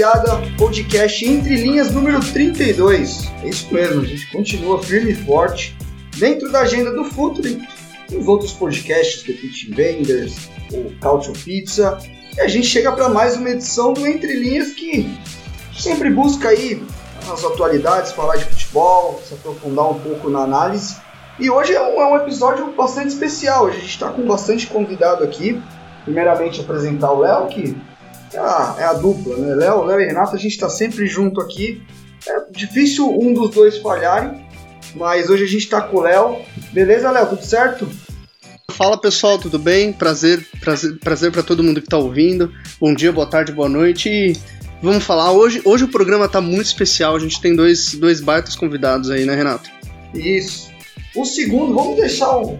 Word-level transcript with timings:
Rapaziada! 0.00 0.40
Podcast 0.56 1.24
Entre 1.26 1.56
Linhas 1.56 1.92
número 1.92 2.20
32. 2.20 3.30
É 3.42 3.48
isso 3.48 3.72
mesmo, 3.72 4.00
a 4.00 4.04
gente 4.04 4.30
continua 4.30 4.82
firme 4.82 5.12
e 5.12 5.14
forte 5.14 5.76
dentro 6.16 6.50
da 6.50 6.60
agenda 6.60 6.90
do 6.92 7.04
Futuri, 7.04 7.60
os 8.10 8.26
outros 8.26 8.52
podcasts 8.52 9.22
do 9.22 9.32
Pit 9.34 9.70
Vendors, 9.70 10.48
o 10.72 10.90
Couch 11.00 11.30
Pizza. 11.44 11.98
E 12.34 12.40
a 12.40 12.48
gente 12.48 12.66
chega 12.66 12.90
para 12.92 13.08
mais 13.08 13.36
uma 13.36 13.50
edição 13.50 13.92
do 13.92 14.06
Entre 14.06 14.34
Linhas 14.36 14.72
que 14.72 15.14
sempre 15.78 16.08
busca 16.10 16.48
aí 16.48 16.82
as 17.30 17.44
atualidades, 17.44 18.12
falar 18.12 18.36
de 18.36 18.44
futebol, 18.46 19.20
se 19.26 19.34
aprofundar 19.34 19.90
um 19.90 19.98
pouco 20.00 20.30
na 20.30 20.40
análise. 20.40 20.96
E 21.38 21.50
hoje 21.50 21.74
é 21.74 21.82
um, 21.82 22.00
é 22.00 22.16
episódio 22.22 22.72
bastante 22.72 23.08
especial. 23.08 23.66
A 23.66 23.72
gente 23.72 23.88
está 23.88 24.10
com 24.10 24.22
bastante 24.22 24.66
convidado 24.66 25.22
aqui. 25.22 25.60
Primeiramente 26.04 26.60
apresentar 26.60 27.12
o 27.12 27.20
Léo, 27.20 27.48
que 27.48 27.76
é 28.32 28.38
a, 28.38 28.76
é 28.78 28.84
a 28.84 28.92
dupla, 28.92 29.36
né? 29.36 29.54
Léo, 29.54 29.84
Léo 29.84 30.00
e 30.00 30.06
Renato, 30.06 30.36
a 30.36 30.38
gente 30.38 30.58
tá 30.58 30.68
sempre 30.68 31.06
junto 31.06 31.40
aqui. 31.40 31.82
É 32.26 32.40
difícil 32.50 33.08
um 33.10 33.32
dos 33.32 33.50
dois 33.50 33.78
falharem, 33.78 34.44
mas 34.94 35.28
hoje 35.30 35.44
a 35.44 35.48
gente 35.48 35.68
tá 35.68 35.80
com 35.80 35.98
o 35.98 36.00
Léo. 36.00 36.38
Beleza, 36.72 37.10
Léo? 37.10 37.28
Tudo 37.28 37.44
certo? 37.44 37.88
Fala 38.70 38.98
pessoal, 38.98 39.38
tudo 39.38 39.58
bem? 39.58 39.92
Prazer, 39.92 40.46
prazer, 40.60 40.98
prazer 40.98 41.32
para 41.32 41.42
todo 41.42 41.62
mundo 41.62 41.82
que 41.82 41.88
tá 41.88 41.98
ouvindo. 41.98 42.52
Bom 42.80 42.94
dia, 42.94 43.12
boa 43.12 43.26
tarde, 43.26 43.52
boa 43.52 43.68
noite. 43.68 44.08
E 44.08 44.36
vamos 44.82 45.04
falar 45.04 45.32
hoje. 45.32 45.60
Hoje 45.64 45.84
o 45.84 45.88
programa 45.88 46.28
tá 46.28 46.40
muito 46.40 46.66
especial. 46.66 47.16
A 47.16 47.18
gente 47.18 47.40
tem 47.40 47.54
dois, 47.54 47.94
dois 47.94 48.20
baitas 48.20 48.54
convidados 48.54 49.10
aí, 49.10 49.24
né, 49.24 49.34
Renato? 49.34 49.68
Isso. 50.14 50.70
O 51.14 51.24
segundo, 51.24 51.74
vamos 51.74 51.96
deixar 51.96 52.36
o 52.38 52.58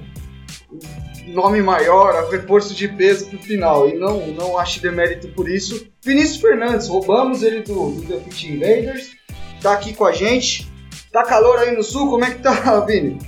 nome 1.31 1.63
maior, 1.63 2.25
o 2.25 2.31
reforço 2.31 2.75
de 2.75 2.89
peso 2.89 3.27
pro 3.29 3.39
final. 3.39 3.89
E 3.89 3.95
não, 3.95 4.27
não 4.29 4.59
acho 4.59 4.81
demérito 4.81 5.29
por 5.29 5.49
isso. 5.49 5.87
Vinícius 6.03 6.41
Fernandes, 6.41 6.89
roubamos 6.89 7.43
ele 7.43 7.61
do, 7.61 7.91
do 7.91 8.03
The 8.03 8.17
Pit 8.21 8.53
Invaders. 8.53 9.11
Tá 9.63 9.73
aqui 9.73 9.93
com 9.93 10.05
a 10.05 10.13
gente. 10.13 10.71
Tá 11.13 11.25
calor 11.25 11.59
aí 11.59 11.77
no 11.77 11.83
sul? 11.83 12.11
Como 12.11 12.25
é 12.25 12.31
que 12.31 12.43
tá, 12.43 12.81
Vini? 12.87 13.19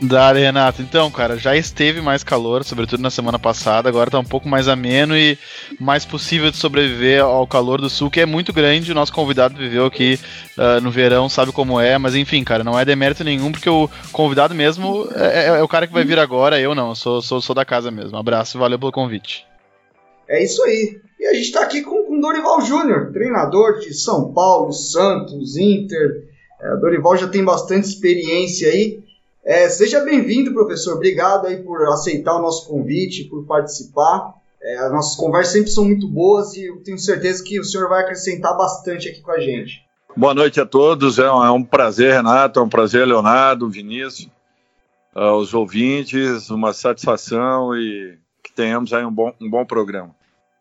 Dale, 0.00 0.40
Renato. 0.40 0.82
Então, 0.82 1.10
cara, 1.10 1.38
já 1.38 1.56
esteve 1.56 2.02
mais 2.02 2.22
calor, 2.22 2.62
sobretudo 2.64 3.02
na 3.02 3.10
semana 3.10 3.38
passada, 3.38 3.88
agora 3.88 4.10
tá 4.10 4.18
um 4.18 4.24
pouco 4.24 4.46
mais 4.46 4.68
ameno 4.68 5.16
e 5.16 5.38
mais 5.80 6.04
possível 6.04 6.50
de 6.50 6.58
sobreviver 6.58 7.22
ao 7.22 7.46
calor 7.46 7.80
do 7.80 7.88
sul, 7.88 8.10
que 8.10 8.20
é 8.20 8.26
muito 8.26 8.52
grande. 8.52 8.92
O 8.92 8.94
nosso 8.94 9.12
convidado 9.12 9.56
viveu 9.56 9.86
aqui 9.86 10.20
uh, 10.58 10.80
no 10.82 10.90
verão, 10.90 11.30
sabe 11.30 11.50
como 11.50 11.80
é, 11.80 11.96
mas 11.96 12.14
enfim, 12.14 12.44
cara, 12.44 12.62
não 12.62 12.78
é 12.78 12.84
demérito 12.84 13.24
nenhum, 13.24 13.50
porque 13.50 13.70
o 13.70 13.88
convidado 14.12 14.54
mesmo 14.54 15.08
é, 15.14 15.46
é 15.46 15.62
o 15.62 15.68
cara 15.68 15.86
que 15.86 15.94
vai 15.94 16.04
vir 16.04 16.18
agora, 16.18 16.60
eu 16.60 16.74
não, 16.74 16.94
sou, 16.94 17.22
sou, 17.22 17.40
sou 17.40 17.54
da 17.54 17.64
casa 17.64 17.90
mesmo. 17.90 18.18
Abraço 18.18 18.58
valeu 18.58 18.78
pelo 18.78 18.92
convite. 18.92 19.46
É 20.28 20.42
isso 20.44 20.62
aí. 20.62 21.00
E 21.18 21.26
a 21.26 21.32
gente 21.32 21.52
tá 21.52 21.62
aqui 21.62 21.80
com, 21.80 22.02
com 22.04 22.20
Dorival 22.20 22.60
Júnior, 22.60 23.12
treinador 23.12 23.78
de 23.78 23.94
São 23.94 24.32
Paulo, 24.34 24.72
Santos, 24.72 25.56
Inter. 25.56 26.24
É, 26.60 26.76
Dorival 26.76 27.16
já 27.16 27.28
tem 27.28 27.42
bastante 27.42 27.86
experiência 27.88 28.68
aí. 28.68 29.05
É, 29.46 29.68
seja 29.68 30.00
bem-vindo, 30.00 30.52
professor. 30.52 30.96
Obrigado 30.96 31.46
aí 31.46 31.62
por 31.62 31.80
aceitar 31.86 32.34
o 32.34 32.42
nosso 32.42 32.66
convite, 32.66 33.28
por 33.28 33.46
participar. 33.46 34.34
É, 34.60 34.78
as 34.78 34.90
nossas 34.90 35.14
conversas 35.14 35.52
sempre 35.52 35.70
são 35.70 35.84
muito 35.84 36.08
boas 36.08 36.56
e 36.56 36.64
eu 36.64 36.82
tenho 36.82 36.98
certeza 36.98 37.44
que 37.44 37.60
o 37.60 37.64
senhor 37.64 37.88
vai 37.88 38.02
acrescentar 38.02 38.56
bastante 38.56 39.08
aqui 39.08 39.20
com 39.20 39.30
a 39.30 39.38
gente. 39.38 39.86
Boa 40.16 40.34
noite 40.34 40.60
a 40.60 40.66
todos, 40.66 41.20
é 41.20 41.30
um, 41.30 41.44
é 41.44 41.50
um 41.52 41.62
prazer, 41.62 42.14
Renato, 42.14 42.58
é 42.58 42.62
um 42.62 42.68
prazer, 42.68 43.06
Leonardo, 43.06 43.70
Vinícius, 43.70 44.28
aos 45.14 45.54
ouvintes, 45.54 46.50
uma 46.50 46.72
satisfação 46.72 47.72
e 47.76 48.18
que 48.42 48.52
tenhamos 48.52 48.92
aí 48.92 49.04
um 49.04 49.12
bom, 49.12 49.32
um 49.40 49.48
bom 49.48 49.64
programa. 49.64 50.12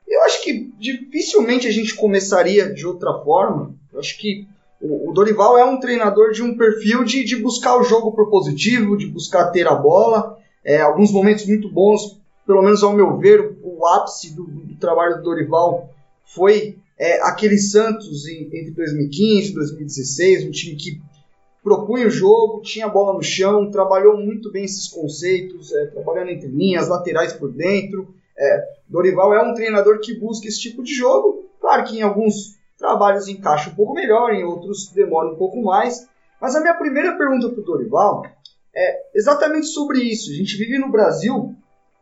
Eu 0.08 0.22
acho 0.26 0.44
que 0.44 0.72
dificilmente 0.78 1.68
a 1.68 1.72
gente 1.72 1.96
começaria 1.96 2.72
de 2.72 2.86
outra 2.86 3.12
forma. 3.24 3.74
Eu 3.92 4.00
acho 4.00 4.16
que 4.20 4.48
o, 4.82 5.12
Dorival 5.14 5.58
é 5.58 5.66
um 5.66 5.80
treinador 5.80 6.32
de 6.32 6.44
um 6.44 6.58
perfil 6.58 7.04
de, 7.04 7.24
de 7.24 7.36
buscar 7.38 7.78
o 7.78 7.84
jogo 7.84 8.12
propositivo, 8.12 8.98
de 8.98 9.08
buscar 9.08 9.52
ter 9.52 9.68
a 9.68 9.76
bola. 9.76 10.38
É, 10.64 10.82
alguns 10.82 11.12
momentos 11.12 11.46
muito 11.46 11.70
bons, 11.70 12.20
pelo 12.46 12.62
menos 12.62 12.84
ao 12.84 12.94
meu 12.94 13.18
ver, 13.18 13.58
o, 13.64 13.80
o 13.80 13.88
ápice 13.88 14.36
do, 14.36 14.44
do 14.44 14.76
trabalho 14.76 15.18
do 15.18 15.24
Dorival 15.24 15.90
foi 16.24 16.78
é, 16.98 17.22
aquele 17.22 17.58
Santos 17.58 18.28
em, 18.28 18.46
entre 18.46 18.72
2015 18.72 19.52
e 19.52 19.54
2016, 19.54 20.46
um 20.46 20.52
time 20.52 20.76
que 20.76 21.02
propunha 21.64 22.08
o 22.08 22.12
jogo, 22.12 22.62
tinha 22.62 22.86
a 22.86 22.90
bola 22.90 23.14
no 23.14 23.24
chão, 23.24 23.72
trabalhou 23.72 24.18
muito 24.18 24.52
bem 24.52 24.66
esses 24.66 24.88
conceitos, 24.88 25.74
é, 25.74 25.88
trabalhando 25.88 26.30
entre 26.30 26.48
linhas, 26.48 26.88
laterais 26.88 27.34
por 27.34 27.52
dentro. 27.52 28.08
É, 28.38 28.64
Dorival 28.88 29.34
é 29.34 29.42
um 29.42 29.54
treinador 29.54 30.00
que 30.00 30.14
busca 30.14 30.48
esse 30.48 30.60
tipo 30.60 30.84
de 30.84 30.94
jogo. 30.94 31.50
Claro 31.60 31.84
que 31.86 31.98
em 31.98 32.02
alguns 32.04 32.56
trabalhos 32.78 33.28
encaixa 33.28 33.70
um 33.70 33.76
pouco 33.76 33.94
melhor, 33.94 34.34
em 34.34 34.44
outros 34.44 34.92
demora 34.92 35.32
um 35.32 35.38
pouco 35.38 35.62
mais. 35.62 36.08
Mas 36.42 36.56
a 36.56 36.62
minha 36.62 36.76
primeira 36.76 37.18
pergunta 37.18 37.50
para 37.50 37.60
o 37.60 37.64
Dorival 37.64 38.24
é 38.76 39.02
exatamente 39.14 39.68
sobre 39.68 40.00
isso. 40.00 40.32
A 40.32 40.36
gente 40.36 40.58
vive 40.58 40.78
no 40.78 40.92
Brasil, 40.92 41.56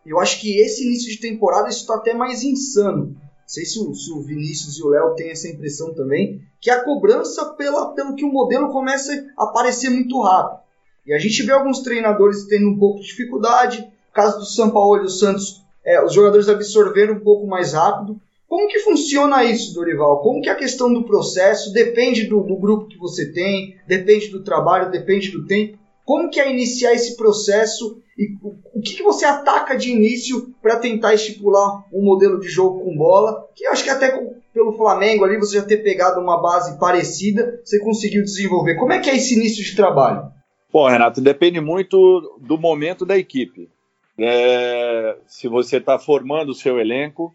eu 0.06 0.20
acho 0.20 0.42
que 0.42 0.60
esse 0.60 0.86
início 0.86 1.12
de 1.12 1.20
temporada 1.20 1.70
está 1.70 1.96
até 1.96 2.14
mais 2.14 2.44
insano. 2.44 3.16
Não 3.44 3.48
sei 3.48 3.66
se 3.66 3.80
o, 3.80 3.94
se 3.94 4.12
o 4.12 4.22
Vinícius 4.22 4.78
e 4.78 4.84
o 4.84 4.90
Léo 4.90 5.16
têm 5.16 5.30
essa 5.30 5.48
impressão 5.48 5.94
também, 5.94 6.42
que 6.60 6.70
a 6.70 6.84
cobrança 6.84 7.54
pela, 7.54 7.94
pelo 7.94 8.16
que 8.16 8.26
o 8.26 8.32
modelo 8.32 8.72
começa 8.72 9.14
a 9.38 9.44
aparecer 9.44 9.90
muito 9.90 10.20
rápido. 10.22 10.64
E 11.06 11.14
a 11.14 11.20
gente 11.20 11.44
vê 11.44 11.52
alguns 11.52 11.82
treinadores 11.82 12.46
tendo 12.46 12.70
um 12.70 12.80
pouco 12.80 13.02
de 13.02 13.08
dificuldade. 13.08 13.82
No 13.82 14.14
caso 14.14 14.40
do 14.40 14.46
São 14.46 14.72
Paulo 14.72 15.02
e 15.02 15.06
o 15.06 15.10
Santos, 15.10 15.62
é, 15.86 16.04
os 16.04 16.14
jogadores 16.14 16.48
absorveram 16.48 17.16
um 17.16 17.20
pouco 17.20 17.46
mais 17.46 17.74
rápido. 17.74 18.20
Como 18.54 18.68
que 18.68 18.82
funciona 18.82 19.44
isso, 19.44 19.74
Dorival? 19.74 20.22
Como 20.22 20.40
que 20.40 20.48
a 20.48 20.54
questão 20.54 20.94
do 20.94 21.06
processo 21.06 21.74
depende 21.74 22.26
do, 22.26 22.42
do, 22.42 22.56
grupo 22.56 22.86
que 22.86 23.00
você 23.00 23.32
tem, 23.32 23.76
depende 23.88 24.28
do 24.28 24.44
trabalho, 24.44 24.92
depende 24.92 25.32
do 25.32 25.48
tempo? 25.48 25.80
Como 26.06 26.30
que 26.30 26.40
é 26.40 26.52
iniciar 26.52 26.94
esse 26.94 27.18
processo 27.18 28.00
e 28.16 28.38
o, 28.44 28.80
que, 28.80 28.94
que 28.94 29.02
você 29.02 29.26
ataca 29.26 29.76
de 29.76 29.90
início 29.90 30.54
para 30.62 30.78
tentar 30.78 31.16
estipular 31.16 31.84
um 31.92 32.04
modelo 32.04 32.40
de 32.40 32.48
jogo 32.48 32.82
com 32.82 32.96
bola? 32.96 33.50
Que 33.56 33.66
eu 33.66 33.72
acho 33.72 33.84
que 33.84 33.90
até 33.90 34.12
pelo 34.54 34.74
Flamengo 34.74 35.26
ali, 35.26 35.36
você 35.38 35.58
já 35.58 35.64
ter 35.64 35.78
pegado 35.78 36.22
uma 36.22 36.40
base 36.40 36.78
parecida, 36.78 37.60
você 37.66 37.80
conseguiu 37.80 38.22
desenvolver. 38.22 38.76
Como 38.76 38.94
é 38.94 39.00
que 39.00 39.10
é 39.10 39.16
esse 39.16 39.34
início 39.34 39.64
de 39.64 39.76
trabalho? 39.76 40.32
Bom, 40.72 40.88
Renato, 40.88 41.22
depende 41.22 41.60
muito 41.60 42.38
do 42.40 42.60
momento 42.60 43.04
da 43.04 43.18
equipe. 43.18 43.68
É, 44.16 45.18
se 45.26 45.48
você 45.48 45.78
está 45.78 45.98
formando 45.98 46.50
o 46.50 46.54
seu 46.54 46.80
elenco, 46.80 47.34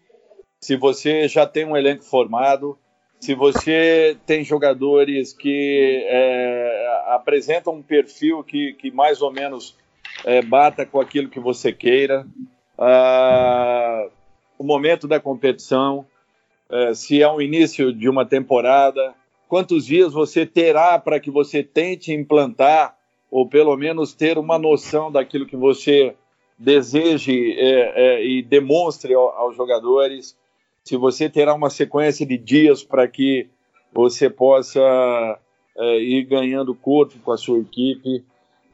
se 0.59 0.75
você 0.75 1.27
já 1.27 1.45
tem 1.45 1.65
um 1.65 1.75
elenco 1.75 2.03
formado, 2.03 2.77
se 3.19 3.33
você 3.33 4.17
tem 4.25 4.43
jogadores 4.43 5.33
que 5.33 6.05
é, 6.07 7.03
apresentam 7.07 7.73
um 7.75 7.81
perfil 7.81 8.43
que, 8.43 8.73
que 8.73 8.91
mais 8.91 9.21
ou 9.21 9.31
menos 9.31 9.75
é, 10.25 10.41
bata 10.41 10.85
com 10.85 10.99
aquilo 10.99 11.29
que 11.29 11.39
você 11.39 11.71
queira, 11.71 12.25
ah, 12.77 14.07
o 14.57 14.63
momento 14.63 15.07
da 15.07 15.19
competição, 15.19 16.05
é, 16.69 16.93
se 16.93 17.21
é 17.21 17.29
o 17.29 17.41
início 17.41 17.93
de 17.93 18.09
uma 18.09 18.25
temporada, 18.25 19.13
quantos 19.47 19.85
dias 19.85 20.13
você 20.13 20.45
terá 20.45 20.99
para 20.99 21.19
que 21.19 21.31
você 21.31 21.63
tente 21.63 22.13
implantar 22.13 22.97
ou 23.31 23.47
pelo 23.47 23.75
menos 23.77 24.13
ter 24.13 24.37
uma 24.37 24.57
noção 24.57 25.11
daquilo 25.11 25.45
que 25.45 25.55
você 25.55 26.15
deseje 26.57 27.31
e 27.31 28.41
demonstre 28.41 29.13
aos 29.13 29.55
jogadores 29.55 30.35
se 30.83 30.97
você 30.97 31.29
terá 31.29 31.53
uma 31.53 31.69
sequência 31.69 32.25
de 32.25 32.37
dias 32.37 32.83
para 32.83 33.07
que 33.07 33.47
você 33.93 34.29
possa 34.29 35.39
é, 35.77 35.99
ir 36.01 36.23
ganhando 36.25 36.75
corpo 36.75 37.15
com 37.23 37.31
a 37.31 37.37
sua 37.37 37.59
equipe. 37.59 38.23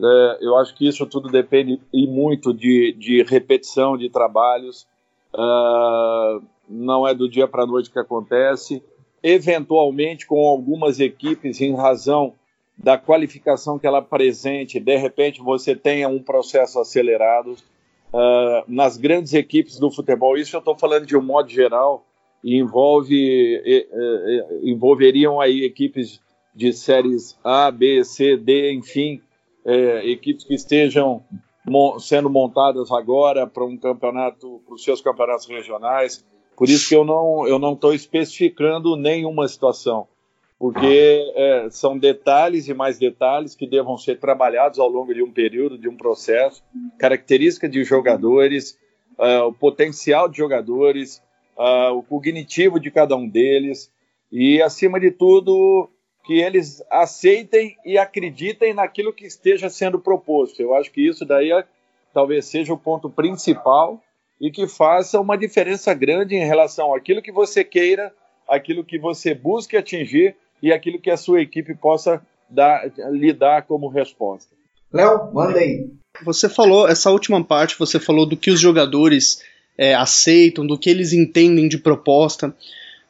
É, 0.02 0.38
eu 0.42 0.58
acho 0.58 0.76
que 0.76 0.88
isso 0.88 1.06
tudo 1.06 1.30
depende 1.30 1.80
e 1.94 2.08
muito 2.08 2.54
de, 2.54 2.94
de 2.94 3.24
repetição 3.24 3.98
de 3.98 4.10
trabalhos. 4.10 4.88
Uh, 5.34 6.42
não 6.68 7.08
é 7.08 7.14
do 7.14 7.30
dia 7.30 7.48
para 7.48 7.64
a 7.64 7.68
noite 7.68 7.92
que 7.92 8.00
acontece. 8.00 8.82
Eventualmente, 9.22 10.26
com 10.26 10.48
algumas 10.48 11.00
equipes, 11.00 11.62
em 11.62 11.76
razão 11.76 12.34
da 12.78 12.98
qualificação 12.98 13.80
que 13.80 13.88
ela 13.88 14.00
apresente, 14.00 14.80
de 14.80 14.98
repente 14.98 15.42
você 15.42 15.76
tenha 15.76 16.08
um 16.08 16.22
processo 16.22 16.80
acelerado. 16.80 17.56
Uh, 18.16 18.64
nas 18.68 18.98
grandes 18.98 19.34
equipes 19.34 19.78
do 19.78 19.92
futebol. 19.92 20.38
Isso 20.38 20.56
eu 20.56 20.60
estou 20.60 20.78
falando 20.78 21.06
de 21.06 21.18
um 21.18 21.22
modo 21.22 21.50
geral 21.50 22.06
e 22.44 22.58
envolve 22.58 23.62
envolveriam 24.64 25.42
aí 25.42 25.66
equipes 25.66 26.22
de 26.56 26.72
séries 26.72 27.38
A, 27.44 27.70
B, 27.70 28.04
C, 28.06 28.38
D, 28.38 28.72
enfim, 28.72 29.20
é, 29.66 30.10
equipes 30.10 30.46
que 30.46 30.54
estejam 30.54 31.22
sendo 32.00 32.30
montadas 32.30 32.92
agora 32.92 33.48
para 33.48 33.66
um 33.66 33.76
campeonato, 33.76 34.62
para 34.66 34.76
os 34.76 34.84
seus 34.84 35.02
campeonatos 35.02 35.48
regionais. 35.48 36.24
Por 36.56 36.70
isso 36.70 36.88
que 36.88 36.96
eu 36.96 37.04
não 37.04 37.46
eu 37.48 37.60
não 37.60 37.74
estou 37.74 37.94
especificando 37.94 38.96
nenhuma 38.96 39.48
situação, 39.48 40.08
porque 40.66 41.32
é, 41.36 41.68
são 41.70 41.96
detalhes 41.96 42.68
e 42.68 42.74
mais 42.74 42.98
detalhes 42.98 43.54
que 43.54 43.68
devam 43.68 44.00
ser 44.00 44.20
trabalhados 44.20 44.80
ao 44.80 44.90
longo 44.90 45.14
de 45.14 45.22
um 45.22 45.32
período, 45.32 45.78
de 45.78 45.88
um 45.88 45.96
processo, 45.96 46.64
características 46.98 47.70
de 47.70 47.84
jogadores, 47.84 48.76
uh, 49.20 49.46
o 49.46 49.54
potencial 49.54 50.28
de 50.28 50.38
jogadores, 50.38 51.22
uh, 51.56 51.96
o 51.96 52.02
cognitivo 52.02 52.80
de 52.80 52.90
cada 52.90 53.16
um 53.16 53.30
deles 53.30 53.94
e, 54.32 54.60
acima 54.60 55.00
de 55.00 55.12
tudo, 55.12 55.88
que 56.26 56.42
eles 56.42 56.84
aceitem 56.90 57.78
e 57.86 58.00
acreditem 58.00 58.74
naquilo 58.74 59.14
que 59.14 59.28
esteja 59.28 59.70
sendo 59.70 60.00
proposto. 60.00 60.60
Eu 60.60 60.74
acho 60.74 60.92
que 60.92 61.08
isso 61.08 61.24
daí 61.24 61.52
é, 61.52 61.64
talvez 62.12 62.44
seja 62.46 62.74
o 62.74 62.78
ponto 62.78 63.08
principal 63.08 64.02
e 64.42 64.50
que 64.50 64.68
faça 64.68 65.22
uma 65.22 65.38
diferença 65.38 65.94
grande 65.94 66.36
em 66.36 66.44
relação 66.44 66.92
àquilo 66.92 67.22
que 67.22 67.32
você 67.32 67.64
queira, 67.64 68.12
aquilo 68.48 68.84
que 68.84 68.98
você 68.98 69.36
busque 69.36 69.78
atingir 69.78 70.36
e 70.62 70.72
aquilo 70.72 71.00
que 71.00 71.10
a 71.10 71.18
sua 71.18 71.42
equipe 71.42 71.76
possa 71.76 72.22
dar, 72.50 72.92
lhe 73.12 73.34
dar 73.34 73.64
como 73.64 73.88
resposta. 73.88 74.56
Léo, 74.92 75.34
manda 75.34 75.60
aí. 75.60 75.88
Você 76.24 76.48
falou, 76.48 76.88
essa 76.88 77.12
última 77.12 77.44
parte, 77.44 77.78
você 77.78 78.00
falou 78.00 78.26
do 78.26 78.38
que 78.38 78.50
os 78.50 78.60
jogadores 78.60 79.42
é, 79.78 79.94
aceitam, 79.94 80.66
do 80.66 80.78
que 80.78 80.90
eles 80.90 81.12
entendem 81.12 81.68
de 81.68 81.78
proposta. 81.78 82.56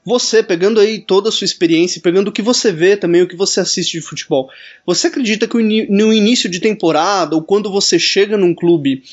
Você, 0.04 0.44
pegando 0.44 0.80
aí 0.80 1.00
toda 1.00 1.30
a 1.30 1.32
sua 1.32 1.46
experiência, 1.46 2.02
pegando 2.02 2.28
o 2.28 2.32
que 2.32 2.42
você 2.42 2.72
vê 2.72 2.96
também, 2.96 3.22
o 3.22 3.28
que 3.28 3.36
você 3.36 3.60
assiste 3.60 3.94
de 3.94 4.02
futebol, 4.02 4.50
você 4.86 5.08
acredita 5.08 5.48
que 5.48 5.58
no 5.58 6.14
início 6.14 6.48
de 6.50 6.60
temporada, 6.60 7.36
ou 7.36 7.44
quando 7.44 7.72
você 7.72 7.98
chega 7.98 8.38
num 8.38 8.54
clube, 8.54 9.04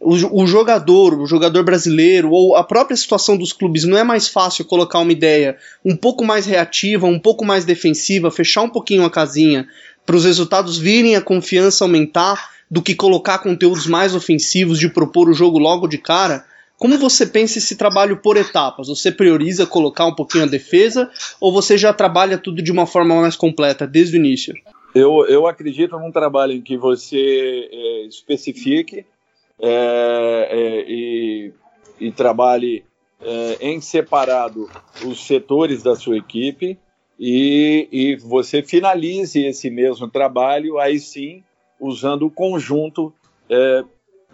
o, 0.00 0.42
o, 0.42 0.46
jogador, 0.46 1.20
o 1.20 1.26
jogador 1.26 1.64
brasileiro, 1.64 2.30
ou 2.30 2.54
a 2.54 2.62
própria 2.62 2.96
situação 2.96 3.36
dos 3.36 3.52
clubes, 3.52 3.84
não 3.84 3.98
é 3.98 4.04
mais 4.04 4.28
fácil 4.28 4.64
colocar 4.64 5.00
uma 5.00 5.12
ideia 5.12 5.56
um 5.84 5.96
pouco 5.96 6.24
mais 6.24 6.46
reativa, 6.46 7.06
um 7.06 7.18
pouco 7.18 7.44
mais 7.44 7.64
defensiva, 7.64 8.30
fechar 8.30 8.62
um 8.62 8.68
pouquinho 8.68 9.04
a 9.04 9.10
casinha, 9.10 9.66
para 10.06 10.16
os 10.16 10.24
resultados 10.24 10.78
virem, 10.78 11.16
a 11.16 11.20
confiança 11.20 11.84
aumentar, 11.84 12.50
do 12.70 12.82
que 12.82 12.94
colocar 12.94 13.38
conteúdos 13.38 13.86
mais 13.86 14.14
ofensivos, 14.14 14.78
de 14.78 14.88
propor 14.88 15.28
o 15.28 15.34
jogo 15.34 15.58
logo 15.58 15.86
de 15.88 15.98
cara? 15.98 16.44
Como 16.76 16.96
você 16.96 17.26
pensa 17.26 17.58
esse 17.58 17.76
trabalho 17.76 18.18
por 18.18 18.36
etapas? 18.36 18.88
Você 18.88 19.10
prioriza 19.10 19.66
colocar 19.66 20.06
um 20.06 20.14
pouquinho 20.14 20.44
a 20.44 20.46
defesa 20.46 21.10
ou 21.40 21.52
você 21.52 21.76
já 21.76 21.92
trabalha 21.92 22.38
tudo 22.38 22.62
de 22.62 22.70
uma 22.70 22.86
forma 22.86 23.20
mais 23.20 23.36
completa 23.36 23.86
desde 23.86 24.16
o 24.16 24.18
início? 24.18 24.54
Eu, 24.94 25.26
eu 25.26 25.46
acredito 25.46 25.98
num 25.98 26.12
trabalho 26.12 26.52
em 26.52 26.60
que 26.60 26.76
você 26.76 27.68
é, 27.72 28.06
especifique 28.06 29.04
é, 29.60 30.48
é, 30.50 30.84
e, 30.90 31.52
e, 32.00 32.12
trabalhe 32.12 32.84
é, 33.20 33.58
em 33.60 33.80
separado 33.80 34.68
os 35.04 35.26
setores 35.26 35.82
da 35.82 35.96
sua 35.96 36.16
equipe 36.16 36.78
e, 37.18 37.88
e 37.90 38.16
você 38.16 38.62
finalize 38.62 39.44
esse 39.44 39.70
mesmo 39.70 40.08
trabalho, 40.08 40.78
aí 40.78 40.98
sim, 41.00 41.42
usando 41.80 42.26
o 42.26 42.30
conjunto 42.30 43.12
é, 43.50 43.84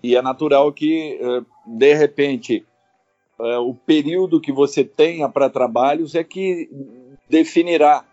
e 0.03 0.17
é 0.17 0.21
natural 0.21 0.71
que, 0.73 1.19
de 1.67 1.95
repente, 1.95 2.63
o 3.39 3.75
período 3.75 4.39
que 4.39 4.53
você 4.53 4.85
tenha 4.85 5.31
para 5.31 5.49
trabalhos 5.49 6.15
é 6.15 6.23
que 6.23 6.69
definirá 7.27 8.05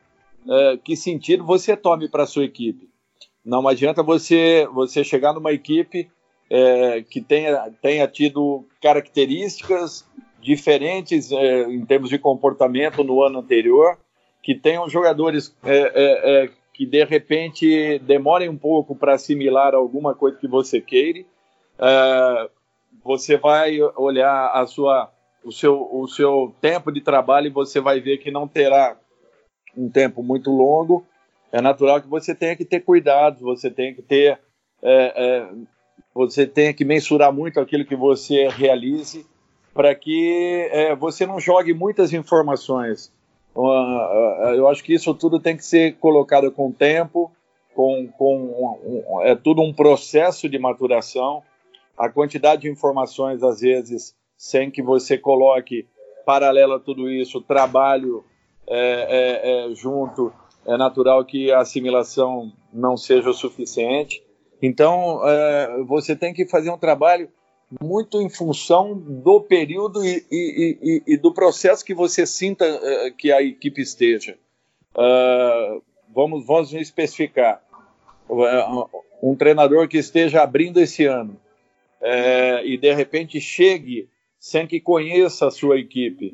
eh, 0.49 0.79
que 0.83 0.95
sentido 0.95 1.43
você 1.43 1.77
tome 1.77 2.09
para 2.09 2.25
sua 2.25 2.43
equipe. 2.43 2.89
Não 3.45 3.67
adianta 3.67 4.01
você, 4.01 4.67
você 4.73 5.03
chegar 5.03 5.33
numa 5.33 5.51
equipe 5.51 6.09
é, 6.53 7.01
que 7.01 7.21
tenha, 7.21 7.71
tenha 7.81 8.07
tido 8.07 8.65
características 8.81 10.05
diferentes 10.41 11.31
é, 11.31 11.63
em 11.63 11.85
termos 11.85 12.09
de 12.09 12.19
comportamento 12.19 13.03
no 13.03 13.23
ano 13.23 13.39
anterior, 13.39 13.97
que 14.43 14.53
tenham 14.53 14.89
jogadores 14.89 15.55
é, 15.63 16.49
que 16.73 16.85
de 16.85 17.03
repente 17.05 17.99
demorem 17.99 18.49
um 18.49 18.57
pouco 18.57 18.95
para 18.95 19.13
assimilar 19.13 19.73
alguma 19.73 20.13
coisa 20.13 20.37
que 20.37 20.47
você 20.47 20.81
queira 20.81 21.25
é, 21.81 22.49
você 23.03 23.35
vai 23.37 23.81
olhar 23.95 24.51
a 24.53 24.65
sua, 24.67 25.11
o, 25.43 25.51
seu, 25.51 25.89
o 25.91 26.07
seu 26.07 26.53
tempo 26.61 26.91
de 26.91 27.01
trabalho 27.01 27.47
e 27.47 27.51
você 27.51 27.79
vai 27.79 27.99
ver 27.99 28.19
que 28.19 28.29
não 28.29 28.47
terá 28.47 28.95
um 29.75 29.89
tempo 29.89 30.21
muito 30.21 30.51
longo. 30.51 31.05
É 31.51 31.59
natural 31.59 31.99
que 31.99 32.07
você 32.07 32.35
tenha 32.35 32.55
que 32.55 32.63
ter 32.63 32.81
cuidado, 32.81 33.39
você 33.41 33.69
tenha 33.69 33.93
que 33.93 34.01
ter, 34.03 34.39
é, 34.83 35.13
é, 35.15 35.49
você 36.13 36.45
tenha 36.45 36.73
que 36.73 36.85
mensurar 36.85 37.31
muito 37.31 37.59
aquilo 37.59 37.85
que 37.85 37.95
você 37.95 38.47
realize 38.47 39.25
para 39.73 39.95
que 39.95 40.67
é, 40.71 40.95
você 40.95 41.25
não 41.25 41.39
jogue 41.39 41.73
muitas 41.73 42.13
informações. 42.13 43.11
Eu 44.55 44.67
acho 44.67 44.83
que 44.83 44.93
isso 44.93 45.13
tudo 45.13 45.39
tem 45.39 45.55
que 45.57 45.65
ser 45.65 45.97
colocado 45.97 46.51
com 46.51 46.71
tempo, 46.71 47.31
com, 47.73 48.07
com 48.17 48.37
um, 48.83 49.21
é 49.21 49.35
tudo 49.35 49.61
um 49.61 49.73
processo 49.73 50.49
de 50.49 50.57
maturação 50.57 51.43
a 52.01 52.09
quantidade 52.09 52.63
de 52.63 52.69
informações, 52.69 53.43
às 53.43 53.61
vezes, 53.61 54.15
sem 54.35 54.71
que 54.71 54.81
você 54.81 55.19
coloque 55.19 55.87
paralelo 56.25 56.73
a 56.73 56.79
tudo 56.79 57.07
isso, 57.07 57.41
trabalho 57.41 58.23
é, 58.67 59.67
é, 59.67 59.71
é, 59.71 59.75
junto, 59.75 60.33
é 60.65 60.75
natural 60.77 61.23
que 61.23 61.51
a 61.51 61.59
assimilação 61.59 62.51
não 62.73 62.97
seja 62.97 63.29
o 63.29 63.33
suficiente. 63.35 64.23
Então, 64.61 65.21
é, 65.27 65.83
você 65.83 66.15
tem 66.15 66.33
que 66.33 66.45
fazer 66.45 66.69
um 66.69 66.77
trabalho 66.77 67.29
muito 67.81 68.21
em 68.21 68.29
função 68.29 68.97
do 68.97 69.41
período 69.41 70.05
e, 70.05 70.25
e, 70.29 70.77
e, 70.81 71.13
e 71.13 71.17
do 71.17 71.33
processo 71.33 71.85
que 71.85 71.93
você 71.93 72.25
sinta 72.25 72.65
é, 72.65 73.11
que 73.11 73.31
a 73.31 73.41
equipe 73.41 73.81
esteja. 73.81 74.37
Uh, 74.93 75.81
vamos, 76.13 76.45
vamos 76.45 76.73
especificar. 76.73 77.63
Um 79.21 79.35
treinador 79.35 79.87
que 79.87 79.97
esteja 79.97 80.41
abrindo 80.41 80.79
esse 80.79 81.05
ano, 81.05 81.39
é, 82.01 82.65
e 82.65 82.77
de 82.77 82.93
repente 82.93 83.39
chegue 83.39 84.09
sem 84.39 84.65
que 84.65 84.79
conheça 84.79 85.47
a 85.47 85.51
sua 85.51 85.79
equipe, 85.79 86.33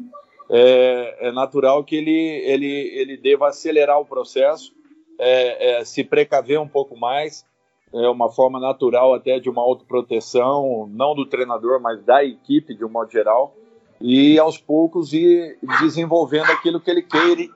é, 0.49 1.27
é 1.27 1.31
natural 1.31 1.83
que 1.83 1.95
ele, 1.95 2.11
ele, 2.11 2.65
ele 2.65 3.17
deva 3.17 3.49
acelerar 3.49 3.99
o 3.99 4.05
processo, 4.05 4.73
é, 5.19 5.79
é, 5.79 5.85
se 5.85 6.03
precaver 6.03 6.59
um 6.59 6.67
pouco 6.67 6.95
mais, 6.95 7.45
é 7.93 8.09
uma 8.09 8.29
forma 8.29 8.59
natural 8.59 9.13
até 9.13 9.39
de 9.39 9.49
uma 9.49 9.61
autoproteção, 9.61 10.89
não 10.91 11.15
do 11.15 11.25
treinador, 11.25 11.81
mas 11.81 12.03
da 12.03 12.23
equipe 12.23 12.75
de 12.75 12.83
um 12.83 12.89
modo 12.89 13.11
geral, 13.11 13.55
e 13.99 14.37
aos 14.37 14.57
poucos 14.57 15.13
ir 15.13 15.57
desenvolvendo 15.81 16.51
aquilo 16.51 16.79
que 16.79 16.91
ele 16.91 17.01
queira, 17.01 17.49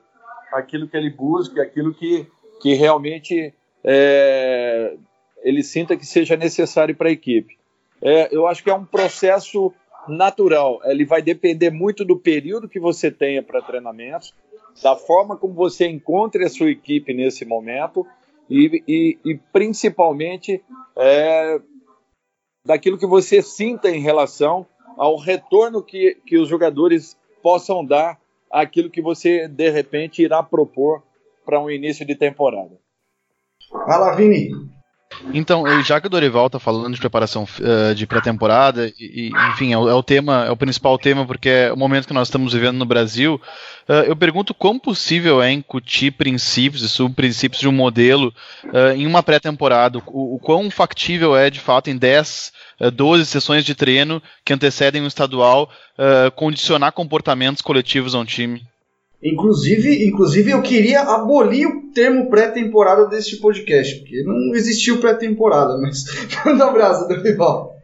aquilo 0.52 0.88
que 0.88 0.96
ele 0.96 1.10
busca, 1.10 1.62
aquilo 1.62 1.94
que, 1.94 2.26
que 2.60 2.74
realmente 2.74 3.54
é, 3.84 4.96
ele 5.42 5.62
sinta 5.62 5.96
que 5.96 6.06
seja 6.06 6.36
necessário 6.36 6.96
para 6.96 7.08
a 7.08 7.12
equipe 7.12 7.62
é, 8.02 8.34
eu 8.34 8.48
acho 8.48 8.64
que 8.64 8.70
é 8.70 8.74
um 8.74 8.84
processo 8.84 9.72
natural. 10.08 10.80
Ele 10.84 11.04
vai 11.04 11.22
depender 11.22 11.70
muito 11.70 12.04
do 12.04 12.18
período 12.18 12.68
que 12.68 12.80
você 12.80 13.10
tenha 13.10 13.42
para 13.42 13.62
treinamentos, 13.62 14.34
da 14.82 14.96
forma 14.96 15.36
como 15.36 15.54
você 15.54 15.86
encontre 15.86 16.44
a 16.44 16.48
sua 16.48 16.70
equipe 16.70 17.14
nesse 17.14 17.44
momento 17.44 18.04
e, 18.52 18.84
e, 18.86 19.18
e 19.24 19.40
principalmente 19.50 20.62
é, 20.94 21.58
daquilo 22.66 22.98
que 22.98 23.06
você 23.06 23.40
sinta 23.40 23.88
em 23.88 24.00
relação 24.00 24.66
ao 24.98 25.16
retorno 25.16 25.82
que, 25.82 26.16
que 26.26 26.36
os 26.36 26.50
jogadores 26.50 27.16
possam 27.42 27.82
dar 27.82 28.20
àquilo 28.50 28.90
que 28.90 29.00
você 29.00 29.48
de 29.48 29.70
repente 29.70 30.22
irá 30.22 30.42
propor 30.42 31.02
para 31.46 31.58
um 31.58 31.70
início 31.70 32.06
de 32.06 32.14
temporada. 32.14 32.78
Fala, 33.70 34.14
Vini. 34.14 34.50
Então, 35.32 35.64
já 35.82 36.00
que 36.00 36.06
o 36.06 36.10
Dorival 36.10 36.50
tá 36.50 36.58
falando 36.58 36.94
de 36.94 37.00
preparação 37.00 37.44
uh, 37.44 37.94
de 37.94 38.06
pré-temporada, 38.06 38.92
e, 38.98 39.30
enfim, 39.50 39.72
é 39.72 39.78
o, 39.78 39.88
é 39.88 39.94
o, 39.94 40.02
tema, 40.02 40.44
é 40.46 40.50
o 40.50 40.56
principal 40.56 40.98
tema, 40.98 41.26
porque 41.26 41.48
é 41.48 41.72
o 41.72 41.76
momento 41.76 42.06
que 42.06 42.14
nós 42.14 42.28
estamos 42.28 42.52
vivendo 42.52 42.76
no 42.76 42.84
Brasil, 42.84 43.40
uh, 43.88 43.92
eu 44.06 44.16
pergunto 44.16 44.54
quão 44.54 44.78
possível 44.78 45.42
é 45.42 45.50
incutir 45.52 46.12
princípios 46.12 46.82
e 46.82 46.88
subprincípios 46.88 47.60
de 47.60 47.68
um 47.68 47.72
modelo 47.72 48.34
uh, 48.66 48.96
em 48.96 49.06
uma 49.06 49.22
pré-temporada, 49.22 49.98
o, 49.98 50.34
o, 50.36 50.38
quão 50.38 50.70
factível 50.70 51.36
é, 51.36 51.50
de 51.50 51.60
fato, 51.60 51.88
em 51.88 51.96
10, 51.96 52.52
12 52.92 53.26
sessões 53.26 53.64
de 53.64 53.74
treino 53.74 54.22
que 54.44 54.52
antecedem 54.52 55.02
o 55.02 55.06
estadual, 55.06 55.70
condicionar 56.34 56.90
comportamentos 56.90 57.62
coletivos 57.62 58.12
a 58.12 58.18
um 58.18 58.24
time. 58.24 58.66
Inclusive, 59.22 60.04
inclusive, 60.04 60.50
eu 60.50 60.62
queria 60.62 61.02
abolir 61.02 61.68
o 61.68 61.92
termo 61.92 62.28
pré-temporada 62.28 63.06
deste 63.06 63.36
podcast, 63.36 64.00
porque 64.00 64.24
não 64.24 64.54
existiu 64.54 65.00
pré-temporada, 65.00 65.78
mas 65.78 66.04
manda 66.44 66.66
um 66.66 66.68
abraço, 66.70 67.06
Dorival. 67.06 67.76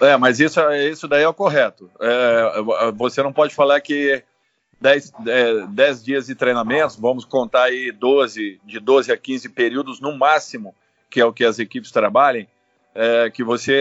É, 0.00 0.16
mas 0.18 0.38
isso, 0.38 0.60
isso 0.90 1.08
daí 1.08 1.22
é 1.22 1.28
o 1.28 1.32
correto. 1.32 1.90
É, 1.98 2.92
você 2.94 3.22
não 3.22 3.32
pode 3.32 3.54
falar 3.54 3.80
que 3.80 4.22
10, 4.82 5.12
10 5.70 6.00
é, 6.00 6.04
dias 6.04 6.26
de 6.26 6.34
treinamentos, 6.34 6.96
vamos 6.96 7.24
contar 7.24 7.64
aí 7.64 7.90
12, 7.92 8.60
de 8.64 8.80
12 8.80 9.12
a 9.12 9.16
15 9.16 9.48
períodos 9.48 10.00
no 10.00 10.16
máximo, 10.16 10.74
que 11.08 11.20
é 11.20 11.24
o 11.24 11.32
que 11.32 11.44
as 11.44 11.58
equipes 11.58 11.90
trabalhem, 11.90 12.48
é, 12.94 13.30
que 13.30 13.42
você 13.42 13.74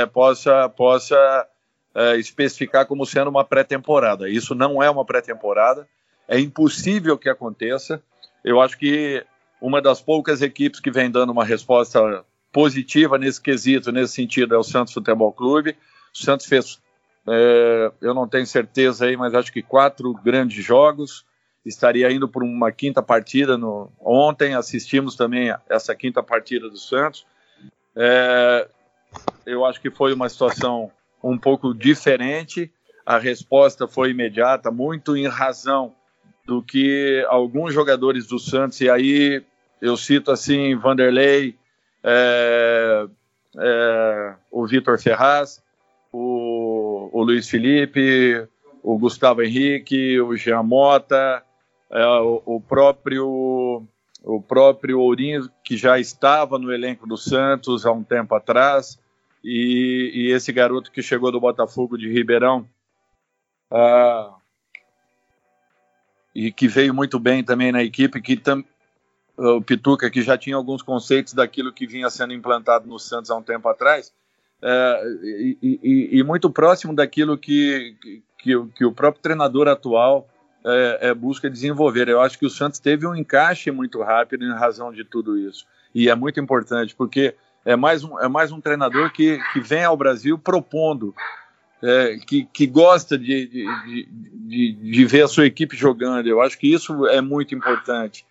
é, 0.00 0.06
possa, 0.06 0.68
possa 0.70 1.46
é, 1.94 2.16
especificar 2.16 2.86
como 2.86 3.06
sendo 3.06 3.28
uma 3.28 3.44
pré-temporada. 3.44 4.28
Isso 4.28 4.54
não 4.54 4.82
é 4.82 4.90
uma 4.90 5.04
pré-temporada, 5.04 5.86
é 6.28 6.38
impossível 6.38 7.16
que 7.16 7.28
aconteça. 7.28 8.02
Eu 8.44 8.60
acho 8.60 8.78
que 8.78 9.24
uma 9.60 9.80
das 9.80 10.00
poucas 10.00 10.42
equipes 10.42 10.78
que 10.78 10.90
vem 10.90 11.10
dando 11.10 11.32
uma 11.32 11.44
resposta 11.44 12.24
positiva 12.52 13.18
nesse 13.18 13.40
quesito, 13.40 13.90
nesse 13.90 14.12
sentido, 14.12 14.54
é 14.54 14.58
o 14.58 14.62
Santos 14.62 14.92
Futebol 14.92 15.32
Clube. 15.32 15.76
O 16.14 16.18
Santos 16.18 16.46
fez, 16.46 16.80
é, 17.26 17.90
eu 18.00 18.14
não 18.14 18.28
tenho 18.28 18.46
certeza 18.46 19.06
aí, 19.06 19.16
mas 19.16 19.34
acho 19.34 19.52
que 19.52 19.62
quatro 19.62 20.12
grandes 20.12 20.62
jogos. 20.62 21.26
Estaria 21.64 22.10
indo 22.10 22.28
por 22.28 22.42
uma 22.42 22.70
quinta 22.70 23.02
partida 23.02 23.58
no, 23.58 23.90
ontem, 24.00 24.54
assistimos 24.54 25.16
também 25.16 25.52
essa 25.68 25.94
quinta 25.94 26.22
partida 26.22 26.68
do 26.68 26.78
Santos. 26.78 27.26
É, 27.96 28.68
eu 29.44 29.64
acho 29.64 29.80
que 29.80 29.90
foi 29.90 30.14
uma 30.14 30.28
situação 30.28 30.90
um 31.22 31.36
pouco 31.36 31.74
diferente. 31.74 32.70
A 33.04 33.18
resposta 33.18 33.88
foi 33.88 34.10
imediata, 34.10 34.70
muito 34.70 35.16
em 35.16 35.26
razão 35.26 35.94
do 36.48 36.62
que 36.62 37.22
alguns 37.28 37.74
jogadores 37.74 38.26
do 38.26 38.38
Santos, 38.38 38.80
e 38.80 38.88
aí 38.88 39.44
eu 39.82 39.98
cito 39.98 40.30
assim 40.30 40.74
Vanderlei, 40.74 41.54
é, 42.02 43.06
é, 43.58 44.34
o 44.50 44.66
Vitor 44.66 44.98
Ferraz, 44.98 45.62
o, 46.10 47.10
o, 47.12 47.22
Luiz 47.22 47.50
Felipe, 47.50 48.48
o 48.82 48.98
Gustavo 48.98 49.42
Henrique, 49.42 50.18
o 50.22 50.34
Jean 50.38 50.62
Mota, 50.62 51.42
é, 51.90 52.06
o, 52.06 52.42
o, 52.46 52.60
próprio 52.62 53.86
o 54.24 54.40
próprio 54.40 55.00
Ourinho, 55.00 55.50
que 55.62 55.76
já 55.76 55.98
estava 55.98 56.58
no 56.58 56.72
elenco 56.72 57.06
do 57.06 57.18
Santos 57.18 57.84
há 57.84 57.92
um 57.92 58.02
tempo 58.02 58.34
atrás, 58.34 58.98
e, 59.44 60.12
e 60.14 60.32
esse 60.32 60.50
garoto 60.50 60.90
que 60.90 61.02
chegou 61.02 61.30
do 61.30 61.38
Botafogo 61.38 61.98
de 61.98 62.10
Ribeirão, 62.10 62.66
ah, 63.70 64.37
e 66.38 66.52
que 66.52 66.68
veio 66.68 66.94
muito 66.94 67.18
bem 67.18 67.42
também 67.42 67.72
na 67.72 67.82
equipe, 67.82 68.22
que 68.22 68.36
tam, 68.36 68.64
o 69.36 69.60
Pituca, 69.60 70.08
que 70.08 70.22
já 70.22 70.38
tinha 70.38 70.54
alguns 70.54 70.82
conceitos 70.82 71.34
daquilo 71.34 71.72
que 71.72 71.84
vinha 71.84 72.08
sendo 72.10 72.32
implantado 72.32 72.86
no 72.86 72.96
Santos 72.96 73.28
há 73.28 73.36
um 73.36 73.42
tempo 73.42 73.68
atrás, 73.68 74.12
é, 74.62 75.02
e, 75.20 75.58
e, 75.60 76.18
e, 76.18 76.22
muito 76.22 76.48
próximo 76.48 76.94
daquilo 76.94 77.36
que, 77.36 77.96
que, 78.38 78.66
que 78.76 78.84
o 78.84 78.92
próprio 78.92 79.20
treinador 79.20 79.66
atual 79.66 80.28
é, 80.64 81.08
é, 81.08 81.14
busca 81.14 81.50
desenvolver. 81.50 82.08
Eu 82.08 82.20
acho 82.20 82.38
que 82.38 82.46
o 82.46 82.50
Santos 82.50 82.78
teve 82.78 83.04
um 83.04 83.16
encaixe 83.16 83.72
muito 83.72 84.00
rápido 84.00 84.44
em 84.44 84.54
razão 84.54 84.92
de 84.92 85.02
tudo 85.02 85.36
isso. 85.36 85.66
E 85.92 86.08
é 86.08 86.14
muito 86.14 86.38
importante, 86.38 86.94
porque 86.94 87.34
é 87.64 87.74
mais 87.74 88.04
um, 88.04 88.18
é 88.20 88.28
mais 88.28 88.52
um 88.52 88.60
treinador 88.60 89.12
que, 89.12 89.40
que 89.52 89.60
vem 89.60 89.82
ao 89.82 89.96
Brasil 89.96 90.38
propondo, 90.38 91.12
é, 91.82 92.16
que, 92.26 92.44
que 92.44 92.66
gosta 92.66 93.16
de, 93.16 93.46
de, 93.46 94.08
de, 94.48 94.72
de, 94.72 95.04
ver 95.04 95.22
a 95.22 95.28
sua 95.28 95.46
equipe 95.46 95.76
jogando. 95.76 96.26
Eu 96.26 96.40
acho 96.40 96.58
que 96.58 96.72
isso 96.72 97.06
é 97.06 97.20
muito 97.20 97.54
importante. 97.54 98.24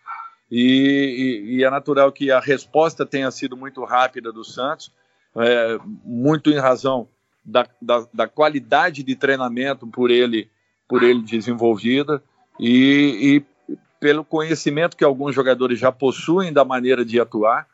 E, 0.52 1.44
e, 1.50 1.56
e, 1.56 1.64
é 1.64 1.70
natural 1.70 2.12
que 2.12 2.32
a 2.32 2.40
resposta 2.40 3.06
tenha 3.06 3.30
sido 3.32 3.58
muito 3.58 3.84
rápida 3.84 4.32
do 4.32 4.44
Santos, 4.44 4.92
é, 5.36 5.78
muito 6.04 6.50
em 6.50 6.58
razão 6.58 7.08
da, 7.44 7.68
da, 7.82 8.06
da, 8.14 8.28
qualidade 8.28 9.04
de 9.04 9.16
treinamento 9.16 9.86
por 9.88 10.10
ele, 10.10 10.50
por 10.88 11.04
ele 11.04 11.22
desenvolvida 11.22 12.24
e, 12.60 13.44
e, 13.70 13.76
pelo 14.00 14.24
conhecimento 14.24 14.96
que 14.96 15.04
alguns 15.04 15.36
jogadores 15.36 15.80
já 15.80 15.92
possuem 15.92 16.54
da 16.54 16.64
maneira 16.64 17.04
de 17.04 17.20
atuar, 17.20 17.68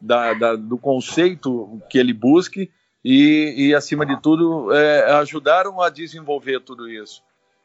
da, 0.00 0.56
do 0.56 0.78
conceito 0.78 1.80
que 1.90 1.98
ele 1.98 2.12
busque 2.12 2.70
e, 3.04 3.74
acima 3.74 4.04
de 4.04 4.20
tudo, 4.20 4.72
é, 4.72 5.12
ajudaram 5.12 5.80
a 5.80 5.88
desenvolver 5.88 6.60
tudo 6.60 6.88
isso. 6.88 7.22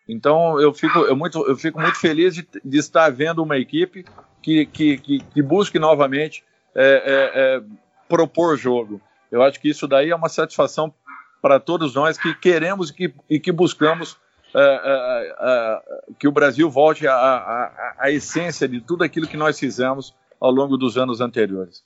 Então 0.08 0.60
eu 0.60 0.74
fico, 0.74 1.00
eu 1.00 1.16
muito, 1.16 1.46
eu 1.48 1.56
fico 1.58 1.80
muito 1.80 2.00
feliz 2.00 2.36
de, 2.36 2.48
de 2.64 2.78
estar 2.78 3.10
vendo 3.12 3.42
uma 3.42 3.58
equipe 3.58 4.06
que, 4.42 4.66
que, 4.68 4.98
que, 4.98 5.20
que 5.20 5.42
busque 5.42 5.80
novamente 5.80 6.44
é, 6.76 6.84
é, 6.84 7.32
é, 7.36 7.64
propor 8.08 8.58
jogo. 8.58 9.02
Eu 9.32 9.42
acho 9.42 9.60
que 9.60 9.70
isso 9.70 9.88
daí 9.88 10.12
é 10.12 10.16
uma 10.16 10.30
satisfação 10.30 10.94
para 11.42 11.60
todos 11.60 11.96
nós 11.96 12.18
que 12.18 12.34
queremos 12.36 12.90
e 12.90 12.94
que, 12.94 13.14
e 13.30 13.40
que 13.40 13.52
buscamos 13.52 14.18
é, 14.54 14.62
é, 14.62 15.82
que 16.20 16.28
o 16.28 16.32
Brasil 16.32 16.70
volte 16.70 17.08
à 17.08 18.06
essência 18.06 18.68
de 18.68 18.80
tudo 18.80 19.04
aquilo 19.04 19.28
que 19.28 19.36
nós 19.36 19.60
fizemos 19.60 20.16
ao 20.40 20.52
longo 20.52 20.78
dos 20.78 20.98
anos 20.98 21.20
anteriores. 21.20 21.84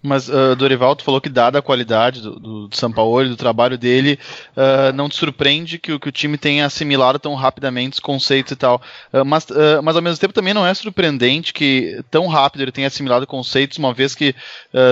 Mas, 0.00 0.28
uh, 0.28 0.54
Dorival, 0.56 0.94
tu 0.94 1.02
falou 1.02 1.20
que, 1.20 1.28
dada 1.28 1.58
a 1.58 1.62
qualidade 1.62 2.20
do, 2.20 2.38
do, 2.38 2.76
Sampaoli, 2.76 3.28
do 3.28 3.36
trabalho 3.36 3.76
dele, 3.76 4.16
uh, 4.56 4.92
não 4.94 5.08
te 5.08 5.16
surpreende 5.16 5.76
que, 5.76 5.98
que, 5.98 6.08
o 6.08 6.12
time 6.12 6.38
tenha 6.38 6.66
assimilado 6.66 7.18
tão 7.18 7.34
rapidamente 7.34 7.94
os 7.94 8.00
conceitos 8.00 8.52
e 8.52 8.56
tal. 8.56 8.80
Uh, 9.12 9.24
mas, 9.24 9.44
uh, 9.50 9.82
mas, 9.82 9.96
ao 9.96 10.02
mesmo 10.02 10.20
tempo, 10.20 10.32
também 10.32 10.54
não 10.54 10.64
é 10.64 10.72
surpreendente 10.72 11.52
que 11.52 12.00
tão 12.12 12.28
rápido 12.28 12.62
ele 12.62 12.70
tenha 12.70 12.86
assimilado 12.86 13.26
conceitos, 13.26 13.76
uma 13.78 13.92
vez 13.92 14.14
que 14.14 14.34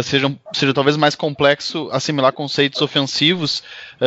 seja, 0.02 0.34
seja 0.52 0.75
talvez 0.75 0.96
mais 0.96 1.14
complexo 1.14 1.88
assimilar 1.92 2.32
conceitos 2.32 2.80
ofensivos 2.80 3.62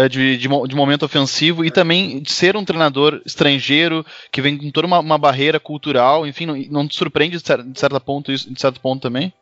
de, 0.10 0.38
de, 0.38 0.48
de, 0.48 0.76
momento 0.76 1.06
ofensivo 1.06 1.64
e 1.64 1.72
também 1.72 2.20
de 2.20 2.32
ser 2.32 2.56
um 2.58 2.66
treinador 2.66 3.22
estrangeiro 3.26 4.06
que 4.32 4.42
vem 4.42 4.58
com 4.58 4.70
toda 4.72 4.88
uma, 4.88 5.00
uma 5.00 5.18
barreira 5.18 5.60
cultural. 5.60 6.28
Enfim, 6.28 6.46
não, 6.46 6.56
não 6.70 6.88
te 6.88 6.96
surpreende 6.96 7.38
de, 7.38 7.46
certo, 7.46 7.66
de 7.66 8.00
ponto 8.00 8.32
isso, 8.32 8.52
de 8.52 8.60
certo 8.60 8.80
ponto 8.82 9.02
também? 9.02 9.34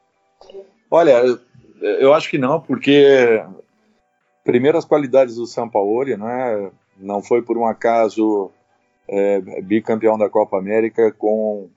Olha, 0.90 1.38
eu 1.82 2.14
acho 2.14 2.30
que 2.30 2.38
não, 2.38 2.60
porque 2.60 3.44
primeiro 4.44 4.78
as 4.78 4.86
qualidades 4.86 5.36
do 5.36 5.46
Sampaoli, 5.46 6.16
né? 6.16 6.72
Não 6.98 7.22
foi 7.22 7.42
por 7.42 7.58
um 7.58 7.66
acaso 7.66 8.50
é, 9.08 9.42
bicampeão 9.62 10.18
da 10.18 10.30
Copa 10.30 10.58
América 10.58 11.12
com, 11.12 11.70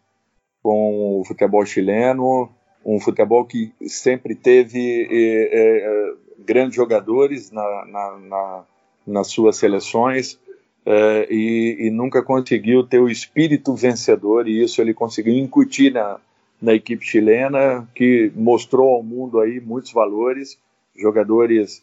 com 0.62 1.20
o 1.20 1.24
futebol 1.24 1.64
chileno, 1.66 2.50
um 2.84 2.98
futebol 2.98 3.44
que 3.44 3.72
sempre 3.86 4.34
teve 4.34 5.08
é, 5.10 5.50
é, 5.52 6.14
grandes 6.38 6.74
jogadores 6.74 7.50
na, 7.50 7.84
na, 7.86 8.18
na, 8.18 8.64
nas 9.06 9.28
suas 9.28 9.56
seleções 9.56 10.38
é, 10.86 11.26
e, 11.30 11.88
e, 11.88 11.90
nunca 11.90 12.22
conseguiu 12.22 12.82
ter 12.82 12.98
o 12.98 13.08
espírito 13.08 13.74
vencedor 13.74 14.48
e 14.48 14.62
isso 14.62 14.80
ele 14.80 14.94
conseguiu 14.94 15.34
incutir 15.34 15.92
na, 15.92 16.18
na 16.60 16.74
equipe 16.74 17.04
chilena, 17.04 17.88
que 17.94 18.30
mostrou 18.34 18.94
ao 18.94 19.02
mundo 19.02 19.40
aí 19.40 19.60
muitos 19.60 19.92
valores, 19.92 20.58
jogadores 20.96 21.82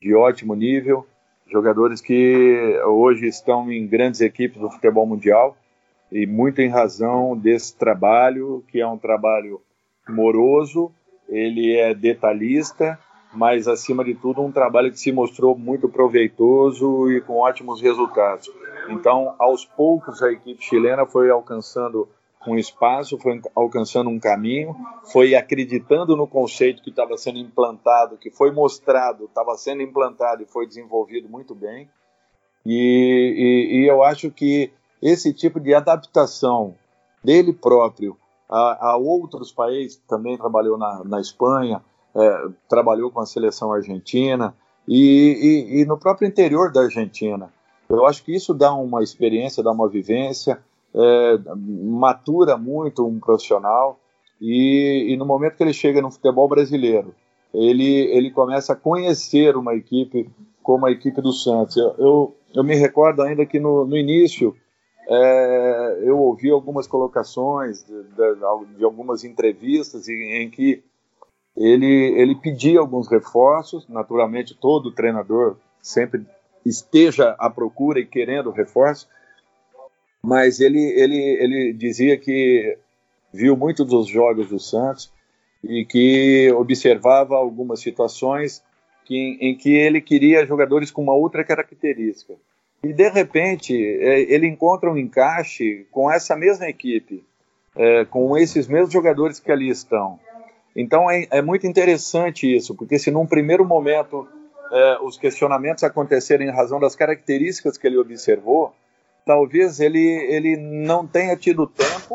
de 0.00 0.14
ótimo 0.14 0.54
nível, 0.54 1.06
jogadores 1.50 2.00
que 2.00 2.78
hoje 2.84 3.26
estão 3.26 3.70
em 3.70 3.86
grandes 3.86 4.20
equipes 4.20 4.60
do 4.60 4.70
futebol 4.70 5.06
mundial 5.06 5.56
e 6.10 6.26
muito 6.26 6.60
em 6.60 6.68
razão 6.68 7.36
desse 7.36 7.76
trabalho, 7.76 8.64
que 8.68 8.80
é 8.80 8.86
um 8.86 8.98
trabalho 8.98 9.60
moroso, 10.08 10.92
ele 11.28 11.76
é 11.76 11.94
detalhista, 11.94 12.98
mas 13.32 13.68
acima 13.68 14.04
de 14.04 14.14
tudo 14.14 14.42
um 14.42 14.52
trabalho 14.52 14.90
que 14.90 14.98
se 14.98 15.12
mostrou 15.12 15.56
muito 15.56 15.88
proveitoso 15.88 17.10
e 17.10 17.20
com 17.20 17.38
ótimos 17.38 17.80
resultados. 17.80 18.50
Então, 18.88 19.34
aos 19.38 19.64
poucos 19.64 20.22
a 20.22 20.32
equipe 20.32 20.62
chilena 20.62 21.04
foi 21.04 21.30
alcançando 21.30 22.08
um 22.50 22.58
espaço, 22.58 23.18
foi 23.18 23.40
alcançando 23.54 24.10
um 24.10 24.18
caminho, 24.18 24.74
foi 25.04 25.34
acreditando 25.34 26.16
no 26.16 26.26
conceito 26.26 26.82
que 26.82 26.90
estava 26.90 27.16
sendo 27.16 27.38
implantado, 27.38 28.16
que 28.16 28.30
foi 28.30 28.50
mostrado, 28.50 29.24
estava 29.24 29.56
sendo 29.56 29.82
implantado 29.82 30.42
e 30.42 30.46
foi 30.46 30.66
desenvolvido 30.66 31.28
muito 31.28 31.54
bem. 31.54 31.88
E, 32.64 32.74
e, 33.72 33.80
e 33.80 33.88
eu 33.88 34.02
acho 34.02 34.30
que 34.30 34.72
esse 35.00 35.32
tipo 35.32 35.60
de 35.60 35.74
adaptação 35.74 36.74
dele 37.22 37.52
próprio 37.52 38.16
a, 38.48 38.90
a 38.90 38.96
outros 38.96 39.52
países, 39.52 40.00
também 40.08 40.36
trabalhou 40.36 40.78
na, 40.78 41.02
na 41.04 41.20
Espanha, 41.20 41.82
é, 42.14 42.48
trabalhou 42.68 43.10
com 43.10 43.20
a 43.20 43.26
seleção 43.26 43.72
argentina 43.72 44.54
e, 44.88 45.80
e, 45.80 45.84
no 45.84 45.98
próprio 45.98 46.28
interior 46.28 46.72
da 46.72 46.82
Argentina. 46.82 47.52
Eu 47.88 48.06
acho 48.06 48.24
que 48.24 48.34
isso 48.34 48.54
dá 48.54 48.72
uma 48.72 49.02
experiência, 49.02 49.62
dá 49.62 49.70
uma 49.70 49.88
vivência, 49.88 50.60
é, 50.96 51.38
matura 51.54 52.56
muito 52.56 53.06
um 53.06 53.20
profissional 53.20 54.00
e, 54.40 55.12
e, 55.12 55.16
no 55.16 55.26
momento 55.26 55.56
que 55.56 55.62
ele 55.62 55.72
chega 55.72 56.00
no 56.00 56.10
futebol 56.10 56.48
brasileiro, 56.48 57.14
ele, 57.52 58.06
ele 58.12 58.30
começa 58.30 58.72
a 58.72 58.76
conhecer 58.76 59.56
uma 59.56 59.74
equipe 59.74 60.30
como 60.62 60.86
a 60.86 60.90
equipe 60.90 61.22
do 61.22 61.32
Santos. 61.32 61.76
Eu, 61.76 61.94
eu, 61.98 62.36
eu 62.54 62.64
me 62.64 62.74
recordo 62.74 63.22
ainda 63.22 63.46
que 63.46 63.58
no, 63.58 63.86
no 63.86 63.96
início 63.96 64.54
é, 65.08 66.00
eu 66.02 66.18
ouvi 66.18 66.50
algumas 66.50 66.86
colocações 66.86 67.84
de, 67.84 68.02
de, 68.02 68.76
de 68.78 68.84
algumas 68.84 69.24
entrevistas 69.24 70.08
em, 70.08 70.42
em, 70.42 70.50
que 70.50 70.82
ele, 71.56 72.14
ele 72.20 72.34
pedia 72.34 72.80
alguns 72.80 73.08
reforços, 73.08 73.88
naturalmente 73.88 74.54
todo 74.54 74.92
treinador 74.92 75.56
sempre 75.80 76.26
esteja 76.64 77.36
à 77.38 77.48
procura 77.48 78.00
e 78.00 78.06
querendo 78.06 78.50
reforço, 78.50 79.08
mas 80.26 80.58
ele, 80.58 80.80
ele, 80.80 81.16
ele 81.16 81.72
dizia 81.72 82.18
que 82.18 82.76
viu 83.32 83.56
muitos 83.56 83.86
dos 83.86 84.08
jogos 84.08 84.48
do 84.48 84.58
Santos 84.58 85.12
e 85.62 85.84
que 85.84 86.50
observava 86.50 87.36
algumas 87.36 87.78
situações 87.78 88.60
que, 89.04 89.38
em 89.40 89.56
que 89.56 89.72
ele 89.72 90.00
queria 90.00 90.44
jogadores 90.44 90.90
com 90.90 91.00
uma 91.00 91.14
outra 91.14 91.44
característica. 91.44 92.34
E 92.82 92.92
de 92.92 93.08
repente 93.08 93.72
é, 93.76 94.22
ele 94.22 94.48
encontra 94.48 94.90
um 94.90 94.96
encaixe 94.96 95.86
com 95.92 96.10
essa 96.10 96.34
mesma 96.34 96.68
equipe, 96.68 97.22
é, 97.76 98.04
com 98.04 98.36
esses 98.36 98.66
mesmos 98.66 98.92
jogadores 98.92 99.38
que 99.38 99.52
ali 99.52 99.68
estão. 99.68 100.18
Então 100.74 101.08
é, 101.08 101.28
é 101.30 101.40
muito 101.40 101.68
interessante 101.68 102.52
isso, 102.52 102.74
porque 102.74 102.98
se 102.98 103.12
num 103.12 103.26
primeiro 103.26 103.64
momento 103.64 104.26
é, 104.72 104.98
os 105.02 105.16
questionamentos 105.16 105.84
acontecerem 105.84 106.48
em 106.48 106.52
razão 106.52 106.80
das 106.80 106.96
características 106.96 107.78
que 107.78 107.86
ele 107.86 107.96
observou, 107.96 108.74
talvez 109.26 109.80
ele, 109.80 109.98
ele 109.98 110.56
não 110.56 111.04
tenha 111.04 111.36
tido 111.36 111.66
tempo 111.66 112.14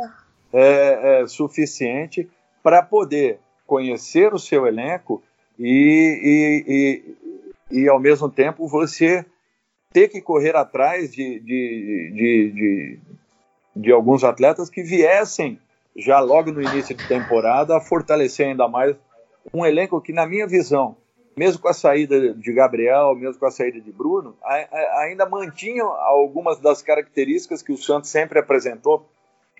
é, 0.54 1.22
é, 1.22 1.28
suficiente 1.28 2.28
para 2.64 2.82
poder 2.82 3.38
conhecer 3.68 4.34
o 4.34 4.40
seu 4.40 4.66
elenco 4.66 5.22
e, 5.60 6.64
e, 7.70 7.76
e, 7.76 7.82
e, 7.84 7.90
ao 7.90 8.00
mesmo 8.00 8.30
tempo, 8.30 8.68
você 8.68 9.26
ter 9.92 10.08
que 10.08 10.22
correr 10.22 10.56
atrás 10.56 11.12
de, 11.12 11.40
de, 11.42 12.12
de, 12.14 12.52
de, 12.52 13.00
de 13.76 13.92
alguns 13.92 14.24
atletas 14.24 14.70
que 14.70 14.82
viessem 14.82 15.60
já 15.98 16.22
logo 16.22 16.52
no 16.52 16.62
início 16.62 16.96
de 16.96 17.06
temporada 17.06 17.76
a 17.76 17.82
fortalecer 17.82 18.48
ainda 18.48 18.70
mais 18.70 18.96
um 19.54 19.66
elenco 19.66 20.00
que, 20.00 20.14
na 20.14 20.26
minha 20.26 20.48
visão, 20.48 20.96
mesmo 21.42 21.60
com 21.60 21.70
a 21.70 21.74
saída 21.74 22.36
de 22.36 22.54
Gabriel, 22.54 23.16
mesmo 23.16 23.40
com 23.40 23.48
a 23.48 23.52
saída 23.52 23.82
de 23.82 23.92
Bruno, 23.92 24.38
ainda 25.00 25.28
mantinham 25.28 25.88
algumas 25.88 26.60
das 26.60 26.84
características 26.84 27.64
que 27.64 27.72
o 27.72 27.78
Santos 27.78 28.12
sempre 28.12 28.38
apresentou, 28.38 29.10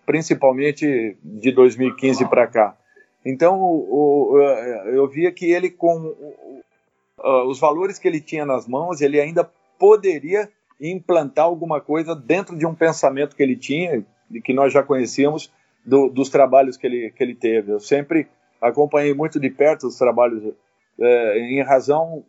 principalmente 0.06 1.18
de 1.24 1.52
2015 1.52 2.30
para 2.30 2.46
cá. 2.46 2.78
Então, 3.26 3.60
o, 3.60 4.36
o, 4.36 4.42
eu 4.90 5.08
via 5.08 5.32
que 5.32 5.52
ele, 5.52 5.72
com 5.72 6.16
o, 7.18 7.50
os 7.50 7.60
valores 7.60 7.98
que 7.98 8.08
ele 8.08 8.22
tinha 8.22 8.46
nas 8.46 8.68
mãos, 8.68 9.02
ele 9.02 9.20
ainda 9.20 9.44
poderia 9.80 10.52
implantar 10.80 11.46
alguma 11.46 11.82
coisa 11.82 12.16
dentro 12.16 12.56
de 12.56 12.66
um 12.68 12.76
pensamento 12.76 13.36
que 13.36 13.42
ele 13.42 13.56
tinha, 13.56 14.06
que 14.44 14.54
nós 14.54 14.72
já 14.72 14.84
conhecíamos, 14.84 15.52
do, 15.84 16.10
dos 16.10 16.30
trabalhos 16.30 16.78
que 16.78 16.86
ele, 16.86 17.10
que 17.10 17.24
ele 17.24 17.34
teve. 17.34 17.72
Eu 17.72 17.80
sempre 17.80 18.28
acompanhei 18.62 19.16
muito 19.16 19.40
de 19.40 19.50
perto 19.50 19.88
os 19.88 19.98
trabalhos 19.98 20.54
é, 21.00 21.40
em 21.40 21.62
razão 21.64 22.24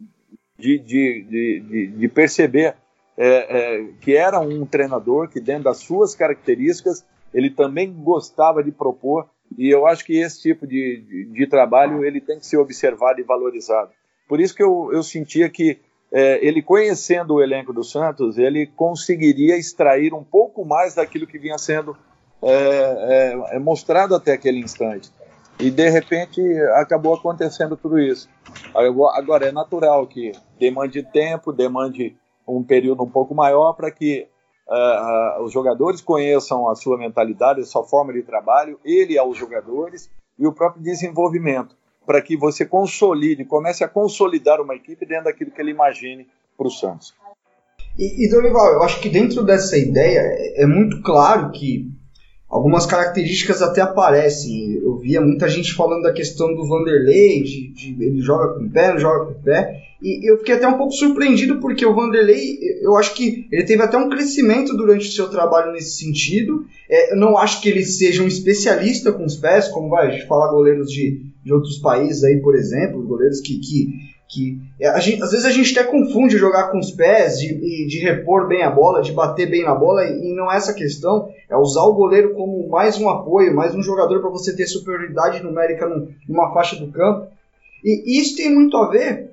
de, 0.58 0.78
de, 0.78 1.26
de, 1.28 1.86
de 1.88 2.08
perceber 2.08 2.76
é, 3.16 3.26
é, 3.26 3.84
que 4.00 4.16
era 4.16 4.40
um 4.40 4.64
treinador 4.64 5.28
que, 5.28 5.40
dentro 5.40 5.64
das 5.64 5.78
suas 5.78 6.14
características, 6.14 7.04
ele 7.34 7.50
também 7.50 7.92
gostava 7.92 8.62
de 8.62 8.70
propor, 8.70 9.28
e 9.58 9.68
eu 9.68 9.86
acho 9.86 10.04
que 10.04 10.18
esse 10.18 10.40
tipo 10.40 10.66
de, 10.66 11.28
de, 11.32 11.46
trabalho 11.46 12.04
ele 12.04 12.20
tem 12.20 12.38
que 12.38 12.46
ser 12.46 12.56
observado 12.56 13.20
e 13.20 13.24
valorizado. 13.24 13.90
Por 14.28 14.40
isso 14.40 14.54
que 14.54 14.62
eu, 14.62 14.90
eu 14.92 15.02
sentia 15.02 15.48
que 15.50 15.78
é, 16.10 16.46
ele 16.46 16.62
conhecendo 16.62 17.34
o 17.34 17.42
elenco 17.42 17.72
do 17.72 17.84
Santos, 17.84 18.38
ele 18.38 18.66
conseguiria 18.66 19.56
extrair 19.56 20.14
um 20.14 20.24
pouco 20.24 20.64
mais 20.64 20.94
daquilo 20.94 21.26
que 21.26 21.38
vinha 21.38 21.58
sendo 21.58 21.96
é, 22.42 22.52
é, 22.52 23.56
é 23.56 23.58
mostrado 23.58 24.14
até 24.14 24.32
aquele 24.32 24.58
instante. 24.58 25.10
E 25.62 25.70
de 25.70 25.88
repente 25.88 26.42
acabou 26.74 27.14
acontecendo 27.14 27.76
tudo 27.76 27.96
isso. 27.96 28.28
Agora 29.14 29.46
é 29.46 29.52
natural 29.52 30.08
que 30.08 30.32
demande 30.58 31.04
tempo, 31.04 31.52
demande 31.52 32.16
um 32.48 32.64
período 32.64 33.04
um 33.04 33.08
pouco 33.08 33.32
maior 33.32 33.72
para 33.74 33.88
que 33.88 34.26
uh, 34.68 35.40
uh, 35.40 35.44
os 35.44 35.52
jogadores 35.52 36.00
conheçam 36.00 36.68
a 36.68 36.74
sua 36.74 36.98
mentalidade, 36.98 37.60
a 37.60 37.64
sua 37.64 37.84
forma 37.84 38.12
de 38.12 38.24
trabalho, 38.24 38.80
ele 38.84 39.16
aos 39.16 39.38
jogadores 39.38 40.10
e 40.36 40.44
o 40.48 40.52
próprio 40.52 40.82
desenvolvimento, 40.82 41.76
para 42.04 42.20
que 42.20 42.36
você 42.36 42.66
consolide, 42.66 43.44
comece 43.44 43.84
a 43.84 43.88
consolidar 43.88 44.60
uma 44.60 44.74
equipe 44.74 45.06
dentro 45.06 45.26
daquilo 45.26 45.52
que 45.52 45.60
ele 45.60 45.70
imagine 45.70 46.26
para 46.58 46.66
o 46.66 46.70
Santos. 46.70 47.14
E, 47.96 48.26
e 48.26 48.28
Dorival, 48.28 48.72
eu 48.72 48.82
acho 48.82 49.00
que 49.00 49.08
dentro 49.08 49.44
dessa 49.44 49.78
ideia 49.78 50.18
é, 50.18 50.64
é 50.64 50.66
muito 50.66 51.00
claro 51.02 51.52
que 51.52 51.88
algumas 52.52 52.84
características 52.84 53.62
até 53.62 53.80
aparecem. 53.80 54.74
Eu 54.74 54.98
via 54.98 55.22
muita 55.22 55.48
gente 55.48 55.72
falando 55.72 56.02
da 56.02 56.12
questão 56.12 56.54
do 56.54 56.68
Vanderlei, 56.68 57.42
de, 57.42 57.72
de 57.72 58.04
ele 58.04 58.20
joga 58.20 58.52
com 58.52 58.66
o 58.66 58.70
pé, 58.70 58.92
não 58.92 58.98
joga 58.98 59.24
com 59.24 59.32
o 59.32 59.42
pé. 59.42 59.82
E 60.02 60.30
eu 60.30 60.36
fiquei 60.36 60.56
até 60.56 60.68
um 60.68 60.76
pouco 60.76 60.92
surpreendido 60.92 61.60
porque 61.60 61.86
o 61.86 61.94
Vanderlei, 61.94 62.58
eu 62.82 62.94
acho 62.96 63.14
que 63.14 63.46
ele 63.50 63.64
teve 63.64 63.82
até 63.82 63.96
um 63.96 64.10
crescimento 64.10 64.76
durante 64.76 65.08
o 65.08 65.12
seu 65.12 65.30
trabalho 65.30 65.72
nesse 65.72 65.98
sentido. 66.04 66.66
É, 66.90 67.14
eu 67.14 67.16
não 67.16 67.38
acho 67.38 67.62
que 67.62 67.70
ele 67.70 67.84
seja 67.84 68.22
um 68.22 68.28
especialista 68.28 69.12
com 69.12 69.24
os 69.24 69.36
pés, 69.36 69.68
como 69.68 69.88
vai, 69.88 70.08
a 70.08 70.10
gente 70.10 70.26
fala 70.26 70.52
goleiros 70.52 70.90
de, 70.90 71.22
de 71.42 71.52
outros 71.54 71.78
países 71.78 72.22
aí, 72.22 72.36
por 72.42 72.54
exemplo, 72.54 73.02
goleiros 73.02 73.40
que, 73.40 73.58
que 73.60 74.11
que 74.32 74.58
é, 74.80 74.98
gente, 74.98 75.22
às 75.22 75.30
vezes 75.30 75.44
a 75.44 75.50
gente 75.50 75.78
até 75.78 75.88
confunde 75.88 76.38
jogar 76.38 76.70
com 76.70 76.78
os 76.78 76.90
pés, 76.90 77.38
de, 77.38 77.86
de 77.86 77.98
repor 77.98 78.48
bem 78.48 78.62
a 78.62 78.70
bola, 78.70 79.02
de 79.02 79.12
bater 79.12 79.50
bem 79.50 79.62
na 79.62 79.74
bola, 79.74 80.06
e 80.06 80.34
não 80.34 80.50
é 80.50 80.56
essa 80.56 80.72
questão, 80.72 81.28
é 81.50 81.56
usar 81.56 81.82
o 81.82 81.92
goleiro 81.92 82.32
como 82.32 82.68
mais 82.70 82.98
um 82.98 83.10
apoio, 83.10 83.54
mais 83.54 83.74
um 83.74 83.82
jogador 83.82 84.20
para 84.20 84.30
você 84.30 84.56
ter 84.56 84.66
superioridade 84.66 85.42
numérica 85.42 85.86
numa 86.26 86.52
faixa 86.54 86.76
do 86.76 86.90
campo. 86.90 87.26
E 87.84 88.18
isso 88.18 88.36
tem 88.36 88.54
muito 88.54 88.76
a 88.76 88.88
ver 88.88 89.31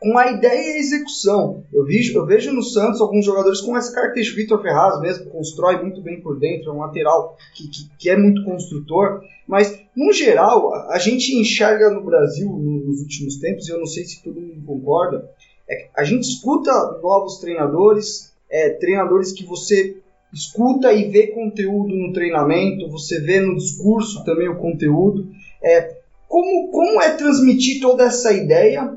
com 0.00 0.16
a 0.16 0.30
ideia 0.30 0.72
e 0.72 0.72
a 0.74 0.78
execução. 0.78 1.64
Eu 1.72 1.84
vejo, 1.84 2.16
eu 2.16 2.24
vejo 2.24 2.52
no 2.52 2.62
Santos 2.62 3.00
alguns 3.00 3.24
jogadores 3.24 3.60
com 3.60 3.76
essa 3.76 3.92
característica. 3.92 4.40
Vitor 4.40 4.62
Ferraz 4.62 5.00
mesmo 5.00 5.30
constrói 5.30 5.82
muito 5.82 6.00
bem 6.00 6.20
por 6.20 6.38
dentro, 6.38 6.70
é 6.70 6.74
um 6.74 6.78
lateral 6.78 7.36
que, 7.54 7.68
que, 7.68 7.90
que, 7.98 8.10
é 8.10 8.16
muito 8.16 8.44
construtor. 8.44 9.20
Mas, 9.46 9.80
no 9.96 10.12
geral, 10.12 10.72
a 10.90 10.98
gente 10.98 11.34
enxerga 11.34 11.90
no 11.90 12.04
Brasil, 12.04 12.48
nos 12.48 13.00
últimos 13.00 13.36
tempos, 13.36 13.66
e 13.66 13.72
eu 13.72 13.78
não 13.78 13.86
sei 13.86 14.04
se 14.04 14.22
todo 14.22 14.40
mundo 14.40 14.62
concorda, 14.64 15.28
é 15.68 15.88
a 15.96 16.04
gente 16.04 16.22
escuta 16.22 16.70
novos 17.02 17.38
treinadores, 17.38 18.32
é, 18.50 18.70
treinadores 18.70 19.32
que 19.32 19.44
você 19.44 19.96
escuta 20.32 20.92
e 20.92 21.10
vê 21.10 21.28
conteúdo 21.28 21.94
no 21.94 22.12
treinamento, 22.12 22.88
você 22.90 23.20
vê 23.20 23.40
no 23.40 23.56
discurso 23.56 24.24
também 24.24 24.48
o 24.48 24.58
conteúdo. 24.58 25.28
É, 25.62 25.98
como, 26.28 26.70
como 26.70 27.00
é 27.02 27.10
transmitir 27.16 27.80
toda 27.80 28.04
essa 28.04 28.32
ideia 28.32 28.96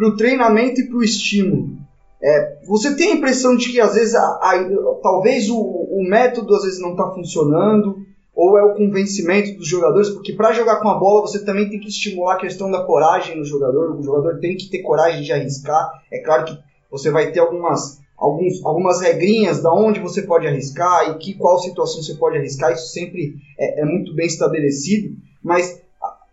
para 0.00 0.08
o 0.08 0.16
treinamento 0.16 0.80
e 0.80 0.88
para 0.88 0.96
o 0.96 1.04
estímulo. 1.04 1.76
É, 2.22 2.58
você 2.66 2.96
tem 2.96 3.12
a 3.12 3.16
impressão 3.16 3.54
de 3.54 3.70
que 3.70 3.78
às 3.78 3.94
vezes 3.94 4.14
a, 4.14 4.20
a, 4.20 4.98
talvez 5.02 5.50
o, 5.50 5.58
o, 5.58 6.02
método 6.08 6.54
às 6.54 6.62
vezes 6.62 6.80
não 6.80 6.92
está 6.92 7.10
funcionando, 7.10 7.98
ou 8.34 8.58
é 8.58 8.64
o 8.64 8.74
convencimento 8.74 9.58
dos 9.58 9.68
jogadores, 9.68 10.08
porque 10.08 10.32
para 10.32 10.52
jogar 10.52 10.80
com 10.80 10.88
a 10.88 10.98
bola 10.98 11.20
você 11.20 11.44
também 11.44 11.68
tem 11.68 11.78
que 11.78 11.88
estimular 11.88 12.34
a 12.34 12.40
questão 12.40 12.70
da 12.70 12.82
coragem 12.84 13.36
no 13.36 13.44
jogador, 13.44 13.94
o 13.94 14.02
jogador 14.02 14.38
tem 14.40 14.56
que 14.56 14.70
ter 14.70 14.78
coragem 14.78 15.22
de 15.22 15.32
arriscar. 15.32 15.90
É 16.10 16.20
claro 16.20 16.46
que 16.46 16.58
você 16.90 17.10
vai 17.10 17.30
ter 17.30 17.40
algumas, 17.40 18.00
alguns, 18.16 18.64
algumas 18.64 19.02
regrinhas 19.02 19.62
da 19.62 19.72
onde 19.72 20.00
você 20.00 20.22
pode 20.22 20.46
arriscar 20.46 21.10
e 21.10 21.18
que 21.18 21.34
qual 21.34 21.58
situação 21.58 22.02
você 22.02 22.14
pode 22.14 22.38
arriscar, 22.38 22.72
isso 22.72 22.88
sempre 22.88 23.34
é, 23.58 23.82
é 23.82 23.84
muito 23.84 24.14
bem 24.14 24.26
estabelecido, 24.26 25.14
mas 25.42 25.79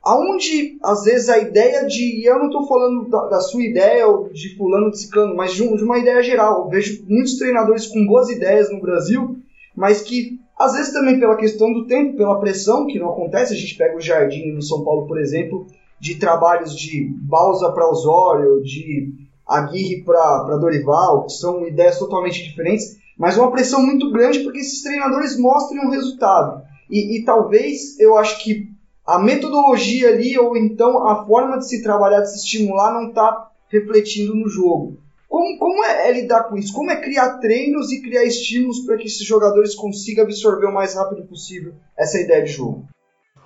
aonde 0.07 0.77
às 0.81 1.03
vezes 1.03 1.27
a 1.27 1.37
ideia 1.37 1.85
de, 1.85 2.21
e 2.21 2.25
eu 2.25 2.39
não 2.39 2.45
estou 2.45 2.65
falando 2.65 3.09
da, 3.09 3.25
da, 3.27 3.41
sua 3.41 3.61
ideia 3.61 4.07
ou 4.07 4.29
de 4.29 4.55
fulano 4.55 4.89
de 4.89 4.99
ciclano, 4.99 5.35
mas 5.35 5.51
de, 5.53 5.67
de, 5.75 5.83
uma 5.83 5.99
ideia 5.99 6.23
geral. 6.23 6.63
Eu 6.63 6.69
vejo 6.69 7.03
muitos 7.09 7.37
treinadores 7.37 7.87
com 7.87 8.05
boas 8.05 8.29
ideias 8.29 8.71
no 8.71 8.79
Brasil, 8.79 9.35
mas 9.75 10.01
que 10.01 10.39
às 10.57 10.73
vezes 10.73 10.93
também 10.93 11.19
pela 11.19 11.35
questão 11.35 11.73
do 11.73 11.85
tempo, 11.85 12.15
pela 12.15 12.39
pressão 12.39 12.87
que 12.87 12.97
não 12.97 13.09
acontece, 13.09 13.53
a 13.53 13.57
gente 13.57 13.75
pega 13.75 13.97
o 13.97 14.01
Jardim 14.01 14.53
no 14.53 14.61
São 14.61 14.81
Paulo, 14.81 15.07
por 15.07 15.19
exemplo, 15.19 15.67
de 15.99 16.15
trabalhos 16.15 16.73
de 16.73 17.13
Balsa 17.23 17.69
para 17.73 17.89
Osório, 17.89 18.63
de 18.63 19.13
Aguirre 19.45 20.03
para 20.05 20.57
Dorival, 20.57 21.25
que 21.25 21.33
são 21.33 21.67
ideias 21.67 21.99
totalmente 21.99 22.41
diferentes, 22.43 22.97
mas 23.17 23.37
uma 23.37 23.51
pressão 23.51 23.85
muito 23.85 24.09
grande 24.09 24.39
porque 24.39 24.59
esses 24.59 24.81
treinadores 24.81 25.37
mostrem 25.37 25.85
um 25.85 25.89
resultado. 25.89 26.61
E, 26.89 27.17
e 27.17 27.25
talvez 27.25 27.99
eu 27.99 28.17
acho 28.17 28.41
que 28.41 28.76
a 29.07 29.17
metodologia 29.17 30.09
ali, 30.09 30.37
ou 30.37 30.57
então 30.57 31.07
a 31.07 31.25
forma 31.25 31.57
de 31.57 31.67
se 31.67 31.81
trabalhar, 31.81 32.19
de 32.19 32.31
se 32.31 32.39
estimular, 32.39 32.93
não 32.93 33.07
está 33.07 33.49
refletindo 33.69 34.35
no 34.35 34.49
jogo. 34.49 34.97
Como, 35.29 35.57
como 35.57 35.85
é, 35.85 36.09
é, 36.09 36.11
lidar 36.11 36.43
com 36.43 36.57
isso? 36.57 36.73
Como 36.73 36.91
é 36.91 37.01
criar 37.01 37.37
treinos 37.37 37.91
e 37.91 38.01
criar 38.01 38.25
estímulos 38.25 38.79
para 38.81 38.97
que 38.97 39.05
esses 39.05 39.25
jogadores 39.25 39.75
consigam 39.75 40.25
absorver 40.25 40.67
o 40.67 40.73
mais 40.73 40.95
rápido 40.95 41.25
possível 41.25 41.73
essa 41.97 42.19
ideia 42.19 42.43
de 42.43 42.51
jogo? 42.51 42.85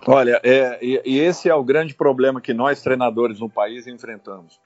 Olha, 0.08 0.42
é, 0.44 0.80
e, 0.82 1.00
e 1.06 1.20
esse 1.20 1.48
é 1.48 1.54
o 1.54 1.64
grande 1.64 1.94
problema 1.94 2.42
que 2.42 2.54
nós 2.54 2.82
treinadores 2.82 3.40
no 3.40 3.50
país 3.50 3.86
enfrentamos, 3.86 4.60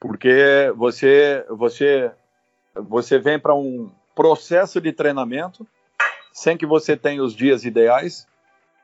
porque 0.00 0.72
você 0.74 1.44
você 1.50 2.10
você 2.74 3.18
vem 3.18 3.38
para 3.38 3.54
um 3.54 3.90
processo 4.14 4.80
de 4.80 4.90
treinamento 4.90 5.66
sem 6.32 6.56
que 6.56 6.64
você 6.64 6.96
tenha 6.96 7.22
os 7.22 7.34
dias 7.34 7.64
ideais 7.64 8.26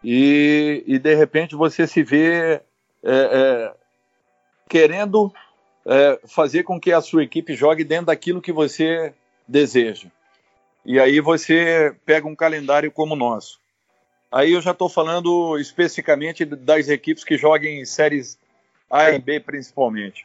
e, 0.03 0.83
e 0.87 0.99
de 0.99 1.15
repente 1.15 1.55
você 1.55 1.87
se 1.87 2.03
vê 2.03 2.55
é, 2.55 2.63
é, 3.05 3.75
querendo 4.69 5.33
é, 5.87 6.21
fazer 6.27 6.63
com 6.63 6.81
que 6.81 6.93
a 6.93 7.01
sua 7.01 7.23
equipe 7.23 7.55
jogue 7.55 7.85
dentro 7.85 8.07
daquilo 8.07 8.41
que 8.41 8.53
você 8.53 9.13
deseja. 9.47 10.09
E 10.85 10.99
aí 10.99 11.21
você 11.21 11.95
pega 12.07 12.27
um 12.27 12.35
calendário 12.35 12.91
como 12.91 13.15
o 13.15 13.19
nosso. 13.19 13.61
Aí 14.33 14.53
eu 14.53 14.61
já 14.61 14.71
estou 14.71 14.89
falando 14.89 15.59
especificamente 15.59 16.45
das 16.45 16.89
equipes 16.89 17.25
que 17.25 17.37
joguem 17.37 17.81
em 17.81 17.85
séries 17.85 18.39
A 18.89 19.11
e 19.11 19.19
B 19.19 19.41
principalmente, 19.41 20.25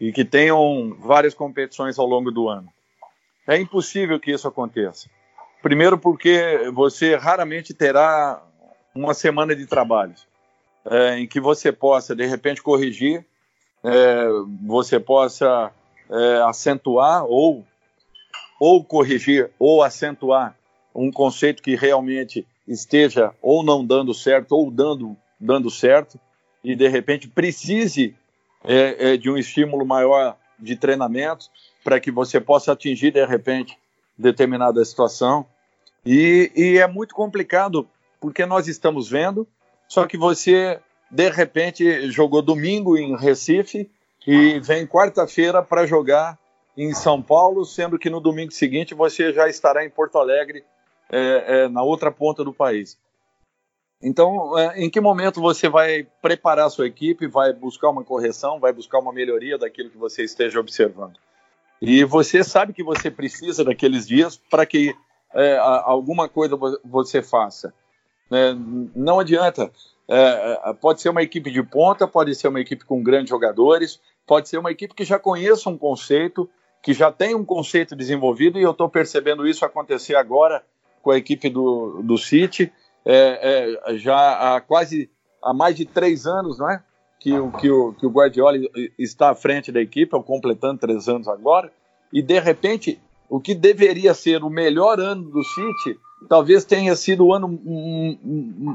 e 0.00 0.12
que 0.12 0.24
tenham 0.24 0.94
várias 1.00 1.34
competições 1.34 1.98
ao 1.98 2.06
longo 2.06 2.30
do 2.30 2.48
ano. 2.48 2.68
É 3.46 3.56
impossível 3.56 4.20
que 4.20 4.30
isso 4.30 4.46
aconteça. 4.46 5.08
Primeiro 5.62 5.96
porque 5.96 6.70
você 6.72 7.16
raramente 7.16 7.72
terá 7.72 8.42
uma 8.96 9.14
semana 9.14 9.54
de 9.54 9.66
trabalhos 9.66 10.26
é, 10.84 11.18
em 11.18 11.26
que 11.26 11.40
você 11.40 11.72
possa, 11.72 12.14
de 12.14 12.26
repente, 12.26 12.62
corrigir, 12.62 13.24
é, 13.84 14.26
você 14.64 14.98
possa 14.98 15.70
é, 16.10 16.42
acentuar 16.42 17.24
ou, 17.24 17.64
ou 18.58 18.82
corrigir 18.82 19.50
ou 19.58 19.82
acentuar 19.82 20.56
um 20.94 21.10
conceito 21.10 21.62
que 21.62 21.74
realmente 21.76 22.46
esteja 22.66 23.32
ou 23.42 23.62
não 23.62 23.84
dando 23.84 24.14
certo 24.14 24.52
ou 24.52 24.70
dando, 24.70 25.16
dando 25.38 25.70
certo 25.70 26.18
e 26.64 26.74
de 26.74 26.88
repente 26.88 27.28
precise 27.28 28.16
é, 28.64 29.12
é, 29.12 29.16
de 29.16 29.30
um 29.30 29.36
estímulo 29.36 29.84
maior 29.84 30.36
de 30.58 30.74
treinamento 30.74 31.46
para 31.84 32.00
que 32.00 32.10
você 32.10 32.40
possa 32.40 32.72
atingir 32.72 33.12
de 33.12 33.24
repente 33.24 33.78
determinada 34.18 34.84
situação. 34.84 35.46
E, 36.04 36.50
e 36.56 36.78
é 36.78 36.86
muito 36.86 37.14
complicado 37.14 37.88
porque 38.20 38.46
nós 38.46 38.68
estamos 38.68 39.08
vendo 39.08 39.46
só 39.88 40.06
que 40.06 40.16
você 40.16 40.80
de 41.10 41.30
repente 41.30 42.10
jogou 42.10 42.42
domingo 42.42 42.96
em 42.96 43.16
Recife 43.16 43.90
e 44.26 44.58
vem 44.60 44.86
quarta-feira 44.86 45.62
para 45.62 45.86
jogar 45.86 46.38
em 46.76 46.92
São 46.92 47.22
Paulo, 47.22 47.64
sendo 47.64 47.98
que 47.98 48.10
no 48.10 48.20
domingo 48.20 48.52
seguinte 48.52 48.94
você 48.94 49.32
já 49.32 49.48
estará 49.48 49.84
em 49.84 49.90
Porto 49.90 50.18
Alegre 50.18 50.64
é, 51.10 51.44
é, 51.46 51.68
na 51.68 51.82
outra 51.82 52.10
ponta 52.10 52.42
do 52.42 52.52
país. 52.52 52.98
Então, 54.02 54.58
é, 54.58 54.82
em 54.82 54.90
que 54.90 55.00
momento 55.00 55.40
você 55.40 55.68
vai 55.68 56.06
preparar 56.20 56.66
a 56.66 56.70
sua 56.70 56.86
equipe, 56.86 57.26
vai 57.26 57.52
buscar 57.52 57.88
uma 57.88 58.04
correção, 58.04 58.60
vai 58.60 58.72
buscar 58.72 58.98
uma 58.98 59.12
melhoria 59.12 59.56
daquilo 59.56 59.88
que 59.88 59.96
você 59.96 60.22
esteja 60.24 60.60
observando? 60.60 61.18
E 61.80 62.04
você 62.04 62.42
sabe 62.44 62.72
que 62.72 62.82
você 62.82 63.10
precisa 63.10 63.64
daqueles 63.64 64.06
dias 64.06 64.36
para 64.36 64.66
que 64.66 64.94
é, 65.32 65.56
alguma 65.56 66.28
coisa 66.28 66.58
você 66.84 67.22
faça. 67.22 67.72
É, 68.30 68.54
não 68.94 69.20
adianta. 69.20 69.70
É, 70.08 70.72
pode 70.80 71.00
ser 71.00 71.08
uma 71.08 71.22
equipe 71.22 71.50
de 71.50 71.62
ponta, 71.62 72.06
pode 72.06 72.34
ser 72.34 72.48
uma 72.48 72.60
equipe 72.60 72.84
com 72.84 73.02
grandes 73.02 73.30
jogadores, 73.30 74.00
pode 74.26 74.48
ser 74.48 74.58
uma 74.58 74.70
equipe 74.70 74.94
que 74.94 75.04
já 75.04 75.18
conheça 75.18 75.68
um 75.68 75.76
conceito, 75.76 76.48
que 76.82 76.92
já 76.92 77.10
tem 77.10 77.34
um 77.34 77.44
conceito 77.44 77.96
desenvolvido, 77.96 78.58
e 78.58 78.62
eu 78.62 78.70
estou 78.70 78.88
percebendo 78.88 79.46
isso 79.46 79.64
acontecer 79.64 80.14
agora 80.14 80.62
com 81.02 81.10
a 81.10 81.16
equipe 81.16 81.48
do, 81.48 82.02
do 82.02 82.16
City, 82.16 82.72
é, 83.04 83.78
é, 83.86 83.96
já 83.96 84.56
há 84.56 84.60
quase 84.60 85.08
há 85.42 85.54
mais 85.54 85.76
de 85.76 85.84
três 85.84 86.26
anos, 86.26 86.58
não 86.58 86.70
é? 86.70 86.82
Que, 87.20 87.30
que, 87.60 87.70
o, 87.70 87.92
que 87.92 88.06
o 88.06 88.10
Guardiola 88.10 88.58
está 88.98 89.30
à 89.30 89.34
frente 89.34 89.72
da 89.72 89.80
equipe, 89.80 90.10
completando 90.22 90.80
três 90.80 91.08
anos 91.08 91.28
agora, 91.28 91.72
e 92.12 92.22
de 92.22 92.38
repente 92.38 93.00
o 93.28 93.40
que 93.40 93.54
deveria 93.54 94.14
ser 94.14 94.42
o 94.42 94.50
melhor 94.50 95.00
ano 95.00 95.30
do 95.30 95.42
City 95.42 95.98
talvez 96.28 96.64
tenha 96.64 96.94
sido 96.96 97.26
o 97.26 97.34
ano 97.34 97.60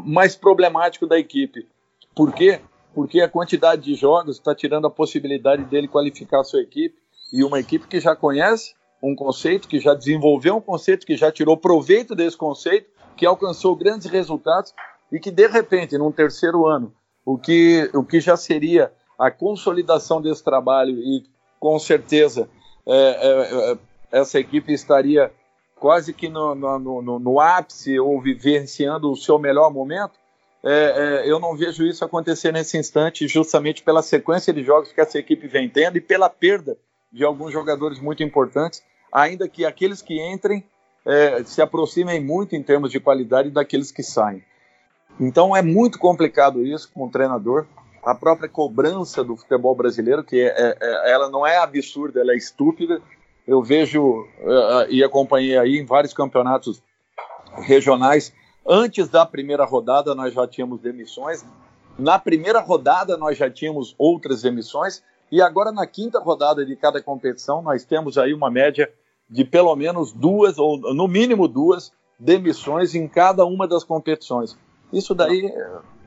mais 0.05 0.35
problemático 0.35 1.07
da 1.07 1.17
equipe. 1.17 1.67
Por 2.15 2.33
quê? 2.33 2.61
Porque 2.93 3.21
a 3.21 3.29
quantidade 3.29 3.83
de 3.83 3.95
jogos 3.95 4.37
está 4.37 4.53
tirando 4.53 4.85
a 4.87 4.91
possibilidade 4.91 5.63
dele 5.65 5.87
qualificar 5.87 6.41
a 6.41 6.43
sua 6.43 6.61
equipe 6.61 6.95
e 7.33 7.43
uma 7.43 7.59
equipe 7.59 7.87
que 7.87 7.99
já 7.99 8.15
conhece 8.15 8.73
um 9.01 9.15
conceito, 9.15 9.67
que 9.67 9.79
já 9.79 9.93
desenvolveu 9.93 10.57
um 10.57 10.61
conceito, 10.61 11.05
que 11.05 11.17
já 11.17 11.31
tirou 11.31 11.57
proveito 11.57 12.13
desse 12.13 12.37
conceito, 12.37 12.89
que 13.15 13.25
alcançou 13.25 13.75
grandes 13.75 14.07
resultados 14.07 14.73
e 15.11 15.19
que, 15.19 15.31
de 15.31 15.47
repente, 15.47 15.97
num 15.97 16.11
terceiro 16.11 16.67
ano, 16.67 16.93
o 17.25 17.37
que, 17.37 17.89
o 17.93 18.03
que 18.03 18.19
já 18.19 18.37
seria 18.37 18.91
a 19.17 19.31
consolidação 19.31 20.21
desse 20.21 20.43
trabalho 20.43 20.97
e, 20.99 21.23
com 21.59 21.77
certeza, 21.79 22.49
é, 22.85 22.93
é, 22.93 23.71
é 23.71 23.77
essa 24.11 24.39
equipe 24.39 24.73
estaria 24.73 25.31
quase 25.75 26.13
que 26.13 26.29
no, 26.29 26.53
no, 26.53 27.01
no, 27.01 27.19
no, 27.19 27.39
ápice 27.39 27.99
ou 27.99 28.21
vivenciando 28.21 29.11
o 29.11 29.15
seu 29.15 29.39
melhor 29.39 29.71
momento, 29.71 30.13
é, 30.63 31.23
é, 31.25 31.31
eu 31.31 31.39
não 31.39 31.55
vejo 31.55 31.83
isso 31.85 32.05
acontecer 32.05 32.51
nesse 32.51 32.77
instante, 32.77 33.27
justamente 33.27 33.81
pela 33.81 34.03
sequência 34.03 34.53
de 34.53 34.63
jogos 34.63 34.91
que 34.91 35.01
essa 35.01 35.17
equipe 35.17 35.47
vem 35.47 35.67
tendo 35.67 35.97
e 35.97 36.01
pela 36.01 36.29
perda 36.29 36.77
de 37.11 37.23
alguns 37.23 37.51
jogadores 37.51 37.99
muito 37.99 38.21
importantes 38.21 38.83
ainda 39.11 39.47
que 39.47 39.65
aqueles 39.65 40.01
que 40.01 40.19
entrem 40.21 40.63
é, 41.05 41.43
se 41.43 41.61
aproximem 41.61 42.23
muito 42.23 42.55
em 42.55 42.63
termos 42.63 42.91
de 42.91 42.99
qualidade 42.99 43.49
daqueles 43.49 43.91
que 43.91 44.03
saem. 44.03 44.43
Então 45.19 45.55
é 45.55 45.61
muito 45.61 45.99
complicado 45.99 46.65
isso 46.65 46.89
com 46.93 47.05
o 47.05 47.11
treinador. 47.11 47.65
A 48.03 48.15
própria 48.15 48.49
cobrança 48.49 49.23
do 49.23 49.35
futebol 49.35 49.75
brasileiro, 49.75 50.23
que 50.23 50.39
é, 50.39 50.47
é, 50.47 50.77
é 50.79 51.11
ela 51.11 51.29
não 51.29 51.45
é 51.45 51.57
absurda, 51.57 52.21
ela 52.21 52.31
é 52.31 52.37
estúpida. 52.37 53.01
Eu 53.51 53.61
vejo 53.61 54.25
é, 54.39 54.87
e 54.89 55.03
acompanhei 55.03 55.57
aí 55.57 55.77
em 55.77 55.85
vários 55.85 56.13
campeonatos 56.13 56.81
regionais. 57.57 58.33
Antes 58.65 59.09
da 59.09 59.25
primeira 59.25 59.65
rodada 59.65 60.15
nós 60.15 60.33
já 60.33 60.47
tínhamos 60.47 60.79
demissões. 60.79 61.43
Na 61.99 62.17
primeira 62.17 62.61
rodada 62.61 63.17
nós 63.17 63.37
já 63.37 63.49
tínhamos 63.49 63.93
outras 63.97 64.41
demissões. 64.41 65.03
E 65.29 65.41
agora 65.41 65.69
na 65.69 65.85
quinta 65.85 66.17
rodada 66.17 66.65
de 66.65 66.77
cada 66.77 67.03
competição 67.03 67.61
nós 67.61 67.83
temos 67.83 68.17
aí 68.17 68.33
uma 68.33 68.49
média 68.49 68.89
de 69.29 69.43
pelo 69.43 69.75
menos 69.75 70.13
duas, 70.13 70.57
ou 70.57 70.77
no 70.77 71.05
mínimo 71.05 71.45
duas, 71.45 71.91
demissões 72.17 72.95
em 72.95 73.05
cada 73.05 73.45
uma 73.45 73.67
das 73.67 73.83
competições. 73.83 74.57
Isso 74.93 75.13
daí, 75.13 75.53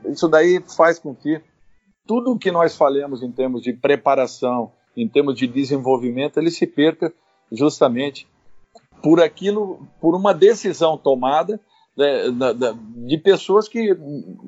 isso 0.05 0.27
daí 0.27 0.63
faz 0.75 0.97
com 0.97 1.13
que 1.13 1.39
tudo 2.07 2.31
o 2.31 2.39
que 2.39 2.51
nós 2.51 2.75
falemos 2.75 3.21
em 3.21 3.31
termos 3.31 3.61
de 3.61 3.71
preparação, 3.71 4.71
em 4.97 5.07
termos 5.07 5.35
de 5.35 5.45
desenvolvimento, 5.45 6.39
ele 6.39 6.49
se 6.49 6.65
perca 6.65 7.13
justamente 7.51 8.27
por 9.01 9.21
aquilo, 9.21 9.87
por 10.01 10.15
uma 10.15 10.33
decisão 10.33 10.97
tomada 10.97 11.59
de, 11.95 12.31
né, 12.31 12.53
de 13.07 13.17
pessoas 13.17 13.67
que, 13.67 13.95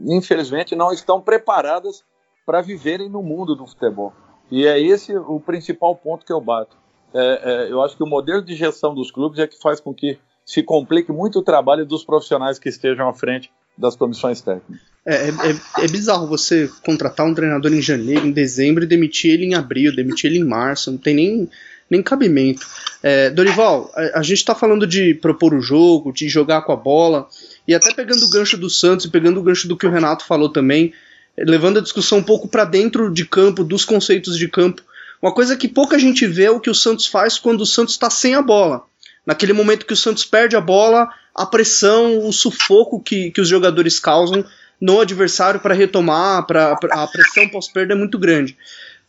infelizmente, 0.06 0.76
não 0.76 0.92
estão 0.92 1.22
preparadas 1.22 2.04
para 2.46 2.62
viverem 2.62 3.10
no 3.10 3.22
mundo 3.22 3.56
do 3.56 3.68
futebol. 3.68 4.14
E 4.50 4.66
é 4.66 4.80
esse 4.80 5.16
o 5.16 5.40
principal 5.40 5.96
ponto 5.96 6.26
que 6.26 6.32
eu 6.32 6.40
bato 6.40 6.78
é, 7.14 7.66
é, 7.68 7.72
eu 7.72 7.82
acho 7.82 7.96
que 7.96 8.04
o 8.04 8.08
modelo 8.08 8.42
de 8.42 8.56
gestão 8.56 8.94
dos 8.94 9.12
clubes 9.12 9.40
é 9.40 9.48
que 9.48 9.60
faz 9.60 9.80
com 9.80 9.94
que 9.94 10.18
se 10.46 10.64
complique 10.64 11.12
muito 11.12 11.40
o 11.40 11.44
trabalho 11.44 11.86
dos 11.86 12.04
profissionais 12.04 12.60
que 12.60 12.70
estejam 12.70 13.08
à 13.08 13.14
frente 13.14 13.52
das 13.78 13.96
comissões 13.96 14.42
técnicas. 14.42 14.88
É, 15.06 15.16
é, 15.16 15.30
é, 15.30 15.86
é 15.86 15.88
bizarro 15.88 16.28
você 16.28 16.70
contratar 16.86 17.26
um 17.26 17.34
treinador 17.34 17.74
em 17.74 17.82
janeiro, 17.82 18.26
em 18.26 18.32
dezembro 18.32 18.84
e 18.84 18.88
demitir 18.88 19.34
ele 19.34 19.46
em 19.46 19.56
abril, 19.56 19.96
demitir 19.96 20.30
ele 20.30 20.40
em 20.40 20.44
março, 20.44 20.92
não 20.92 20.98
tem 20.98 21.16
nem, 21.16 21.50
nem 21.90 22.02
cabimento. 22.02 22.66
É, 23.02 23.30
Dorival, 23.30 23.92
a, 24.14 24.22
gente 24.22 24.40
está 24.40 24.56
falando 24.56 24.86
de 24.86 25.14
propor 25.16 25.54
o 25.54 25.62
jogo, 25.62 26.12
de 26.12 26.28
jogar 26.28 26.64
com 26.64 26.72
a 26.72 26.76
bola, 26.76 27.28
e 27.68 27.74
até 27.74 27.94
pegando 27.94 28.26
o 28.26 28.30
gancho 28.30 28.58
do 28.58 28.70
Santos 28.70 29.06
e 29.06 29.10
pegando 29.10 29.40
o 29.40 29.44
gancho 29.44 29.68
do 29.68 29.78
que 29.78 29.86
o 29.86 29.92
Renato 29.92 30.26
falou 30.26 30.50
também, 30.50 30.94
levando 31.38 31.78
a 31.78 31.82
discussão 31.82 32.18
um 32.18 32.24
pouco 32.24 32.48
para 32.48 32.66
dentro 32.66 33.14
de 33.14 33.26
campo, 33.26 33.64
dos 33.64 33.86
conceitos 33.86 34.38
de 34.38 34.48
campo. 34.48 34.82
Uma 35.22 35.34
coisa 35.34 35.56
que 35.56 35.68
pouca 35.68 35.98
gente 35.98 36.26
vê 36.26 36.46
é 36.46 36.52
o 36.52 36.60
que 36.60 36.70
o 36.70 36.76
Santos 36.76 37.08
faz 37.08 37.38
quando 37.38 37.62
o 37.62 37.66
Santos 37.66 37.94
está 37.94 38.10
sem 38.10 38.36
a 38.36 38.42
bola. 38.42 38.84
Naquele 39.26 39.54
momento 39.54 39.86
que 39.86 39.94
o 39.94 39.98
Santos 39.98 40.26
perde 40.26 40.56
a 40.56 40.62
bola, 40.62 41.10
a 41.36 41.46
pressão, 41.46 42.26
o 42.26 42.32
sufoco 42.32 43.00
que, 43.00 43.30
que 43.32 43.42
os 43.42 43.48
jogadores 43.48 44.00
causam 44.00 44.44
no 44.80 45.02
adversário 45.02 45.60
para 45.60 45.74
retomar, 45.74 46.46
pra, 46.46 46.76
pra, 46.76 47.04
a 47.04 47.08
pressão 47.08 47.50
pós-perda 47.50 47.94
é 47.94 47.98
muito 47.98 48.18
grande. 48.18 48.56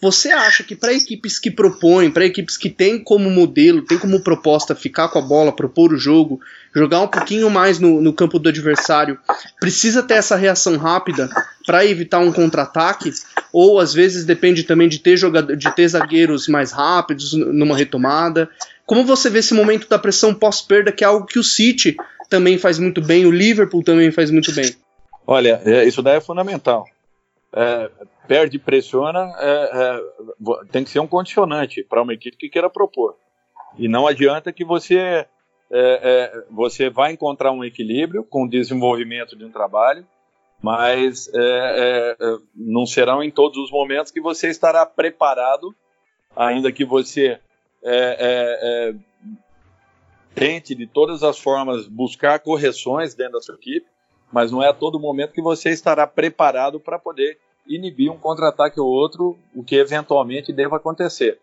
Você 0.00 0.30
acha 0.30 0.62
que 0.62 0.76
para 0.76 0.92
equipes 0.92 1.40
que 1.40 1.50
propõem, 1.50 2.08
para 2.08 2.24
equipes 2.24 2.56
que 2.56 2.70
têm 2.70 3.02
como 3.02 3.28
modelo, 3.28 3.82
têm 3.82 3.98
como 3.98 4.20
proposta 4.20 4.72
ficar 4.72 5.08
com 5.08 5.18
a 5.18 5.22
bola, 5.22 5.50
propor 5.50 5.92
o 5.92 5.98
jogo, 5.98 6.40
jogar 6.72 7.00
um 7.00 7.08
pouquinho 7.08 7.50
mais 7.50 7.80
no, 7.80 8.00
no 8.00 8.12
campo 8.12 8.38
do 8.38 8.48
adversário, 8.48 9.18
precisa 9.58 10.00
ter 10.00 10.14
essa 10.14 10.36
reação 10.36 10.76
rápida 10.76 11.28
para 11.66 11.84
evitar 11.84 12.20
um 12.20 12.32
contra-ataque? 12.32 13.10
Ou 13.52 13.80
às 13.80 13.92
vezes 13.92 14.24
depende 14.24 14.62
também 14.62 14.88
de 14.88 15.00
ter, 15.00 15.16
jogador, 15.16 15.56
de 15.56 15.74
ter 15.74 15.88
zagueiros 15.88 16.46
mais 16.46 16.70
rápidos 16.70 17.32
numa 17.32 17.76
retomada? 17.76 18.48
Como 18.86 19.04
você 19.04 19.28
vê 19.28 19.40
esse 19.40 19.52
momento 19.52 19.88
da 19.88 19.98
pressão 19.98 20.32
pós-perda, 20.32 20.92
que 20.92 21.02
é 21.02 21.08
algo 21.08 21.26
que 21.26 21.40
o 21.40 21.44
City 21.44 21.96
também 22.30 22.56
faz 22.56 22.78
muito 22.78 23.02
bem, 23.02 23.26
o 23.26 23.32
Liverpool 23.32 23.82
também 23.82 24.12
faz 24.12 24.30
muito 24.30 24.52
bem? 24.52 24.76
Olha, 25.26 25.60
é, 25.64 25.84
isso 25.84 26.02
daí 26.02 26.18
é 26.18 26.20
fundamental 26.20 26.86
é, 27.54 27.90
perde 28.28 28.56
e 28.56 28.60
pressiona, 28.60 29.32
é, 29.38 29.70
é, 29.72 30.64
tem 30.70 30.84
que 30.84 30.90
ser 30.90 31.00
um 31.00 31.06
condicionante 31.08 31.82
para 31.82 32.02
uma 32.02 32.14
equipe 32.14 32.36
que 32.36 32.48
queira 32.48 32.70
propor. 32.70 33.16
E 33.76 33.88
não 33.88 34.06
adianta 34.06 34.52
que 34.52 34.64
você, 34.64 34.98
é, 34.98 35.26
é, 35.72 36.44
você 36.50 36.88
vai 36.88 37.12
encontrar 37.12 37.50
um 37.50 37.64
equilíbrio 37.64 38.22
com 38.22 38.44
o 38.44 38.48
desenvolvimento 38.48 39.36
de 39.36 39.44
um 39.44 39.50
trabalho, 39.50 40.06
mas 40.62 41.30
é, 41.34 42.16
não 42.54 42.84
serão 42.84 43.22
em 43.22 43.30
todos 43.30 43.58
os 43.58 43.70
momentos 43.70 44.12
que 44.12 44.20
você 44.20 44.48
estará 44.48 44.84
preparado 44.84 45.74
ainda 46.38 46.70
que 46.70 46.84
você 46.84 47.40
é, 47.82 47.90
é, 47.90 48.58
é, 48.62 48.94
tente 50.34 50.74
de 50.74 50.86
todas 50.86 51.24
as 51.24 51.38
formas 51.38 51.88
buscar 51.88 52.38
correções 52.38 53.14
dentro 53.14 53.34
da 53.34 53.40
sua 53.40 53.56
equipe, 53.56 53.86
mas 54.32 54.52
não 54.52 54.62
é 54.62 54.68
a 54.68 54.72
todo 54.72 55.00
momento 55.00 55.32
que 55.32 55.42
você 55.42 55.70
estará 55.70 56.06
preparado 56.06 56.78
para 56.78 56.98
poder 56.98 57.38
inibir 57.68 58.10
um 58.10 58.18
contra-ataque 58.18 58.80
ou 58.80 58.86
outro, 58.86 59.38
o 59.54 59.62
que 59.62 59.76
eventualmente 59.76 60.52
deva 60.52 60.76
acontecer. 60.76 61.38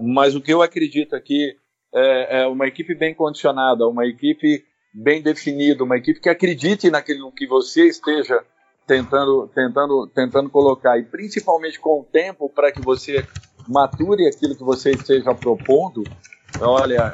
Mas 0.00 0.34
o 0.34 0.40
que 0.40 0.52
eu 0.52 0.62
acredito 0.62 1.14
aqui 1.14 1.56
é, 1.94 2.42
é 2.42 2.46
uma 2.46 2.66
equipe 2.66 2.94
bem 2.94 3.14
condicionada, 3.14 3.86
uma 3.86 4.06
equipe 4.06 4.64
bem 4.92 5.22
definida, 5.22 5.84
uma 5.84 5.96
equipe 5.96 6.20
que 6.20 6.28
acredite 6.28 6.90
naquilo 6.90 7.32
que 7.32 7.46
você 7.46 7.86
esteja 7.86 8.44
tentando, 8.86 9.48
tentando, 9.54 10.06
tentando 10.14 10.50
colocar, 10.50 10.98
e 10.98 11.04
principalmente 11.04 11.80
com 11.80 12.00
o 12.00 12.04
tempo 12.04 12.48
para 12.48 12.70
que 12.70 12.80
você 12.80 13.26
mature 13.66 14.28
aquilo 14.28 14.54
que 14.54 14.62
você 14.62 14.90
esteja 14.90 15.34
propondo, 15.34 16.04
olha, 16.60 17.12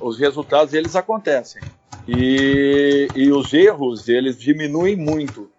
uh, 0.00 0.06
os 0.06 0.18
resultados 0.18 0.72
eles 0.74 0.96
acontecem. 0.96 1.62
E, 2.08 3.06
e 3.14 3.30
os 3.30 3.52
erros 3.52 4.08
eles 4.08 4.36
diminuem 4.38 4.96
muito. 4.96 5.51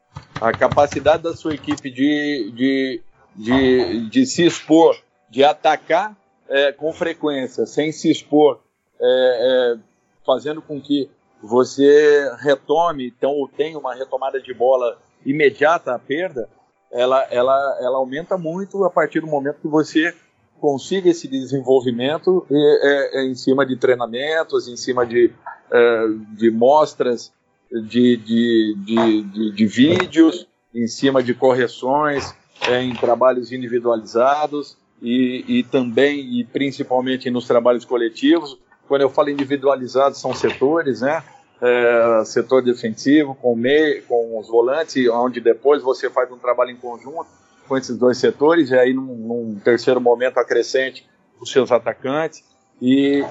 A 0.44 0.52
capacidade 0.52 1.24
da 1.24 1.34
sua 1.34 1.54
equipe 1.54 1.90
de, 1.90 2.52
de, 2.54 3.02
de, 3.34 4.10
de 4.10 4.26
se 4.26 4.46
expor, 4.46 4.94
de 5.30 5.42
atacar 5.42 6.18
é, 6.50 6.74
com 6.74 6.92
frequência, 6.92 7.66
sem 7.66 7.94
se 7.94 8.12
expor, 8.12 8.60
é, 9.00 9.06
é, 9.06 9.80
fazendo 10.26 10.62
com 10.62 10.82
que 10.82 11.10
você 11.42 12.30
retome, 12.40 13.08
então, 13.08 13.32
ou 13.32 13.48
tenha 13.48 13.80
uma 13.80 13.96
retomada 13.96 14.42
de 14.42 14.54
bola 14.54 14.98
imediata 15.26 15.96
à 15.96 15.98
perda, 15.98 16.50
ela, 16.92 17.26
ela, 17.32 17.78
ela 17.80 17.98
aumenta 17.98 18.38
muito 18.38 18.84
a 18.84 18.90
partir 18.90 19.22
do 19.22 19.28
momento 19.28 19.62
que 19.62 19.68
você 19.70 20.14
consiga 20.60 21.10
esse 21.10 21.26
desenvolvimento 21.26 22.46
é, 22.52 23.22
é, 23.22 23.26
em 23.28 23.36
cima 23.36 23.66
de 23.66 23.78
treinamentos, 23.78 24.68
em 24.68 24.76
cima 24.76 25.06
de, 25.06 25.34
é, 25.72 26.06
de 26.38 26.52
mostras 26.52 27.32
de, 27.82 28.18
de, 28.18 28.76
de, 28.86 29.52
de, 29.52 29.66
vídeos, 29.66 30.48
em 30.74 30.88
cima 30.88 31.24
de 31.24 31.34
correções, 31.34 32.34
é, 32.68 32.82
em 32.82 32.94
trabalhos 32.94 33.52
individualizados 33.52 34.78
e, 35.02 35.44
e 35.48 35.64
também 35.64 36.40
e 36.40 36.44
principalmente 36.44 37.30
nos 37.30 37.48
trabalhos 37.48 37.84
coletivos. 37.84 38.58
Quando 38.88 39.02
eu 39.02 39.10
falo 39.10 39.30
individualizados, 39.30 40.20
são 40.20 40.34
setores, 40.34 41.02
né? 41.02 41.24
É, 41.62 42.24
setor 42.26 42.62
defensivo, 42.62 43.36
com, 43.36 43.56
meio, 43.56 44.04
com 44.04 44.38
os 44.38 44.48
volantes, 44.50 45.08
onde 45.10 45.40
depois 45.40 45.82
você 45.82 46.10
faz 46.10 46.30
um 46.30 46.38
trabalho 46.38 46.72
em 46.72 46.76
conjunto 46.76 47.28
com 47.68 47.78
esses 47.78 47.98
dois 47.98 48.18
setores, 48.18 48.70
e 48.70 48.76
aí 48.76 48.94
num, 48.94 49.16
num 49.16 49.60
terceiro 49.64 50.02
momento 50.02 50.38
acrescente 50.38 51.08
os 51.40 51.50
seus 51.50 51.72
atacantes, 51.72 52.44
e, 52.82 53.24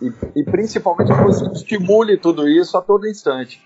e, 0.00 0.12
e, 0.36 0.44
principalmente 0.44 1.12
que 1.12 1.22
você 1.22 1.44
estimule 1.46 2.16
tudo 2.16 2.48
isso 2.48 2.76
a 2.76 2.82
todo 2.82 3.08
instante. 3.08 3.60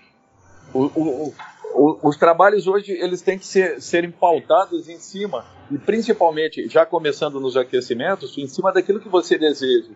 O, 0.73 0.85
o, 0.85 1.33
o, 1.73 1.99
os 2.09 2.17
trabalhos 2.17 2.67
hoje 2.67 2.91
eles 2.91 3.21
têm 3.21 3.37
que 3.37 3.45
ser, 3.45 3.81
serem 3.81 4.11
pautados 4.11 4.87
em 4.89 4.99
cima, 4.99 5.45
e 5.71 5.77
principalmente, 5.77 6.67
já 6.67 6.85
começando 6.85 7.39
nos 7.39 7.55
aquecimentos, 7.55 8.37
em 8.37 8.47
cima 8.47 8.71
daquilo 8.71 8.99
que 8.99 9.09
você 9.09 9.37
deseja. 9.37 9.91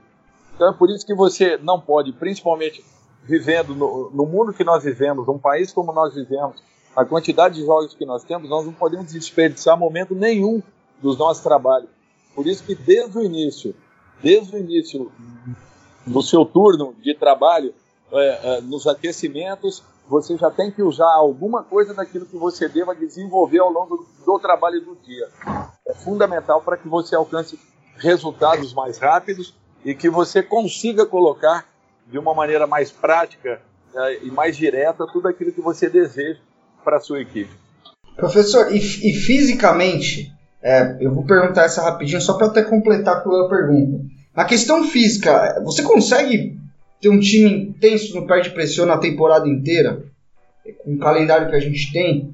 Então 0.55 0.69
é 0.69 0.73
por 0.73 0.89
isso 0.89 1.05
que 1.05 1.15
você 1.15 1.57
não 1.57 1.79
pode, 1.79 2.12
principalmente 2.13 2.83
vivendo 3.23 3.73
no, 3.75 4.12
no 4.12 4.25
mundo 4.25 4.53
que 4.53 4.63
nós 4.63 4.83
vivemos, 4.83 5.25
num 5.25 5.39
país 5.39 5.71
como 5.71 5.91
nós 5.93 6.13
vivemos, 6.13 6.62
a 6.95 7.03
quantidade 7.03 7.55
de 7.55 7.65
jogos 7.65 7.93
que 7.93 8.05
nós 8.05 8.23
temos, 8.23 8.49
nós 8.49 8.65
não 8.65 8.73
podemos 8.73 9.12
desperdiçar 9.12 9.77
momento 9.77 10.13
nenhum 10.13 10.62
dos 11.01 11.17
nossos 11.17 11.41
trabalhos. 11.41 11.89
Por 12.36 12.45
isso 12.45 12.63
que 12.63 12.75
desde 12.75 13.17
o 13.17 13.23
início, 13.23 13.75
desde 14.21 14.55
o 14.55 14.59
início 14.59 15.12
do 16.05 16.21
seu 16.21 16.45
turno 16.45 16.95
de 17.01 17.15
trabalho, 17.15 17.73
é, 18.12 18.39
é, 18.57 18.62
nos 18.62 18.86
aquecimentos, 18.86 19.83
você 20.07 20.37
já 20.37 20.51
tem 20.51 20.71
que 20.71 20.81
usar 20.81 21.11
alguma 21.13 21.63
coisa 21.63 21.93
daquilo 21.93 22.25
que 22.25 22.37
você 22.37 22.67
deva 22.67 22.95
desenvolver 22.95 23.59
ao 23.59 23.71
longo 23.71 24.05
do 24.25 24.39
trabalho 24.39 24.81
do 24.81 24.95
dia. 25.03 25.27
É 25.87 25.93
fundamental 25.93 26.61
para 26.61 26.77
que 26.77 26.87
você 26.87 27.15
alcance 27.15 27.59
resultados 27.97 28.73
mais 28.73 28.97
rápidos 28.97 29.55
e 29.83 29.95
que 29.95 30.09
você 30.09 30.41
consiga 30.41 31.05
colocar 31.05 31.65
de 32.07 32.17
uma 32.17 32.33
maneira 32.33 32.67
mais 32.67 32.91
prática 32.91 33.61
é, 33.95 34.23
e 34.23 34.31
mais 34.31 34.57
direta 34.57 35.05
tudo 35.11 35.27
aquilo 35.27 35.51
que 35.51 35.61
você 35.61 35.89
deseja 35.89 36.39
para 36.83 36.97
a 36.97 36.99
sua 36.99 37.21
equipe. 37.21 37.51
Professor, 38.15 38.71
e, 38.71 38.77
e 38.77 39.13
fisicamente, 39.13 40.31
é, 40.61 40.97
eu 40.99 41.13
vou 41.13 41.25
perguntar 41.25 41.63
essa 41.63 41.81
rapidinho 41.81 42.21
só 42.21 42.33
para 42.33 42.47
até 42.47 42.63
completar 42.63 43.23
com 43.23 43.33
a 43.35 43.49
pergunta. 43.49 44.03
Na 44.35 44.45
questão 44.45 44.83
física, 44.83 45.61
você 45.63 45.83
consegue 45.83 46.59
ter 47.03 47.09
um 47.09 47.19
time 47.19 47.51
intenso 47.51 48.15
no 48.15 48.25
pé 48.25 48.39
de 48.39 48.51
pressão 48.51 48.85
na 48.85 48.97
temporada 48.97 49.47
inteira? 49.47 50.05
Com 50.85 50.93
o 50.93 50.97
calendário 50.97 51.49
que 51.49 51.55
a 51.55 51.59
gente 51.59 51.91
tem? 51.91 52.33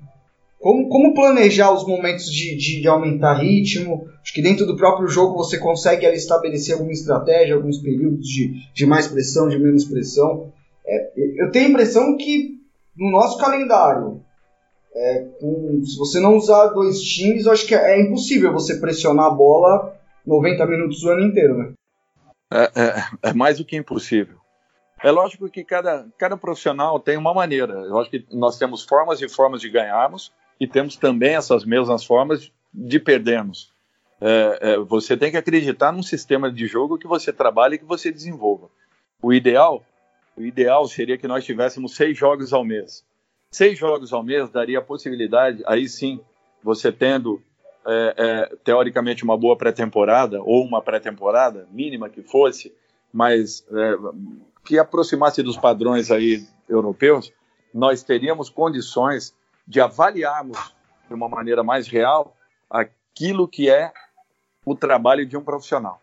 Como, 0.60 0.88
como 0.89 1.15
planejar 1.15 1.71
os 1.71 1.88
momentos 1.88 2.32
de, 2.32 2.55
de, 2.55 2.82
de, 2.82 2.88
aumentar 2.88 3.34
ritmo? 3.34 4.08
Acho 4.21 4.32
que 4.32 4.43
dentro 4.43 4.67
do 4.67 4.77
próprio 4.77 5.08
jogo 5.08 5.36
você 5.36 5.58
consegue 5.58 6.05
ali, 6.05 6.17
estabelecer 6.17 6.73
alguma 6.73 6.91
estratégia, 6.91 7.55
alguns 7.55 7.79
períodos 7.79 8.27
de, 8.27 8.53
de 8.71 8.86
mais 8.86 9.08
pressão, 9.08 9.47
de 9.47 9.58
menos 9.58 9.86
pressão. 9.86 10.53
É, 10.86 11.12
eu 11.38 11.49
tenho 11.49 11.65
a 11.65 11.69
impressão 11.69 12.15
que 12.15 12.60
no 12.95 13.10
nosso 13.10 13.39
calendário, 13.39 14.21
é, 14.93 15.25
com, 15.39 15.82
se 15.84 15.97
você 15.97 16.19
não 16.19 16.36
usar 16.36 16.67
dois 16.67 17.01
times, 17.01 17.47
eu 17.47 17.53
acho 17.53 17.65
que 17.65 17.73
é, 17.73 17.95
é, 17.95 18.01
impossível 18.01 18.53
você 18.53 18.79
pressionar 18.79 19.25
a 19.25 19.34
bola 19.34 19.97
90 20.27 20.65
minutos 20.67 21.03
o 21.03 21.10
ano 21.10 21.25
inteiro, 21.25 21.58
né? 21.58 21.71
É, 22.51 22.63
é, 22.63 23.29
é, 23.29 23.34
mais 23.34 23.58
do 23.58 23.65
que 23.65 23.75
impossível. 23.75 24.38
É 25.04 25.12
lógico 25.12 25.50
que 25.50 25.64
cada, 25.64 26.08
cada 26.18 26.38
profissional 26.38 27.00
tem 27.00 27.18
uma 27.18 27.34
maneira. 27.34 27.74
Eu 27.74 28.00
acho 28.00 28.10
que 28.10 28.26
nós 28.32 28.58
temos 28.58 28.84
formas 28.84 29.22
e 29.22 29.30
formas 29.30 29.62
de 29.62 29.70
ganharmos 29.70 30.32
e 30.60 30.68
temos 30.68 30.96
também 30.96 31.36
essas 31.36 31.64
mesmas 31.64 32.04
formas 32.04 32.52
de 32.74 33.00
perdermos. 33.00 33.72
É, 34.22 34.60
é, 34.62 34.78
você 34.78 35.16
tem 35.16 35.32
que 35.32 35.38
acreditar 35.38 35.92
num 35.92 36.04
sistema 36.04 36.52
de 36.52 36.68
jogo 36.68 36.98
que 36.98 37.08
você 37.08 37.32
trabalhe 37.32 37.76
e 37.76 37.80
que 37.80 37.86
você 37.86 38.12
desenvolva. 38.12 38.70
O 39.22 39.34
ideal, 39.34 39.86
o 40.36 40.42
ideal 40.42 40.86
seria 40.88 41.18
que 41.18 41.28
nós 41.28 41.46
tivéssemos 41.46 41.96
seis 41.96 42.18
jogos 42.18 42.52
ao 42.52 42.66
mês 42.66 43.04
seis 43.52 43.78
jogos 43.78 44.14
ao 44.14 44.24
mês 44.24 44.50
daria 44.50 44.80
a 44.80 44.82
possibilidade, 44.82 45.64
aí 45.66 45.88
sim, 45.88 46.20
você 46.64 46.92
tendo 46.92 47.42
é, 47.86 48.14
é, 48.18 48.56
teoricamente 48.64 49.24
uma 49.24 49.38
boa 49.38 49.58
pré-temporada, 49.58 50.42
ou 50.42 50.64
uma 50.64 50.82
pré-temporada, 50.82 51.68
mínima 51.72 52.10
que 52.10 52.22
fosse, 52.22 52.74
mas 53.12 53.66
é, 53.72 53.96
que 54.63 54.78
aproximasse 54.78 55.41
dos 55.41 55.58
padrões 55.58 56.12
aí 56.12 56.45
europeus, 56.67 57.32
nós 57.74 58.04
teríamos 58.04 58.50
condições 58.50 59.36
de 59.67 59.80
avaliarmos 59.80 60.74
de 61.08 61.13
uma 61.13 61.30
maneira 61.30 61.63
mais 61.63 61.88
real 61.88 62.36
aquilo 62.69 63.48
que 63.48 63.69
é 63.69 63.91
o 64.65 64.76
trabalho 64.76 65.26
de 65.26 65.36
um 65.36 65.43
profissional. 65.43 66.02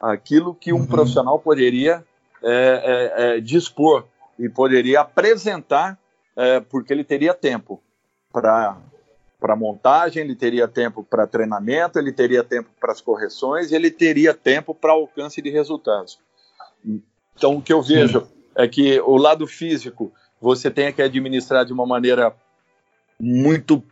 Aquilo 0.00 0.54
que 0.54 0.72
um 0.72 0.78
uhum. 0.78 0.86
profissional 0.86 1.38
poderia 1.38 2.04
é, 2.42 2.50
é, 2.50 3.36
é, 3.36 3.40
dispor 3.40 4.04
e 4.38 4.48
poderia 4.48 5.00
apresentar 5.00 5.98
é, 6.36 6.60
porque 6.60 6.92
ele 6.92 7.04
teria 7.04 7.34
tempo 7.34 7.82
para 8.32 8.76
para 9.38 9.56
montagem, 9.56 10.22
ele 10.22 10.36
teria 10.36 10.68
tempo 10.68 11.02
para 11.02 11.26
treinamento, 11.26 11.98
ele 11.98 12.12
teria 12.12 12.44
tempo 12.44 12.70
para 12.80 12.92
as 12.92 13.00
correções, 13.00 13.72
ele 13.72 13.90
teria 13.90 14.32
tempo 14.32 14.72
para 14.72 14.92
alcance 14.92 15.42
de 15.42 15.50
resultados. 15.50 16.20
Então, 17.36 17.56
o 17.56 17.62
que 17.62 17.72
eu 17.72 17.82
vejo 17.82 18.20
Sim. 18.20 18.26
é 18.54 18.68
que 18.68 19.00
o 19.00 19.16
lado 19.16 19.46
físico 19.46 20.12
você 20.40 20.70
tem 20.70 20.92
que 20.92 21.02
administrar 21.02 21.64
de 21.64 21.72
uma 21.72 21.86
maneira 21.86 22.34
muito 23.18 23.82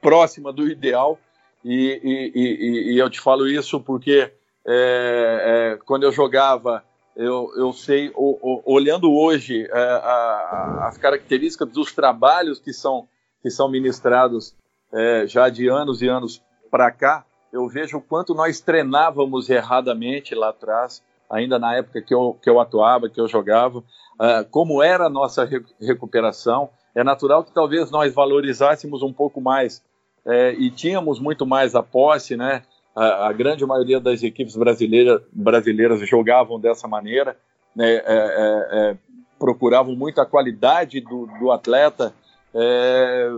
próxima 0.00 0.52
do 0.52 0.68
ideal, 0.68 1.18
e, 1.64 2.00
e, 2.02 2.32
e, 2.34 2.94
e 2.94 2.98
eu 2.98 3.10
te 3.10 3.20
falo 3.20 3.46
isso 3.46 3.80
porque 3.80 4.32
é, 4.66 5.76
é, 5.76 5.78
quando 5.84 6.04
eu 6.04 6.12
jogava 6.12 6.82
eu, 7.16 7.52
eu 7.56 7.72
sei, 7.72 8.10
o, 8.14 8.38
o, 8.40 8.62
olhando 8.64 9.12
hoje 9.12 9.68
é, 9.70 9.78
a, 9.78 10.86
as 10.88 10.96
características 10.96 11.68
dos 11.68 11.92
trabalhos 11.92 12.58
que 12.58 12.72
são, 12.72 13.06
que 13.42 13.50
são 13.50 13.68
ministrados 13.68 14.54
é, 14.92 15.26
já 15.26 15.48
de 15.48 15.68
anos 15.68 16.00
e 16.00 16.08
anos 16.08 16.42
para 16.70 16.90
cá, 16.90 17.24
eu 17.52 17.68
vejo 17.68 17.98
o 17.98 18.00
quanto 18.00 18.34
nós 18.34 18.60
treinávamos 18.60 19.50
erradamente 19.50 20.34
lá 20.34 20.48
atrás, 20.50 21.02
ainda 21.30 21.58
na 21.58 21.76
época 21.76 22.02
que 22.02 22.14
eu, 22.14 22.36
que 22.42 22.50
eu 22.50 22.58
atuava, 22.58 23.08
que 23.08 23.20
eu 23.20 23.28
jogava, 23.28 23.82
é, 24.20 24.44
como 24.44 24.82
era 24.82 25.06
a 25.06 25.10
nossa 25.10 25.44
re 25.44 25.64
recuperação. 25.80 26.70
É 26.94 27.04
natural 27.04 27.44
que 27.44 27.54
talvez 27.54 27.90
nós 27.90 28.12
valorizássemos 28.12 29.02
um 29.02 29.12
pouco 29.12 29.40
mais 29.40 29.82
é, 30.26 30.52
e 30.52 30.70
tínhamos 30.70 31.20
muito 31.20 31.46
mais 31.46 31.74
a 31.74 31.82
posse, 31.82 32.36
né? 32.36 32.62
a, 32.94 33.28
a 33.28 33.32
grande 33.32 33.64
maioria 33.64 34.00
das 34.00 34.22
equipes 34.22 34.56
brasileiras, 34.56 35.22
brasileiras 35.32 36.00
jogavam 36.08 36.58
dessa 36.58 36.88
maneira, 36.88 37.36
né, 37.74 37.88
é, 37.88 38.02
é, 38.04 38.68
é 38.72 38.96
procuravam 39.38 39.96
muito 39.96 40.20
a 40.20 40.26
qualidade 40.26 41.00
do, 41.00 41.26
do 41.38 41.50
atleta, 41.50 42.12
é, 42.54 43.30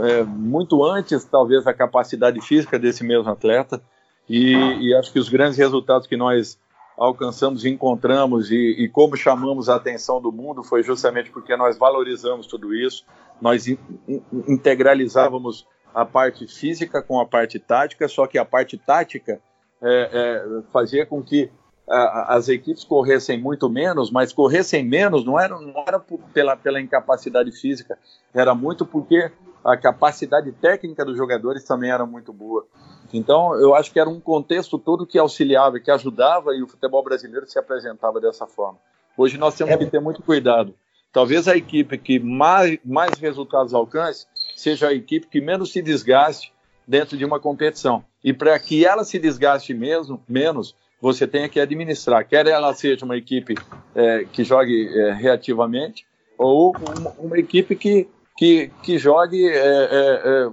é, 0.00 0.22
muito 0.24 0.84
antes, 0.84 1.24
talvez, 1.24 1.66
a 1.68 1.72
capacidade 1.72 2.40
física 2.40 2.78
desse 2.80 3.04
mesmo 3.04 3.30
atleta. 3.30 3.80
E, 4.28 4.54
e, 4.54 4.94
acho 4.94 5.12
que 5.12 5.20
os 5.20 5.28
grandes 5.28 5.56
resultados 5.56 6.08
que 6.08 6.16
nós 6.16 6.58
alcançamos, 6.98 7.64
encontramos 7.64 8.50
e, 8.50 8.74
e, 8.78 8.88
como 8.88 9.16
chamamos 9.16 9.68
a 9.68 9.76
atenção 9.76 10.20
do 10.20 10.32
mundo 10.32 10.62
foi 10.62 10.82
justamente 10.82 11.30
porque 11.30 11.56
nós 11.56 11.78
valorizamos 11.78 12.46
tudo 12.46 12.74
isso, 12.74 13.04
nós 13.40 13.68
in, 13.68 13.78
in, 14.08 14.22
integralizávamos 14.48 15.66
a 15.94 16.04
parte 16.04 16.46
física 16.46 17.00
com 17.00 17.20
a 17.20 17.26
parte 17.26 17.58
tática, 17.58 18.08
só 18.08 18.26
que 18.26 18.36
a 18.36 18.44
parte 18.44 18.76
tática 18.76 19.40
é, 19.80 20.10
é, 20.12 20.62
fazia 20.72 21.06
com 21.06 21.22
que 21.22 21.50
a, 21.88 22.34
as 22.34 22.48
equipes 22.48 22.84
corressem 22.84 23.40
muito 23.40 23.70
menos, 23.70 24.10
mas 24.10 24.32
corressem 24.32 24.84
menos 24.84 25.24
não 25.24 25.38
era, 25.38 25.58
não 25.58 25.84
era 25.86 26.00
pela, 26.34 26.56
pela 26.56 26.80
incapacidade 26.80 27.52
física, 27.52 27.96
era 28.34 28.54
muito 28.54 28.84
porque 28.84 29.30
a 29.64 29.76
capacidade 29.76 30.50
técnica 30.52 31.04
dos 31.04 31.16
jogadores 31.16 31.64
também 31.64 31.90
era 31.90 32.04
muito 32.04 32.32
boa. 32.32 32.66
Então, 33.12 33.54
eu 33.54 33.74
acho 33.74 33.92
que 33.92 33.98
era 33.98 34.08
um 34.08 34.20
contexto 34.20 34.78
todo 34.78 35.06
que 35.06 35.18
auxiliava, 35.18 35.80
que 35.80 35.90
ajudava 35.90 36.54
e 36.54 36.62
o 36.62 36.68
futebol 36.68 37.02
brasileiro 37.02 37.48
se 37.48 37.58
apresentava 37.58 38.20
dessa 38.20 38.46
forma. 38.46 38.78
Hoje 39.16 39.38
nós 39.38 39.54
temos 39.54 39.74
é... 39.74 39.78
que 39.78 39.86
ter 39.86 40.00
muito 40.00 40.22
cuidado. 40.22 40.74
Talvez 41.12 41.48
a 41.48 41.56
equipe 41.56 41.96
que 41.96 42.18
mais, 42.18 42.78
mais 42.84 43.18
resultados 43.18 43.72
alcance 43.72 44.26
seja 44.54 44.88
a 44.88 44.92
equipe 44.92 45.26
que 45.26 45.40
menos 45.40 45.72
se 45.72 45.80
desgaste 45.80 46.52
dentro 46.86 47.16
de 47.16 47.24
uma 47.24 47.40
competição. 47.40 48.04
E 48.22 48.32
para 48.32 48.58
que 48.58 48.84
ela 48.84 49.04
se 49.04 49.18
desgaste 49.18 49.72
mesmo, 49.72 50.22
menos, 50.28 50.74
você 51.00 51.26
tenha 51.26 51.48
que 51.48 51.60
administrar. 51.60 52.26
Quer 52.26 52.46
ela 52.46 52.74
seja 52.74 53.04
uma 53.04 53.16
equipe 53.16 53.54
é, 53.94 54.24
que 54.32 54.44
jogue 54.44 54.88
é, 54.88 55.12
reativamente 55.12 56.06
ou 56.36 56.74
uma, 56.76 57.10
uma, 57.18 57.38
equipe 57.38 57.74
que, 57.74 58.08
que, 58.36 58.70
que 58.82 58.98
jogue 58.98 59.48
é, 59.48 59.58
é, 59.58 60.22
é 60.24 60.50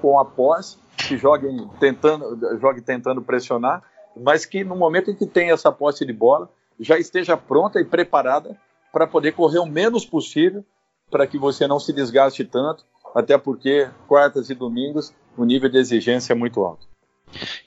com 0.00 0.18
a 0.18 0.24
posse, 0.24 0.78
que 0.96 1.16
jogue 1.16 1.48
tentando, 1.78 2.58
jogue 2.58 2.80
tentando 2.80 3.22
pressionar, 3.22 3.82
mas 4.16 4.44
que 4.44 4.64
no 4.64 4.76
momento 4.76 5.10
em 5.10 5.14
que 5.14 5.26
tem 5.26 5.50
essa 5.50 5.70
posse 5.70 6.04
de 6.04 6.12
bola, 6.12 6.48
já 6.80 6.98
esteja 6.98 7.36
pronta 7.36 7.80
e 7.80 7.84
preparada 7.84 8.58
para 8.92 9.06
poder 9.06 9.32
correr 9.32 9.58
o 9.58 9.66
menos 9.66 10.06
possível, 10.06 10.64
para 11.10 11.26
que 11.26 11.38
você 11.38 11.66
não 11.66 11.78
se 11.78 11.92
desgaste 11.92 12.44
tanto, 12.44 12.84
até 13.14 13.36
porque 13.38 13.88
quartas 14.08 14.50
e 14.50 14.54
domingos 14.54 15.14
o 15.36 15.44
nível 15.44 15.68
de 15.68 15.78
exigência 15.78 16.32
é 16.32 16.36
muito 16.36 16.64
alto. 16.64 16.86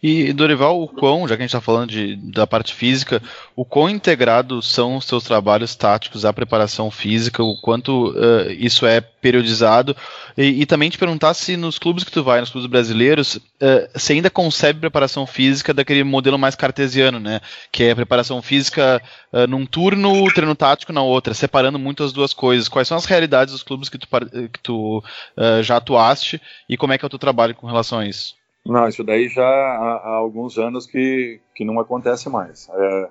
E 0.01 0.31
Dorival, 0.33 0.81
o 0.81 0.87
quão, 0.87 1.27
já 1.27 1.35
que 1.35 1.41
a 1.41 1.45
gente 1.45 1.49
está 1.49 1.61
falando 1.61 1.89
de, 1.89 2.15
da 2.15 2.47
parte 2.47 2.73
física, 2.73 3.21
o 3.55 3.65
quão 3.65 3.89
integrados 3.89 4.67
são 4.71 4.95
os 4.95 5.05
seus 5.05 5.23
trabalhos 5.23 5.75
táticos 5.75 6.25
à 6.25 6.31
preparação 6.31 6.89
física, 6.89 7.43
o 7.43 7.59
quanto 7.59 8.11
uh, 8.11 8.49
isso 8.51 8.85
é 8.85 9.01
periodizado, 9.01 9.95
e, 10.37 10.61
e, 10.61 10.65
também 10.65 10.89
te 10.89 10.97
perguntar 10.97 11.33
se 11.33 11.57
nos 11.57 11.77
clubes 11.77 12.05
que 12.05 12.11
tu 12.11 12.23
vai, 12.23 12.39
nos 12.39 12.49
clubes 12.49 12.69
brasileiros, 12.69 13.35
uh, 13.35 13.89
você 13.93 14.13
ainda 14.13 14.29
concebe 14.29 14.79
preparação 14.79 15.27
física 15.27 15.73
daquele 15.73 16.03
modelo 16.03 16.39
mais 16.39 16.55
cartesiano, 16.55 17.19
né? 17.19 17.41
Que 17.71 17.83
é 17.83 17.95
preparação 17.95 18.41
física 18.41 19.01
uh, 19.33 19.45
num 19.45 19.65
turno, 19.65 20.31
treino 20.33 20.55
tático 20.55 20.93
na 20.93 21.01
outra, 21.01 21.33
separando 21.33 21.77
muito 21.77 22.03
as 22.03 22.13
duas 22.13 22.33
coisas. 22.33 22.69
Quais 22.69 22.87
são 22.87 22.97
as 22.97 23.05
realidades 23.05 23.51
dos 23.53 23.63
clubes 23.63 23.89
que 23.89 23.97
tu, 23.97 24.07
que 24.07 24.59
tu 24.63 25.03
já 25.61 25.77
atuaste 25.77 26.41
e 26.67 26.77
como 26.77 26.93
é 26.93 26.97
que 26.97 27.03
é 27.03 27.07
o 27.07 27.09
teu 27.09 27.19
trabalho 27.19 27.55
com 27.55 27.67
relação 27.67 27.99
a 27.99 28.05
isso? 28.05 28.38
Não, 28.65 28.87
isso 28.87 29.03
daí 29.03 29.27
já 29.29 29.43
há, 29.43 30.01
há 30.03 30.15
alguns 30.15 30.57
anos 30.57 30.85
que, 30.85 31.39
que 31.55 31.65
não 31.65 31.79
acontece 31.79 32.29
mais. 32.29 32.69
É, 32.69 33.09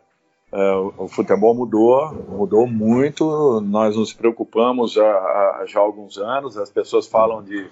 é, 0.51 0.73
o 0.97 1.09
futebol 1.09 1.55
mudou, 1.55 2.15
mudou 2.29 2.67
muito. 2.67 3.61
Nós 3.61 3.97
nos 3.97 4.13
preocupamos 4.13 4.93
já, 4.93 5.65
já 5.67 5.81
há 5.81 5.83
alguns 5.83 6.17
anos. 6.19 6.57
As 6.57 6.71
pessoas 6.71 7.07
falam 7.07 7.43
de, 7.43 7.67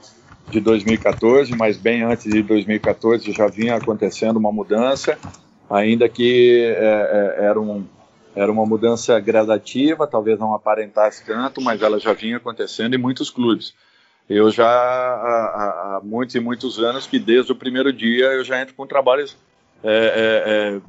de 0.50 0.60
2014, 0.60 1.56
mas 1.56 1.76
bem 1.76 2.02
antes 2.02 2.30
de 2.30 2.42
2014 2.42 3.32
já 3.32 3.46
vinha 3.46 3.76
acontecendo 3.76 4.36
uma 4.36 4.52
mudança, 4.52 5.18
ainda 5.70 6.08
que 6.08 6.62
é, 6.76 7.36
é, 7.38 7.44
era, 7.46 7.60
um, 7.60 7.84
era 8.34 8.52
uma 8.52 8.66
mudança 8.66 9.18
gradativa, 9.20 10.06
talvez 10.06 10.38
não 10.38 10.54
aparentasse 10.54 11.24
tanto, 11.24 11.60
mas 11.60 11.82
ela 11.82 11.98
já 11.98 12.12
vinha 12.12 12.36
acontecendo 12.36 12.94
em 12.94 12.98
muitos 12.98 13.30
clubes. 13.30 13.74
Eu 14.28 14.50
já 14.50 14.66
há, 14.66 15.96
há, 15.96 16.00
muitos 16.02 16.34
e 16.34 16.40
muitos 16.40 16.80
anos 16.80 17.06
que 17.06 17.18
desde 17.18 17.52
o 17.52 17.56
primeiro 17.56 17.92
dia 17.92 18.26
eu 18.32 18.42
já 18.42 18.60
entro 18.60 18.74
com 18.74 18.86
trabalhos 18.86 19.36
é, 19.84 20.80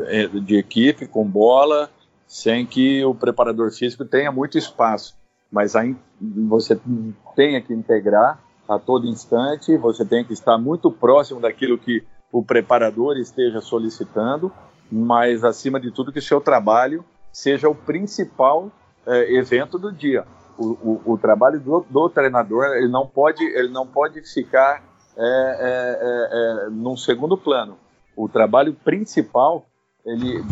é, 0.00 0.22
é, 0.22 0.26
de 0.28 0.56
equipe, 0.56 1.06
com 1.06 1.24
bola, 1.24 1.90
sem 2.26 2.64
que 2.64 3.04
o 3.04 3.12
preparador 3.12 3.72
físico 3.72 4.04
tenha 4.04 4.30
muito 4.30 4.56
espaço. 4.56 5.16
Mas 5.50 5.74
aí 5.74 5.96
você 6.20 6.78
tem 7.34 7.60
que 7.60 7.72
integrar 7.72 8.40
a 8.68 8.78
todo 8.78 9.08
instante, 9.08 9.76
você 9.76 10.04
tem 10.04 10.24
que 10.24 10.32
estar 10.32 10.56
muito 10.56 10.90
próximo 10.90 11.40
daquilo 11.40 11.76
que 11.76 12.04
o 12.30 12.44
preparador 12.44 13.16
esteja 13.16 13.60
solicitando, 13.60 14.52
mas 14.90 15.42
acima 15.42 15.80
de 15.80 15.90
tudo 15.90 16.12
que 16.12 16.20
o 16.20 16.22
seu 16.22 16.40
trabalho 16.40 17.04
seja 17.32 17.68
o 17.68 17.74
principal 17.74 18.70
é, 19.04 19.34
evento 19.34 19.78
do 19.78 19.92
dia 19.92 20.24
o, 20.58 21.00
o, 21.06 21.12
o 21.12 21.18
trabalho 21.18 21.60
do, 21.60 21.84
do, 21.88 22.08
treinador 22.08 22.64
ele 22.76 22.88
não 22.88 23.06
pode 23.06 23.44
ele 23.44 23.68
não 23.68 23.86
pode 23.86 24.20
ficar 24.22 24.82
é, 25.16 25.20
é, 25.20 26.66
é, 26.66 26.66
é, 26.66 26.70
num 26.70 26.96
segundo 26.96 27.36
plano. 27.36 27.76
O 28.16 28.28
trabalho 28.28 28.74
principal 28.84 29.66
ele 30.04 30.44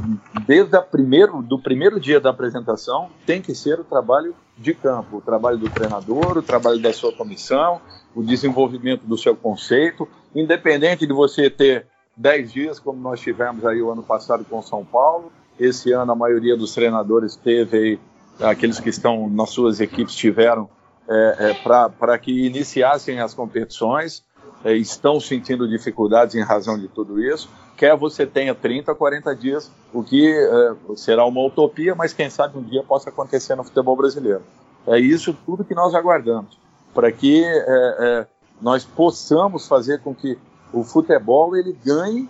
desde 0.47 0.75
a 0.77 0.81
primeiro 0.81 1.43
do 1.43 1.59
primeiro 1.59 2.01
dia 2.01 2.19
da 2.19 2.31
apresentação 2.31 3.11
tem 3.27 3.43
que 3.43 3.55
ser 3.55 3.79
o 3.79 3.85
trabalho 3.85 4.35
de 4.57 4.73
campo, 4.73 5.19
o 5.19 5.21
trabalho 5.21 5.59
do 5.59 5.69
treinador, 5.69 6.39
o 6.39 6.43
trabalho 6.43 6.81
da 6.81 6.93
sua 6.93 7.13
comissão, 7.13 7.81
o 8.15 8.23
desenvolvimento 8.23 9.03
do 9.05 9.19
seu 9.19 9.37
conceito, 9.37 10.09
independente 10.35 11.07
de 11.07 11.13
você 11.13 11.51
ter 11.51 11.87
10 12.17 12.53
dias 12.53 12.81
como 12.81 13.01
nós 13.01 13.21
tivemos 13.21 13.65
aí 13.65 13.83
o 13.83 13.91
ano 13.91 14.03
passado 14.03 14.45
com 14.45 14.63
São 14.63 14.85
Paulo. 14.85 15.31
Esse 15.59 15.93
ano 15.93 16.13
a 16.13 16.17
maioria 16.17 16.57
dos 16.57 16.75
treinadores 16.75 17.37
teve 17.37 17.77
aí 17.77 18.01
aqueles 18.43 18.81
que 18.81 18.89
estão 18.89 19.29
nas 19.29 19.51
suas 19.51 19.81
equipes 19.81 20.15
tiveram 20.15 20.69
é, 21.09 21.51
é, 21.51 21.55
para 21.55 22.19
que 22.19 22.47
iniciassem 22.47 23.21
as 23.21 23.35
competições, 23.35 24.25
é, 24.65 24.75
estão 24.75 25.19
sentindo 25.19 25.69
dificuldades 25.69 26.35
em 26.35 26.43
razão 26.43 26.79
de 26.79 26.89
tudo 26.89 27.21
isso, 27.21 27.51
quer 27.77 27.97
você 27.97 28.25
tenha 28.25 28.55
30, 28.55 28.95
40 28.95 29.35
dias, 29.35 29.71
o 29.93 30.03
que 30.03 30.33
é, 30.33 30.97
será 30.97 31.25
uma 31.27 31.45
utopia, 31.45 31.95
mas 31.95 32.13
quem 32.13 32.31
sabe 32.31 32.59
um 32.59 32.63
dia 32.63 32.83
possa 32.83 33.11
acontecer 33.11 33.55
no 33.57 33.65
futebol 33.65 33.97
brasileiro. 33.97 34.43
É 34.87 34.99
isso 34.99 35.37
tudo 35.45 35.65
que 35.65 35.75
nós 35.75 35.95
aguardamos, 35.95 36.59
para 36.95 37.11
que 37.11 37.45
é, 37.45 37.57
é, 37.67 38.27
nós 38.61 38.85
possamos 38.85 39.67
fazer 39.67 40.01
com 40.01 40.15
que 40.15 40.39
o 40.73 40.85
futebol 40.85 41.57
ele 41.57 41.77
ganhe, 41.85 42.29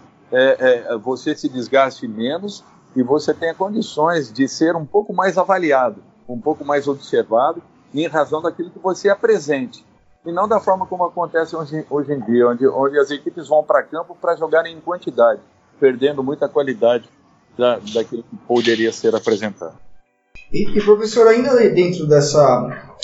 você 1.02 1.36
se 1.36 1.46
desgaste 1.46 2.08
menos 2.08 2.64
e 2.94 3.02
você 3.02 3.32
tenha 3.32 3.54
condições 3.54 4.32
de 4.32 4.46
ser 4.48 4.76
um 4.76 4.84
pouco 4.84 5.12
mais 5.12 5.38
avaliado, 5.38 6.02
um 6.28 6.40
pouco 6.40 6.64
mais 6.64 6.86
observado, 6.86 7.62
em 7.94 8.06
razão 8.06 8.40
daquilo 8.40 8.70
que 8.70 8.78
você 8.78 9.08
apresente. 9.08 9.84
E 10.24 10.30
não 10.30 10.46
da 10.48 10.60
forma 10.60 10.86
como 10.86 11.04
acontece 11.04 11.56
hoje, 11.56 11.84
hoje 11.90 12.12
em 12.12 12.20
dia, 12.20 12.48
onde, 12.48 12.66
onde 12.66 12.98
as 12.98 13.10
equipes 13.10 13.48
vão 13.48 13.64
para 13.64 13.82
campo 13.82 14.16
para 14.20 14.36
jogarem 14.36 14.76
em 14.76 14.80
quantidade, 14.80 15.40
perdendo 15.80 16.22
muita 16.22 16.48
qualidade 16.48 17.08
da, 17.58 17.78
daquilo 17.92 18.22
que 18.22 18.36
poderia 18.46 18.92
ser 18.92 19.14
apresentado. 19.14 19.76
E, 20.52 20.78
e, 20.78 20.84
professor, 20.84 21.26
ainda 21.26 21.56
dentro 21.70 22.06
dessa, 22.06 22.94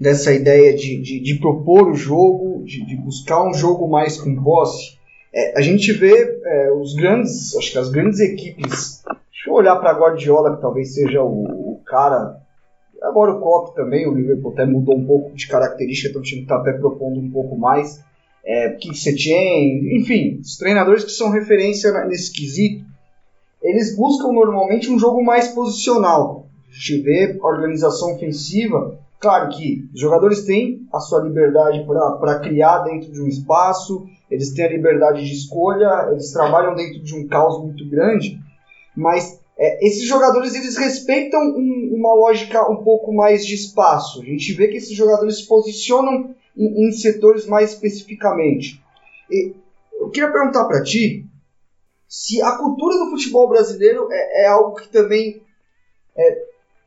dessa 0.00 0.32
ideia 0.32 0.74
de, 0.74 1.00
de, 1.02 1.20
de 1.20 1.34
propor 1.40 1.88
o 1.88 1.94
jogo, 1.94 2.64
de, 2.64 2.86
de, 2.86 2.96
buscar 2.96 3.42
um 3.44 3.52
jogo 3.52 3.88
mais 3.88 4.20
com 4.20 4.42
posse, 4.42 4.98
é, 5.34 5.58
a 5.58 5.62
gente 5.62 5.92
vê 5.92 6.40
é, 6.44 6.72
os 6.72 6.94
grandes, 6.94 7.54
acho 7.56 7.72
que 7.72 7.78
as 7.78 7.90
grandes 7.90 8.20
equipes 8.20 9.02
Deixa 9.42 9.50
eu 9.50 9.54
olhar 9.54 9.74
para 9.74 9.98
Guardiola, 9.98 10.54
que 10.54 10.62
talvez 10.62 10.94
seja 10.94 11.20
o, 11.20 11.72
o, 11.72 11.80
cara. 11.84 12.36
Agora 13.02 13.32
o 13.32 13.40
Klopp 13.40 13.74
também, 13.74 14.06
o 14.06 14.14
Liverpool 14.14 14.52
até 14.52 14.64
mudou 14.64 14.96
um 14.96 15.04
pouco 15.04 15.34
de 15.34 15.48
característica, 15.48 16.10
então 16.10 16.20
o 16.20 16.24
time 16.24 16.42
está 16.42 16.58
até 16.58 16.72
propondo 16.74 17.18
um 17.18 17.28
pouco 17.28 17.58
mais. 17.58 18.00
É, 18.44 18.68
Kik 18.68 18.96
Setien, 18.96 19.96
enfim, 19.96 20.38
os 20.40 20.56
treinadores 20.56 21.02
que 21.02 21.10
são 21.10 21.30
referência 21.30 21.92
nesse 22.04 22.32
quesito, 22.32 22.84
eles 23.60 23.96
buscam 23.96 24.28
normalmente 24.28 24.88
um 24.88 24.96
jogo 24.96 25.24
mais 25.24 25.48
posicional. 25.48 26.46
A 26.70 26.72
gente 26.72 27.02
vê 27.02 27.36
organização 27.42 28.14
ofensiva, 28.14 28.96
claro 29.18 29.48
que 29.48 29.88
os 29.92 30.00
jogadores 30.00 30.44
têm 30.44 30.86
a 30.92 31.00
sua 31.00 31.20
liberdade 31.20 31.84
para 32.20 32.38
criar 32.38 32.84
dentro 32.84 33.10
de 33.10 33.20
um 33.20 33.26
espaço, 33.26 34.06
eles 34.30 34.54
têm 34.54 34.66
a 34.66 34.70
liberdade 34.70 35.24
de 35.24 35.32
escolha, 35.32 36.10
eles 36.12 36.30
trabalham 36.30 36.76
dentro 36.76 37.02
de 37.02 37.16
um 37.16 37.26
caos 37.26 37.60
muito 37.60 37.84
grande, 37.90 38.40
mas 38.96 39.40
é, 39.56 39.86
esses 39.86 40.04
jogadores 40.04 40.54
eles 40.54 40.76
respeitam 40.76 41.40
um, 41.40 41.94
uma 41.94 42.14
lógica 42.14 42.70
um 42.70 42.82
pouco 42.82 43.12
mais 43.12 43.44
de 43.46 43.54
espaço. 43.54 44.22
A 44.22 44.24
gente 44.24 44.52
vê 44.54 44.68
que 44.68 44.76
esses 44.76 44.96
jogadores 44.96 45.38
se 45.38 45.46
posicionam 45.46 46.34
em, 46.56 46.88
em 46.88 46.92
setores 46.92 47.46
mais 47.46 47.72
especificamente. 47.72 48.82
E 49.30 49.54
eu 50.00 50.10
queria 50.10 50.32
perguntar 50.32 50.64
para 50.64 50.82
ti 50.82 51.26
se 52.08 52.42
a 52.42 52.58
cultura 52.58 52.98
do 52.98 53.10
futebol 53.10 53.48
brasileiro 53.48 54.08
é, 54.10 54.44
é 54.44 54.46
algo 54.48 54.76
que 54.76 54.88
também 54.88 55.42
é, 56.16 56.42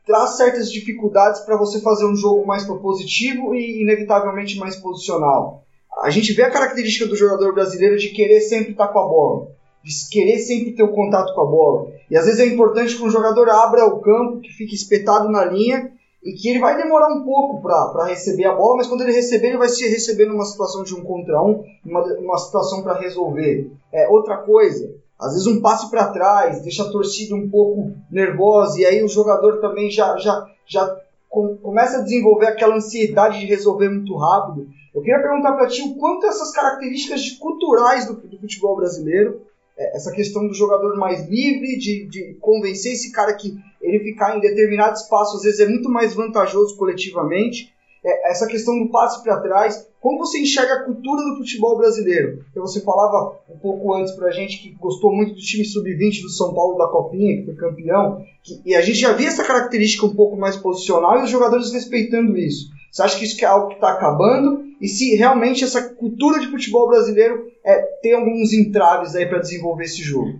traz 0.05 0.37
certas 0.37 0.71
dificuldades 0.71 1.41
para 1.41 1.57
você 1.57 1.81
fazer 1.81 2.05
um 2.05 2.15
jogo 2.15 2.45
mais 2.45 2.63
propositivo 2.63 3.55
e 3.55 3.81
inevitavelmente 3.81 4.57
mais 4.57 4.75
posicional. 4.75 5.63
A 6.03 6.09
gente 6.09 6.33
vê 6.33 6.43
a 6.43 6.51
característica 6.51 7.07
do 7.07 7.15
jogador 7.15 7.53
brasileiro 7.53 7.97
de 7.97 8.09
querer 8.09 8.41
sempre 8.41 8.71
estar 8.71 8.89
com 8.89 8.99
a 8.99 9.07
bola. 9.07 9.55
de 9.83 10.09
querer 10.09 10.39
sempre 10.39 10.73
ter 10.73 10.83
o 10.83 10.93
contato 10.93 11.33
com 11.33 11.41
a 11.41 11.45
bola. 11.45 11.91
E 12.09 12.17
às 12.17 12.25
vezes 12.25 12.39
é 12.39 12.45
importante 12.45 12.95
que 12.95 13.03
um 13.03 13.09
jogador 13.09 13.49
abra 13.49 13.85
o 13.85 13.99
campo, 13.99 14.39
que 14.39 14.49
fique 14.49 14.75
espetado 14.75 15.29
na 15.29 15.45
linha 15.45 15.91
e 16.23 16.33
que 16.33 16.49
ele 16.49 16.59
vai 16.59 16.75
demorar 16.75 17.07
um 17.13 17.23
pouco 17.23 17.61
para 17.61 18.05
receber 18.05 18.45
a 18.45 18.55
bola, 18.55 18.77
mas 18.77 18.87
quando 18.87 19.01
ele 19.01 19.11
receber, 19.11 19.49
ele 19.49 19.57
vai 19.57 19.69
se 19.69 19.87
receber 19.87 20.25
numa 20.25 20.45
situação 20.45 20.83
de 20.83 20.95
um 20.95 21.03
contra 21.03 21.41
um, 21.41 21.63
numa, 21.85 22.01
numa 22.15 22.37
situação 22.37 22.81
para 22.81 22.99
resolver. 22.99 23.71
É, 23.93 24.07
outra 24.07 24.37
coisa, 24.37 24.91
às 25.19 25.33
vezes 25.33 25.45
um 25.45 25.61
passe 25.61 25.89
para 25.89 26.09
trás, 26.09 26.63
deixa 26.63 26.83
a 26.83 26.91
torcida 26.91 27.35
um 27.35 27.47
pouco 27.47 27.93
nervosa, 28.11 28.79
e 28.79 28.85
aí 28.85 29.03
o 29.03 29.07
jogador 29.07 29.59
também 29.59 29.89
já, 29.91 30.17
já, 30.17 30.47
já 30.65 30.99
com, 31.29 31.57
começa 31.57 31.99
a 31.99 32.01
desenvolver 32.01 32.47
aquela 32.47 32.75
ansiedade 32.75 33.39
de 33.39 33.45
resolver 33.45 33.89
muito 33.89 34.15
rápido. 34.17 34.67
Eu 34.95 35.01
queria 35.01 35.21
perguntar 35.21 35.53
para 35.53 35.67
ti 35.67 35.81
o 35.83 35.95
quanto 35.95 36.25
essas 36.25 36.51
características 36.51 37.31
culturais 37.31 38.07
do, 38.07 38.15
do 38.15 38.39
futebol 38.39 38.75
brasileiro 38.75 39.41
essa 39.77 40.11
questão 40.11 40.47
do 40.47 40.53
jogador 40.53 40.97
mais 40.97 41.27
livre, 41.27 41.77
de, 41.77 42.05
de 42.07 42.37
convencer 42.39 42.93
esse 42.93 43.11
cara 43.11 43.33
que 43.33 43.53
ele 43.81 43.99
ficar 43.99 44.37
em 44.37 44.39
determinado 44.39 44.95
espaço 44.95 45.37
às 45.37 45.43
vezes 45.43 45.59
é 45.59 45.67
muito 45.67 45.89
mais 45.89 46.13
vantajoso 46.13 46.77
coletivamente. 46.77 47.73
É, 48.03 48.29
essa 48.29 48.47
questão 48.47 48.77
do 48.77 48.89
passe 48.89 49.23
para 49.23 49.41
trás, 49.41 49.87
como 49.99 50.19
você 50.19 50.39
enxerga 50.39 50.75
a 50.75 50.83
cultura 50.83 51.23
do 51.23 51.37
futebol 51.37 51.77
brasileiro? 51.77 52.37
Porque 52.37 52.59
você 52.59 52.79
falava 52.81 53.39
um 53.49 53.57
pouco 53.57 53.93
antes 53.95 54.13
para 54.13 54.27
a 54.27 54.31
gente 54.31 54.61
que 54.61 54.69
gostou 54.75 55.11
muito 55.11 55.33
do 55.33 55.41
time 55.41 55.65
sub-20 55.65 56.21
do 56.21 56.29
São 56.29 56.53
Paulo 56.53 56.77
da 56.77 56.87
Copinha, 56.87 57.37
que 57.37 57.45
foi 57.45 57.55
campeão, 57.55 58.23
que, 58.43 58.61
e 58.63 58.75
a 58.75 58.81
gente 58.81 58.99
já 58.99 59.13
via 59.13 59.27
essa 59.27 59.43
característica 59.43 60.05
um 60.05 60.15
pouco 60.15 60.37
mais 60.37 60.55
posicional 60.55 61.19
e 61.19 61.23
os 61.23 61.29
jogadores 61.29 61.73
respeitando 61.73 62.37
isso. 62.37 62.69
Você 62.91 63.01
acha 63.01 63.17
que 63.17 63.25
isso 63.25 63.43
é 63.43 63.47
algo 63.47 63.69
que 63.69 63.75
está 63.75 63.91
acabando? 63.91 64.64
E 64.81 64.87
se 64.87 65.15
realmente 65.15 65.63
essa 65.63 65.93
cultura 65.95 66.39
de 66.39 66.47
futebol 66.47 66.87
brasileiro 66.87 67.47
é, 67.63 67.81
tem 68.01 68.13
alguns 68.13 68.53
entraves 68.53 69.15
aí 69.15 69.25
para 69.25 69.39
desenvolver 69.39 69.85
esse 69.85 70.01
jogo? 70.01 70.39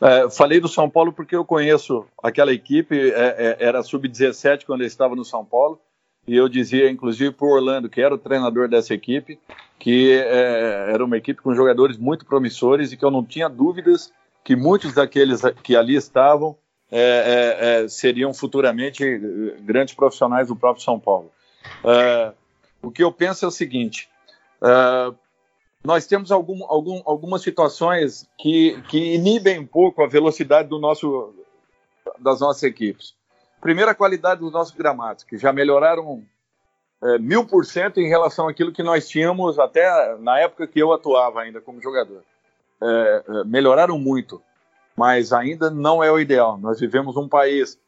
É, 0.00 0.28
falei 0.28 0.60
do 0.60 0.68
São 0.68 0.88
Paulo 0.90 1.12
porque 1.12 1.34
eu 1.34 1.44
conheço 1.44 2.04
aquela 2.22 2.52
equipe, 2.52 3.10
é, 3.10 3.56
é, 3.58 3.66
era 3.66 3.82
sub-17 3.82 4.64
quando 4.66 4.82
eu 4.82 4.86
estava 4.86 5.16
no 5.16 5.24
São 5.24 5.44
Paulo, 5.44 5.80
e 6.26 6.34
eu 6.34 6.48
dizia, 6.48 6.90
inclusive, 6.90 7.32
para 7.32 7.46
o 7.46 7.50
Orlando, 7.50 7.88
que 7.88 8.00
era 8.00 8.14
o 8.14 8.18
treinador 8.18 8.68
dessa 8.68 8.94
equipe, 8.94 9.38
que 9.78 10.12
é, 10.12 10.90
era 10.92 11.04
uma 11.04 11.16
equipe 11.16 11.40
com 11.40 11.54
jogadores 11.54 11.96
muito 11.96 12.24
promissores 12.24 12.92
e 12.92 12.96
que 12.96 13.04
eu 13.04 13.10
não 13.10 13.24
tinha 13.24 13.48
dúvidas 13.48 14.12
que 14.42 14.56
muitos 14.56 14.94
daqueles 14.94 15.40
que 15.62 15.74
ali 15.74 15.96
estavam 15.96 16.56
é, 16.90 17.86
seriam 17.88 18.32
futuramente 18.32 19.02
grandes 19.62 19.94
profissionais 19.94 20.48
do 20.48 20.56
próprio 20.56 20.84
São 20.84 21.00
Paulo. 21.00 21.30
O 22.84 22.90
que 22.90 23.02
eu 23.02 23.12
penso 23.12 23.44
é 23.44 23.48
o 23.48 23.50
seguinte: 23.50 24.08
nós 25.82 26.06
temos 26.06 26.30
algum, 26.30 26.64
algum, 26.64 27.02
algumas 27.04 27.42
situações 27.42 28.28
que, 28.38 28.80
que 28.88 29.14
inibem 29.14 29.58
um 29.58 29.66
pouco 29.66 30.02
a 30.02 30.06
velocidade 30.06 30.68
do 30.68 30.78
nosso, 30.78 31.34
das 32.18 32.40
nossas 32.40 32.62
equipes. 32.62 33.14
Primeiro, 33.60 33.90
a 33.90 33.94
qualidade 33.94 34.40
dos 34.40 34.52
nossos 34.52 34.74
gramados, 34.74 35.24
que 35.24 35.38
já 35.38 35.52
melhoraram 35.52 36.22
é, 37.02 37.18
mil 37.18 37.46
por 37.46 37.64
cento 37.64 37.98
em 37.98 38.08
relação 38.08 38.48
àquilo 38.48 38.72
que 38.72 38.82
nós 38.82 39.08
tínhamos 39.08 39.58
até 39.58 40.16
na 40.18 40.38
época 40.38 40.66
que 40.66 40.80
eu 40.80 40.92
atuava 40.92 41.40
ainda 41.40 41.60
como 41.60 41.82
jogador. 41.82 42.22
É, 42.82 43.44
melhoraram 43.46 43.98
muito, 43.98 44.42
mas 44.96 45.32
ainda 45.32 45.70
não 45.70 46.02
é 46.02 46.10
o 46.10 46.18
ideal. 46.18 46.58
Nós 46.58 46.80
vivemos 46.80 47.16
um 47.16 47.28
país 47.28 47.78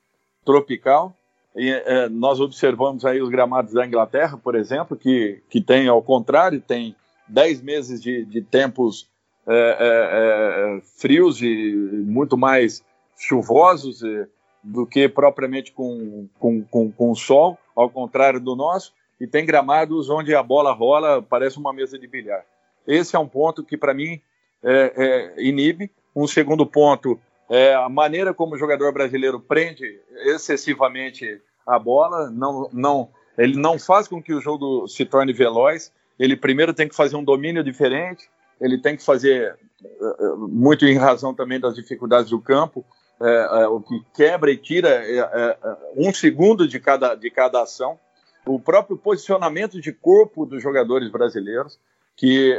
tropical 0.44 1.14
e 1.56 1.70
é, 1.70 2.08
nós 2.08 2.38
observamos 2.38 3.04
aí 3.04 3.20
os 3.20 3.30
gramados 3.30 3.72
da 3.72 3.86
Inglaterra, 3.86 4.36
por 4.36 4.54
exemplo, 4.54 4.96
que, 4.96 5.42
que 5.48 5.60
tem, 5.60 5.88
ao 5.88 6.02
contrário, 6.02 6.60
tem 6.60 6.94
10 7.28 7.62
meses 7.62 8.02
de, 8.02 8.24
de 8.24 8.42
tempos 8.42 9.08
é, 9.46 9.54
é, 9.54 10.76
é, 10.78 10.80
frios 11.00 11.40
e 11.40 11.72
muito 12.04 12.36
mais 12.36 12.84
chuvosos 13.16 14.02
é, 14.02 14.26
do 14.62 14.86
que 14.86 15.08
propriamente 15.08 15.72
com, 15.72 16.28
com, 16.38 16.62
com, 16.64 16.92
com 16.92 17.14
sol, 17.14 17.56
ao 17.74 17.88
contrário 17.88 18.40
do 18.40 18.54
nosso, 18.54 18.92
e 19.20 19.26
tem 19.26 19.46
gramados 19.46 20.10
onde 20.10 20.34
a 20.34 20.42
bola 20.42 20.72
rola, 20.72 21.22
parece 21.22 21.58
uma 21.58 21.72
mesa 21.72 21.98
de 21.98 22.06
bilhar. 22.06 22.44
Esse 22.86 23.16
é 23.16 23.18
um 23.18 23.28
ponto 23.28 23.64
que, 23.64 23.76
para 23.76 23.94
mim, 23.94 24.20
é, 24.62 24.92
é, 25.36 25.42
inibe. 25.42 25.90
Um 26.14 26.26
segundo 26.26 26.66
ponto 26.66 27.18
é 27.48 27.74
a 27.74 27.88
maneira 27.88 28.34
como 28.34 28.54
o 28.54 28.58
jogador 28.58 28.92
brasileiro 28.92 29.40
prende 29.40 30.00
excessivamente 30.24 31.40
a 31.66 31.78
bola, 31.78 32.30
não, 32.30 32.70
não, 32.72 33.08
ele 33.36 33.56
não 33.56 33.78
faz 33.78 34.06
com 34.06 34.22
que 34.22 34.32
o 34.32 34.40
jogo 34.40 34.86
se 34.86 35.04
torne 35.04 35.32
veloz. 35.32 35.92
Ele 36.18 36.36
primeiro 36.36 36.72
tem 36.72 36.88
que 36.88 36.94
fazer 36.94 37.16
um 37.16 37.24
domínio 37.24 37.64
diferente, 37.64 38.28
ele 38.60 38.78
tem 38.78 38.96
que 38.96 39.04
fazer, 39.04 39.58
eh, 39.84 40.16
eh, 40.18 40.34
muito 40.36 40.86
em 40.86 40.96
razão 40.96 41.34
também 41.34 41.60
das 41.60 41.74
dificuldades 41.74 42.30
do 42.30 42.40
campo, 42.40 42.84
é, 43.20 43.62
é, 43.62 43.66
o 43.66 43.80
que 43.80 44.02
quebra 44.14 44.50
e 44.50 44.58
tira 44.58 44.88
é, 44.88 45.58
um 45.96 46.12
segundo 46.12 46.68
de 46.68 46.78
cada, 46.78 47.14
de 47.14 47.30
cada 47.30 47.62
ação, 47.62 47.98
o 48.46 48.60
próprio 48.60 48.96
posicionamento 48.96 49.80
de 49.80 49.90
corpo 49.90 50.44
dos 50.44 50.62
jogadores 50.62 51.10
brasileiros, 51.10 51.78
que 52.14 52.58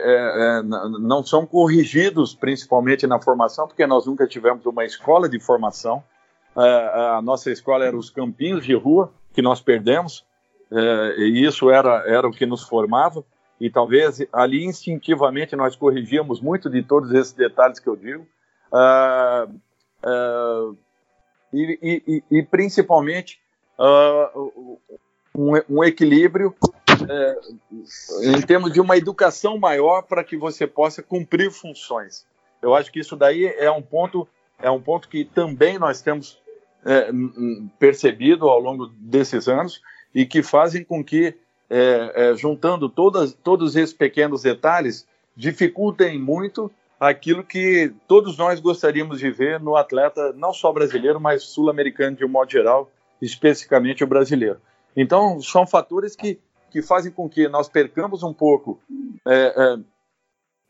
não 1.00 1.24
são 1.24 1.46
corrigidos 1.46 2.36
principalmente 2.36 3.08
na 3.08 3.20
formação, 3.20 3.68
porque 3.68 3.88
nós 3.88 4.06
nunca 4.06 4.28
tivemos 4.28 4.66
uma 4.66 4.84
escola 4.84 5.30
de 5.30 5.40
formação, 5.40 6.04
a 6.58 7.22
nossa 7.24 7.52
escola 7.52 7.86
era 7.86 7.96
os 7.96 8.10
campinhos 8.10 8.66
de 8.66 8.74
rua, 8.74 9.14
que 9.34 9.42
nós 9.42 9.62
perdemos, 9.62 10.26
e 11.18 11.46
isso 11.46 11.70
era, 11.70 12.04
era 12.08 12.28
o 12.28 12.32
que 12.32 12.46
nos 12.46 12.64
formava, 12.64 13.24
e 13.62 13.70
talvez 13.70 14.26
ali 14.34 14.66
instintivamente 14.66 15.56
nós 15.56 15.76
corrigíamos 15.76 16.42
muito 16.42 16.70
de 16.70 16.82
todos 16.82 17.12
esses 17.12 17.34
detalhes 17.34 17.80
que 17.80 17.88
eu 17.88 17.96
digo, 17.96 18.28
e, 21.54 22.04
e, 22.08 22.24
e, 22.32 22.44
principalmente 22.44 23.40
um, 25.36 25.54
um, 25.70 25.84
equilíbrio 25.84 26.56
eh, 27.08 27.40
em 28.24 28.42
termos 28.42 28.74
de 28.74 28.82
uma 28.82 28.98
educação 28.98 29.58
maior 29.58 30.02
para 30.04 30.24
que 30.24 30.36
você 30.36 30.66
possa 30.66 31.04
cumprir 31.04 31.52
funções. 31.52 32.26
Eu 32.62 32.74
acho 32.74 32.92
que 32.92 33.00
isso 33.00 33.16
daí 33.16 33.46
é 33.46 33.70
um 33.70 33.82
ponto, 33.82 34.28
é 34.60 34.70
um 34.70 34.82
ponto 34.82 35.08
que 35.08 35.24
também 35.24 35.78
nós 35.78 36.02
temos 36.02 36.42
eh, 36.88 37.12
percebido 37.78 38.48
ao 38.50 38.60
longo 38.60 38.88
desses 38.88 39.48
anos 39.48 39.82
e 40.16 40.26
que 40.26 40.42
fazem 40.42 40.84
com 40.84 41.04
que 41.04 41.36
é, 41.70 42.30
é, 42.30 42.36
juntando 42.36 42.88
todas, 42.88 43.34
todos 43.34 43.76
esses 43.76 43.94
pequenos 43.94 44.42
detalhes, 44.42 45.06
dificultem 45.36 46.18
muito 46.18 46.72
aquilo 47.00 47.44
que 47.44 47.94
todos 48.08 48.38
nós 48.38 48.60
gostaríamos 48.60 49.20
de 49.20 49.30
ver 49.30 49.60
no 49.60 49.76
atleta, 49.76 50.34
não 50.34 50.54
só 50.54 50.72
brasileiro, 50.72 51.20
mas 51.20 51.44
sul-americano 51.44 52.16
de 52.16 52.26
um 52.26 52.30
modo 52.30 52.52
geral, 52.52 52.90
especificamente 53.22 54.04
o 54.04 54.08
brasileiro. 54.08 54.60
Então, 54.96 55.42
são 55.42 55.68
fatores 55.68 56.16
que, 56.16 56.40
que 56.72 56.82
fazem 56.82 57.12
com 57.12 57.30
que 57.30 57.48
nós 57.48 57.68
percamos 57.68 58.24
um 58.24 58.34
pouco 58.34 58.80
é, 59.28 59.54
é, 59.56 59.78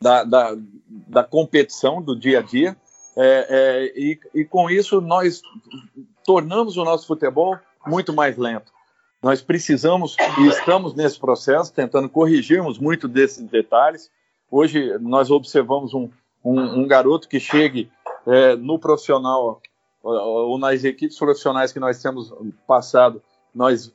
da, 0.01 0.23
da, 0.23 0.57
da, 0.89 1.23
competição 1.23 2.01
do 2.01 2.17
dia 2.17 2.39
a 2.39 2.41
dia, 2.41 2.75
é, 3.19 3.47
é, 3.49 3.93
e, 3.99 4.19
e 4.35 4.45
com 4.45 4.69
isso 4.69 5.01
nós 5.01 5.41
tornamos 6.23 6.77
o 6.77 6.85
nosso 6.85 7.07
futebol 7.07 7.57
muito 7.85 8.13
mais 8.13 8.37
lento. 8.37 8.71
Nós 9.23 9.41
precisamos 9.41 10.15
e 10.39 10.47
estamos 10.47 10.93
nesse 10.93 11.19
processo, 11.19 11.73
tentando 11.73 12.07
corrigirmos 12.07 12.77
muito 12.77 13.07
desses 13.07 13.43
detalhes. 13.49 14.11
Hoje 14.51 14.95
nós 14.99 15.31
observamos 15.31 15.95
um, 15.95 16.09
um, 16.45 16.81
um 16.81 16.87
garoto 16.87 17.27
que 17.27 17.39
chegue 17.39 17.89
é, 18.27 18.55
no 18.55 18.77
profissional 18.77 19.61
ou 20.03 20.57
nas 20.59 20.83
equipes 20.83 21.17
profissionais 21.17 21.73
que 21.73 21.79
nós 21.79 22.01
temos 22.01 22.31
passado, 22.65 23.21
nós 23.53 23.91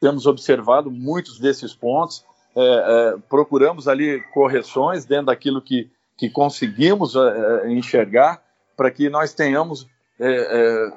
temos 0.00 0.26
observado 0.26 0.90
muitos 0.90 1.38
desses 1.38 1.74
pontos, 1.74 2.24
é, 2.56 2.62
é, 2.62 3.18
procuramos 3.28 3.86
ali 3.86 4.20
correções 4.32 5.04
dentro 5.04 5.26
daquilo 5.26 5.60
que, 5.60 5.90
que 6.16 6.30
conseguimos 6.30 7.14
é, 7.14 7.66
é, 7.66 7.72
enxergar 7.72 8.42
para 8.76 8.90
que 8.90 9.08
nós 9.08 9.32
tenhamos 9.32 9.88
é, 10.18 10.92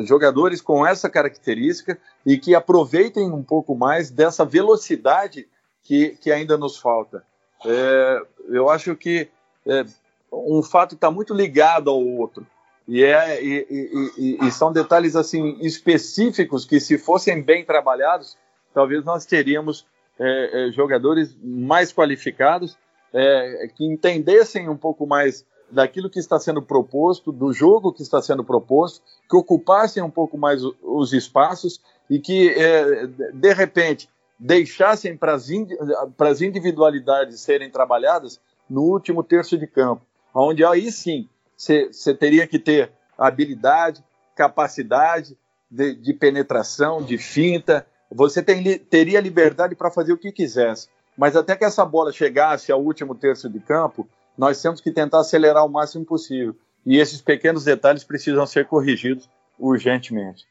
jogadores 0.00 0.60
com 0.60 0.86
essa 0.86 1.08
característica 1.08 1.98
e 2.24 2.38
que 2.38 2.54
aproveitem 2.54 3.30
um 3.30 3.42
pouco 3.42 3.74
mais 3.74 4.10
dessa 4.10 4.44
velocidade 4.44 5.48
que, 5.82 6.10
que 6.20 6.30
ainda 6.30 6.56
nos 6.56 6.78
falta. 6.78 7.24
É, 7.64 8.22
eu 8.48 8.68
acho 8.68 8.94
que 8.94 9.28
é, 9.66 9.84
um 10.32 10.62
fato 10.62 10.94
está 10.94 11.10
muito 11.10 11.34
ligado 11.34 11.90
ao 11.90 12.04
outro. 12.04 12.46
E, 12.86 13.02
é, 13.04 13.42
e, 13.42 14.08
e, 14.16 14.46
e, 14.46 14.50
são 14.50 14.72
detalhes 14.72 15.14
assim 15.14 15.58
específicos 15.60 16.64
que, 16.64 16.80
se 16.80 16.96
fossem 16.96 17.42
bem 17.42 17.62
trabalhados, 17.62 18.36
talvez 18.72 19.04
nós 19.04 19.26
teríamos 19.26 19.86
é, 20.18 20.68
é 20.68 20.72
jogadores 20.72 21.36
mais 21.42 21.92
qualificados 21.92 22.78
é, 23.12 23.68
que 23.74 23.84
entendessem 23.84 24.68
um 24.68 24.76
pouco 24.76 25.06
mais 25.06 25.44
daquilo 25.70 26.10
que 26.10 26.18
está 26.18 26.38
sendo 26.38 26.62
proposto, 26.62 27.30
do 27.30 27.52
jogo 27.52 27.92
que 27.92 28.02
está 28.02 28.20
sendo 28.22 28.44
proposto, 28.44 29.02
que 29.28 29.36
ocupassem 29.36 30.02
um 30.02 30.10
pouco 30.10 30.38
mais 30.38 30.62
os 30.82 31.12
espaços 31.12 31.80
e 32.08 32.18
que, 32.18 32.50
é, 32.50 33.06
de 33.06 33.52
repente, 33.52 34.08
deixassem 34.38 35.16
para 35.16 35.34
as 35.34 36.40
individualidades 36.40 37.40
serem 37.40 37.70
trabalhadas 37.70 38.40
no 38.68 38.82
último 38.82 39.22
terço 39.22 39.58
de 39.58 39.66
campo, 39.66 40.02
onde 40.34 40.64
aí 40.64 40.92
sim 40.92 41.28
você 41.56 42.14
teria 42.14 42.46
que 42.46 42.58
ter 42.58 42.92
habilidade, 43.16 44.04
capacidade 44.36 45.36
de, 45.68 45.94
de 45.94 46.14
penetração, 46.14 47.02
de 47.02 47.18
finta. 47.18 47.84
Você 48.10 48.42
tem, 48.42 48.78
teria 48.78 49.20
liberdade 49.20 49.74
para 49.74 49.90
fazer 49.90 50.12
o 50.12 50.18
que 50.18 50.30
quisesse. 50.30 50.88
Mas 51.16 51.34
até 51.34 51.56
que 51.56 51.64
essa 51.64 51.84
bola 51.84 52.12
chegasse 52.12 52.70
ao 52.70 52.80
último 52.80 53.12
terço 53.12 53.48
de 53.48 53.58
campo, 53.58 54.08
nós 54.38 54.62
temos 54.62 54.80
que 54.80 54.92
tentar 54.92 55.20
acelerar 55.20 55.66
o 55.66 55.68
máximo 55.68 56.04
possível. 56.04 56.54
E 56.86 56.96
esses 56.96 57.20
pequenos 57.20 57.64
detalhes 57.64 58.04
precisam 58.04 58.46
ser 58.46 58.66
corrigidos 58.66 59.28
urgentemente. 59.58 60.46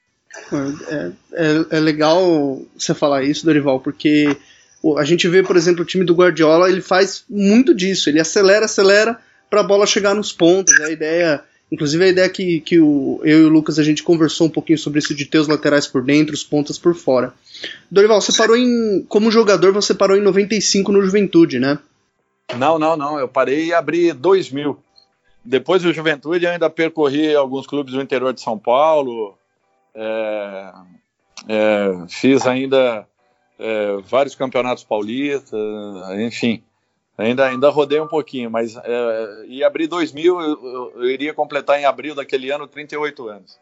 É, 0.52 1.12
é, 1.34 1.66
é 1.78 1.80
legal 1.80 2.62
você 2.78 2.94
falar 2.94 3.24
isso, 3.24 3.46
Dorival, 3.46 3.80
porque 3.80 4.38
a 4.98 5.04
gente 5.04 5.28
vê, 5.28 5.42
por 5.42 5.56
exemplo, 5.56 5.82
o 5.82 5.86
time 5.86 6.04
do 6.04 6.14
Guardiola, 6.14 6.70
ele 6.70 6.82
faz 6.82 7.24
muito 7.30 7.74
disso. 7.74 8.10
Ele 8.10 8.20
acelera, 8.20 8.66
acelera 8.66 9.18
para 9.50 9.62
a 9.62 9.64
bola 9.64 9.88
chegar 9.88 10.14
nos 10.14 10.34
pontos. 10.34 10.78
A 10.82 10.92
ideia, 10.92 11.42
inclusive 11.72 12.04
a 12.04 12.10
ideia 12.10 12.30
que, 12.30 12.60
que 12.60 12.80
o, 12.80 13.22
eu 13.24 13.40
e 13.40 13.46
o 13.46 13.50
Lucas 13.50 13.80
a 13.80 13.84
gente 13.84 14.04
conversou 14.04 14.48
um 14.48 14.52
pouquinho 14.52 14.78
sobre 14.78 15.00
isso 15.00 15.16
de 15.16 15.26
ter 15.26 15.40
os 15.40 15.48
laterais 15.48 15.88
por 15.88 16.04
dentro, 16.04 16.34
os 16.36 16.44
pontas 16.44 16.78
por 16.78 16.94
fora. 16.94 17.34
Dorival, 17.90 18.22
você 18.22 18.36
parou 18.38 18.56
em. 18.56 19.04
Como 19.08 19.32
jogador, 19.32 19.72
você 19.72 19.94
parou 19.94 20.18
em 20.18 20.22
95 20.22 20.92
no 20.92 21.02
Juventude, 21.02 21.58
né? 21.58 21.80
Não, 22.56 22.80
não, 22.80 22.96
não. 22.96 23.20
Eu 23.20 23.28
parei 23.28 23.66
e 23.66 23.74
abri 23.74 24.14
2000. 24.14 24.78
Depois 25.44 25.82
do 25.82 25.94
Juventude, 25.94 26.46
eu 26.46 26.52
ainda 26.52 26.70
percorri 26.70 27.36
alguns 27.36 27.66
clubes 27.66 27.94
do 27.94 28.02
interior 28.02 28.34
de 28.34 28.42
São 28.42 28.58
Paulo. 28.58 29.38
É, 29.96 30.74
é, 31.48 32.06
fiz 32.10 32.46
ainda 32.46 33.08
é, 33.58 33.98
vários 34.04 34.36
campeonatos 34.36 34.84
paulistas, 34.84 35.60
enfim. 36.20 36.64
Ainda, 37.18 37.48
ainda 37.48 37.70
rodei 37.70 38.00
um 38.00 38.08
pouquinho, 38.08 38.52
mas 38.52 38.76
é, 38.76 39.46
e 39.48 39.64
abrir 39.64 39.88
2000, 39.88 40.40
eu, 40.40 40.94
eu, 40.96 41.10
iria 41.10 41.34
completar 41.34 41.80
em 41.80 41.86
abril 41.86 42.14
daquele 42.14 42.52
ano 42.52 42.68
38 42.68 43.28
anos. 43.28 43.60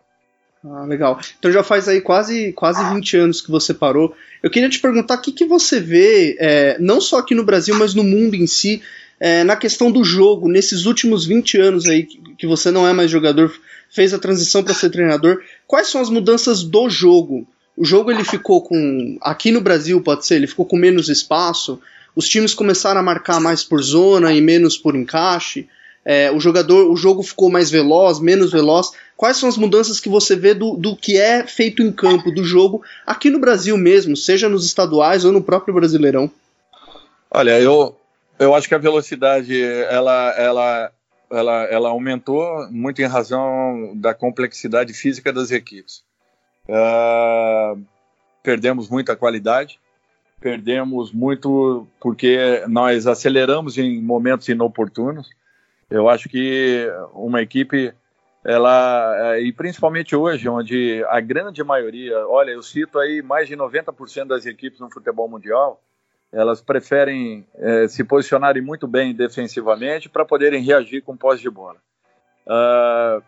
Ah, 0.67 0.85
legal. 0.85 1.19
Então 1.37 1.51
já 1.51 1.63
faz 1.63 1.87
aí 1.87 2.01
quase, 2.01 2.51
quase 2.53 2.83
20 2.93 3.17
anos 3.17 3.41
que 3.41 3.51
você 3.51 3.73
parou. 3.73 4.15
Eu 4.41 4.49
queria 4.49 4.69
te 4.69 4.79
perguntar 4.79 5.15
o 5.15 5.21
que, 5.21 5.31
que 5.31 5.45
você 5.45 5.79
vê, 5.79 6.35
é, 6.39 6.77
não 6.79 6.99
só 6.99 7.19
aqui 7.19 7.35
no 7.35 7.43
Brasil, 7.43 7.75
mas 7.75 7.93
no 7.93 8.03
mundo 8.03 8.35
em 8.35 8.47
si, 8.47 8.81
é, 9.19 9.43
na 9.43 9.55
questão 9.55 9.91
do 9.91 10.03
jogo, 10.03 10.49
nesses 10.49 10.85
últimos 10.85 11.25
20 11.25 11.57
anos 11.59 11.85
aí 11.85 12.03
que, 12.03 12.19
que 12.37 12.47
você 12.47 12.71
não 12.71 12.87
é 12.87 12.93
mais 12.93 13.11
jogador, 13.11 13.53
fez 13.89 14.13
a 14.13 14.19
transição 14.19 14.63
para 14.63 14.73
ser 14.73 14.89
treinador, 14.89 15.41
quais 15.67 15.87
são 15.87 16.01
as 16.01 16.09
mudanças 16.09 16.63
do 16.63 16.89
jogo? 16.89 17.47
O 17.77 17.85
jogo 17.85 18.11
ele 18.11 18.23
ficou 18.23 18.61
com. 18.61 19.17
Aqui 19.21 19.51
no 19.51 19.61
Brasil, 19.61 20.01
pode 20.01 20.25
ser, 20.25 20.35
ele 20.35 20.47
ficou 20.47 20.65
com 20.65 20.77
menos 20.77 21.09
espaço. 21.09 21.79
Os 22.15 22.27
times 22.27 22.53
começaram 22.53 23.01
a 23.01 23.03
marcar 23.03 23.41
mais 23.41 23.63
por 23.63 23.81
zona 23.83 24.31
e 24.31 24.41
menos 24.41 24.77
por 24.77 24.95
encaixe. 24.95 25.67
É, 26.05 26.31
o 26.31 26.39
jogador, 26.39 26.91
o 26.91 26.95
jogo 26.95 27.23
ficou 27.23 27.49
mais 27.49 27.71
veloz, 27.71 28.19
menos 28.19 28.51
veloz. 28.51 28.91
Quais 29.17 29.37
são 29.37 29.49
as 29.49 29.57
mudanças 29.57 29.99
que 29.99 30.07
você 30.07 30.35
vê 30.35 30.53
do, 30.53 30.77
do 30.77 30.95
que 30.95 31.17
é 31.17 31.47
feito 31.47 31.81
em 31.81 31.91
campo, 31.91 32.31
do 32.31 32.43
jogo, 32.43 32.83
aqui 33.05 33.29
no 33.31 33.39
Brasil 33.39 33.75
mesmo, 33.75 34.15
seja 34.15 34.47
nos 34.47 34.65
estaduais 34.65 35.25
ou 35.25 35.31
no 35.31 35.41
próprio 35.41 35.73
Brasileirão? 35.73 36.29
Olha, 37.31 37.59
eu, 37.59 37.95
eu 38.37 38.53
acho 38.53 38.67
que 38.67 38.75
a 38.75 38.79
velocidade 38.79 39.59
ela, 39.61 40.33
ela, 40.37 40.91
ela, 41.31 41.63
ela 41.63 41.89
aumentou 41.89 42.69
muito 42.69 43.01
em 43.01 43.05
razão 43.05 43.93
da 43.95 44.13
complexidade 44.13 44.93
física 44.93 45.33
das 45.33 45.49
equipes. 45.49 46.03
Uh, 46.67 47.81
perdemos 48.43 48.89
muita 48.89 49.15
qualidade, 49.15 49.79
perdemos 50.39 51.11
muito 51.11 51.87
porque 51.99 52.63
nós 52.67 53.07
aceleramos 53.07 53.77
em 53.77 54.01
momentos 54.01 54.47
inoportunos. 54.47 55.29
Eu 55.95 56.09
acho 56.09 56.27
que 56.27 56.91
uma 57.13 57.41
equipe, 57.41 57.93
ela 58.43 59.39
e 59.39 59.53
principalmente 59.53 60.13
hoje, 60.13 60.49
onde 60.49 61.01
a 61.07 61.21
grande 61.21 61.63
maioria, 61.63 62.27
olha, 62.27 62.51
eu 62.51 62.61
cito 62.61 62.99
aí 62.99 63.21
mais 63.21 63.47
de 63.47 63.55
90% 63.55 64.27
das 64.27 64.45
equipes 64.45 64.81
no 64.81 64.91
futebol 64.91 65.29
mundial, 65.29 65.81
elas 66.33 66.61
preferem 66.61 67.47
é, 67.55 67.87
se 67.87 68.03
posicionarem 68.03 68.61
muito 68.61 68.85
bem 68.85 69.15
defensivamente 69.15 70.09
para 70.09 70.25
poderem 70.25 70.61
reagir 70.61 71.01
com 71.01 71.15
pós 71.15 71.39
de 71.39 71.49
bola. 71.49 71.77
Uh, 72.45 73.23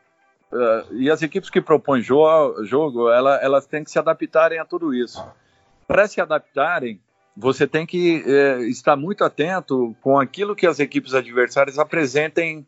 uh, 0.51 0.93
e 0.93 1.09
as 1.09 1.22
equipes 1.22 1.49
que 1.49 1.61
propõem 1.61 2.01
jo 2.01 2.22
jogo, 2.65 3.09
ela, 3.09 3.38
elas 3.38 3.65
têm 3.65 3.82
que 3.82 3.91
se 3.91 3.97
adaptarem 3.97 4.59
a 4.59 4.65
tudo 4.65 4.93
isso. 4.93 5.26
Para 5.88 6.05
se 6.05 6.20
adaptarem, 6.20 6.99
você 7.40 7.68
tem 7.68 7.86
que 7.86 8.24
é, 8.26 8.62
estar 8.64 8.96
muito 8.96 9.24
atento 9.24 9.96
com 10.02 10.20
aquilo 10.20 10.56
que 10.56 10.66
as 10.66 10.80
equipes 10.80 11.14
adversárias 11.14 11.78
apresentem 11.78 12.66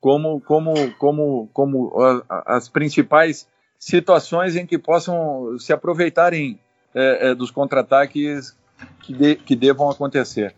como, 0.00 0.40
como, 0.40 0.72
como, 0.94 1.50
como 1.52 1.92
a, 2.28 2.56
as 2.56 2.68
principais 2.68 3.48
situações 3.76 4.54
em 4.54 4.64
que 4.64 4.78
possam 4.78 5.58
se 5.58 5.72
aproveitarem 5.72 6.60
é, 6.94 7.30
é, 7.30 7.34
dos 7.34 7.50
contra-ataques 7.50 8.56
que, 9.02 9.12
de, 9.12 9.34
que 9.34 9.56
devam 9.56 9.90
acontecer. 9.90 10.54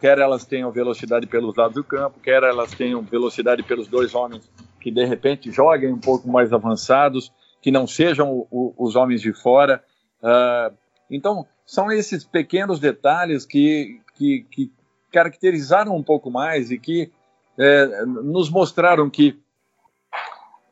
Quer 0.00 0.18
elas 0.18 0.44
tenham 0.44 0.72
velocidade 0.72 1.28
pelos 1.28 1.54
lados 1.54 1.76
do 1.76 1.84
campo, 1.84 2.18
quer 2.18 2.42
elas 2.42 2.72
tenham 2.72 3.00
velocidade 3.02 3.62
pelos 3.62 3.86
dois 3.86 4.12
homens 4.12 4.50
que 4.80 4.90
de 4.90 5.04
repente 5.04 5.50
joguem 5.50 5.92
um 5.92 5.98
pouco 5.98 6.28
mais 6.28 6.52
avançados, 6.52 7.32
que 7.62 7.70
não 7.70 7.86
sejam 7.86 8.30
o, 8.30 8.48
o, 8.50 8.74
os 8.76 8.96
homens 8.96 9.22
de 9.22 9.32
fora. 9.32 9.82
Uh, 10.20 10.76
então, 11.08 11.46
são 11.66 11.90
esses 11.90 12.24
pequenos 12.24 12.78
detalhes 12.78 13.46
que, 13.46 14.00
que, 14.14 14.46
que, 14.50 14.72
caracterizaram 15.10 15.94
um 15.94 16.02
pouco 16.02 16.28
mais 16.28 16.72
e 16.72 16.78
que 16.78 17.10
é, 17.56 18.04
nos 18.04 18.50
mostraram 18.50 19.08
que 19.08 19.38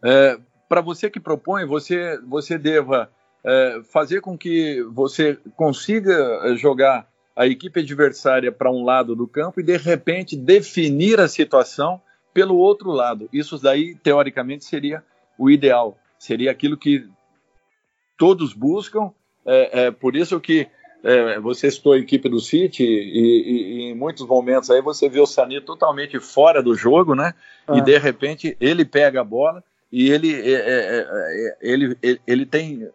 é, 0.03 0.36
para 0.68 0.80
você 0.80 1.09
que 1.09 1.20
propõe, 1.20 1.64
você, 1.64 2.18
você 2.26 2.59
deva 2.59 3.09
é, 3.45 3.80
fazer 3.93 4.20
com 4.20 4.36
que 4.36 4.82
você 4.90 5.38
consiga 5.57 6.12
é, 6.45 6.57
jogar 6.57 7.09
a 7.36 7.47
equipe 7.47 7.80
adversária 7.80 8.51
para 8.51 8.70
um 8.70 8.84
lado 8.84 9.14
do 9.14 9.28
campo 9.28 9.61
e 9.61 9.62
de 9.62 9.76
repente 9.76 10.36
definir 10.36 11.20
a 11.20 11.28
situação 11.28 12.01
pelo 12.34 12.57
outro 12.57 12.90
lado. 12.90 13.28
Isso 13.32 13.59
daí, 13.59 13.95
teoricamente, 13.95 14.64
seria 14.64 15.05
o 15.38 15.51
ideal. 15.51 15.97
Seria 16.18 16.51
aquilo 16.51 16.76
que 16.76 17.09
todos 18.18 18.53
buscam. 18.53 19.12
É, 19.45 19.84
é 19.84 19.90
por 19.90 20.16
isso 20.16 20.40
que 20.40 20.68
é, 21.03 21.41
você 21.41 21.71
citou 21.71 21.93
a 21.93 21.99
equipe 21.99 22.29
do 22.29 22.41
City 22.41 22.85
e, 22.85 22.87
e, 22.87 23.63
e, 23.63 23.83
em 23.91 23.95
muitos 23.95 24.27
momentos 24.27 24.71
aí 24.71 24.81
você 24.81 25.09
vê 25.09 25.21
o 25.21 25.27
Sani 25.27 25.61
totalmente 25.61 26.19
fora 26.21 26.63
do 26.63 26.75
jogo, 26.75 27.15
né? 27.15 27.35
E 27.73 27.81
de 27.81 27.99
repente 27.99 28.57
ele 28.61 28.85
pega 28.85 29.21
a 29.21 29.25
bola 29.25 29.63
e 29.91 30.11
ele, 30.11 30.35
é, 30.35 30.53
é, 30.53 31.07
é 31.09 31.57
ele, 31.61 31.97
ele, 32.03 32.21
ele 32.27 32.47
tem 32.47 32.89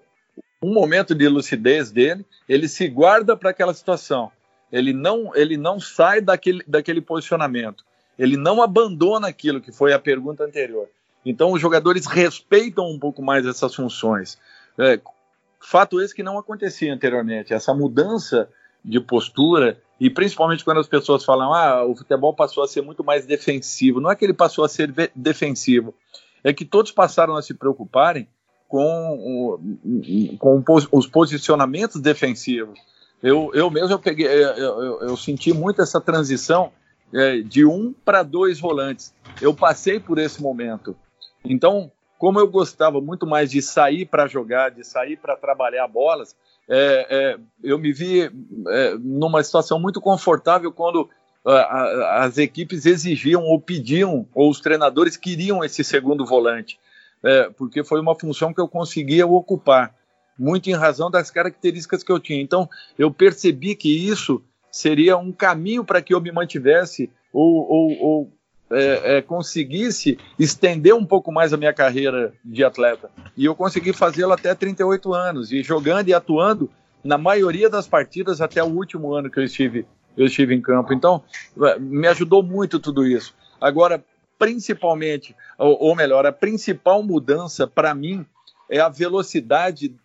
um 0.62 0.74
momento 0.74 1.14
de 1.14 1.28
lucidez 1.28 1.92
dele, 1.92 2.26
ele 2.48 2.68
se 2.68 2.88
guarda 2.88 3.36
para 3.36 3.50
aquela 3.50 3.74
situação. 3.74 4.32
Ele 4.72 4.92
não, 4.92 5.36
ele 5.36 5.56
não 5.56 5.80
sai 5.80 6.20
daquele, 6.22 6.64
daquele 6.68 7.02
posicionamento. 7.02 7.86
Ele 8.18 8.36
não 8.36 8.62
abandona 8.62 9.28
aquilo 9.28 9.62
que 9.62 9.72
foi 9.72 9.94
a 9.94 10.00
pergunta 10.00 10.44
anterior. 10.44 10.88
Então, 11.26 11.52
os 11.52 11.62
jogadores 11.62 12.06
respeitam 12.06 12.90
um 12.90 12.98
pouco 12.98 13.22
mais 13.22 13.46
essas 13.46 13.76
funções. 13.76 14.38
É, 14.78 15.00
fato 15.68 16.02
esse 16.02 16.16
que 16.16 16.24
não 16.24 16.40
acontecia 16.40 16.94
anteriormente. 16.94 17.54
Essa 17.54 17.74
mudança 17.74 18.50
de 18.84 19.02
postura, 19.02 19.78
e 20.00 20.10
principalmente 20.10 20.64
quando 20.64 20.80
as 20.80 20.88
pessoas 20.88 21.26
falam, 21.26 21.54
ah, 21.54 21.86
o 21.86 21.94
futebol 21.94 22.34
passou 22.34 22.64
a 22.64 22.68
ser 22.68 22.82
muito 22.82 23.04
mais 23.04 23.26
defensivo. 23.26 24.00
Não 24.00 24.10
é 24.10 24.16
que 24.16 24.24
ele 24.24 24.34
passou 24.34 24.64
a 24.64 24.70
ser 24.70 24.94
defensivo, 25.14 25.94
é 26.42 26.54
que 26.54 26.64
todos 26.64 26.92
passaram 26.92 27.36
a 27.36 27.42
se 27.42 27.54
preocuparem 27.54 28.30
com, 28.70 29.60
com 30.40 30.64
os 30.92 31.06
posicionamentos 31.06 32.00
defensivos. 32.02 32.80
Eu, 33.22 33.52
eu 33.54 33.70
mesmo 33.70 33.92
eu 33.92 34.00
peguei, 34.00 34.28
eu, 34.28 34.56
eu, 34.56 35.02
eu 35.02 35.18
senti 35.18 35.52
muito 35.52 35.82
essa 35.82 36.00
transição 36.00 36.72
é, 37.14 37.42
de 37.42 37.66
um 37.66 37.94
para 38.06 38.24
dois 38.24 38.58
volantes. 38.58 39.14
Eu 39.42 39.54
passei 39.54 40.00
por 40.00 40.18
esse 40.18 40.42
momento. 40.42 40.96
Então, 41.44 41.92
como 42.18 42.40
eu 42.40 42.48
gostava 42.48 43.00
muito 43.00 43.26
mais 43.26 43.52
de 43.52 43.62
sair 43.62 44.06
para 44.06 44.28
jogar, 44.28 44.72
de 44.72 44.84
sair 44.84 45.18
para 45.18 45.36
trabalhar 45.36 45.88
bolas, 45.88 46.36
é, 46.70 47.08
é, 47.10 47.40
eu 47.64 47.78
me 47.78 47.94
vi 47.94 48.24
é, 48.24 48.96
numa 49.00 49.44
situação 49.44 49.80
muito 49.80 50.02
confortável 50.02 50.72
quando 50.72 51.10
as 51.46 52.38
equipes 52.38 52.86
exigiam 52.86 53.44
ou 53.44 53.62
pediam, 53.62 54.28
ou 54.36 54.50
os 54.50 54.60
treinadores 54.60 55.16
queriam 55.16 55.64
esse 55.64 55.82
segundo 55.82 56.26
volante 56.26 56.78
é, 57.24 57.50
porque 57.50 57.84
foi 57.84 58.00
uma 58.00 58.18
função 58.18 58.54
que 58.54 58.62
eu 58.62 58.68
conseguia 58.68 59.26
ocupar, 59.26 59.96
muito 60.38 60.70
em 60.70 60.76
razão 60.76 61.10
das 61.10 61.32
características 61.32 62.04
que 62.04 62.12
eu 62.12 62.20
tinha. 62.20 62.42
Então, 62.42 62.70
eu 62.98 63.12
percebi 63.12 63.76
que 63.76 63.90
isso 63.90 64.42
seria 64.72 65.18
um 65.18 65.32
caminho 65.32 65.84
para 65.84 66.02
que 66.02 66.14
eu 66.14 66.22
me 66.22 66.32
mantivesse 66.32 67.10
ou, 67.34 67.68
ou, 67.68 68.02
ou 68.02 68.34
é, 68.72 69.18
é, 69.18 69.22
conseguisse 69.22 70.18
estender 70.38 70.94
um 70.94 71.06
pouco 71.06 71.32
mais 71.32 71.54
a 71.54 71.58
minha 71.58 71.74
carreira 71.74 72.34
de 72.44 72.64
atleta. 72.64 73.10
E 73.36 73.46
eu 73.46 73.56
consegui 73.56 73.94
fazê-lo 73.94 74.34
até 74.34 74.54
38 74.54 75.14
anos, 75.14 75.52
e 75.52 75.64
jogando 75.64 76.10
e 76.10 76.14
atuando 76.14 76.70
na 77.04 77.18
maioria 77.18 77.70
das 77.70 77.88
partidas 77.88 78.42
até 78.42 78.64
o 78.64 78.68
último 78.68 79.14
ano 79.14 79.30
que 79.30 79.40
eu 79.40 79.44
estive, 79.44 79.86
eu 80.18 80.26
estive 80.26 80.54
em 80.54 80.62
campo. 80.62 80.94
Então, 80.94 81.24
é, 81.64 81.80
me 81.80 82.08
ajudou 82.08 82.44
muito 82.44 82.80
tudo 82.80 83.06
isso. 83.06 83.34
Agora, 83.60 84.04
principalmente, 84.38 85.36
ou, 85.58 85.78
ou 85.82 85.96
melhor, 85.96 86.26
a 86.26 86.32
principal 86.32 87.02
mudança 87.02 87.66
para 87.66 87.94
mim 87.94 88.26
é 88.70 88.80
a 88.80 88.90
velocidade 88.90 89.96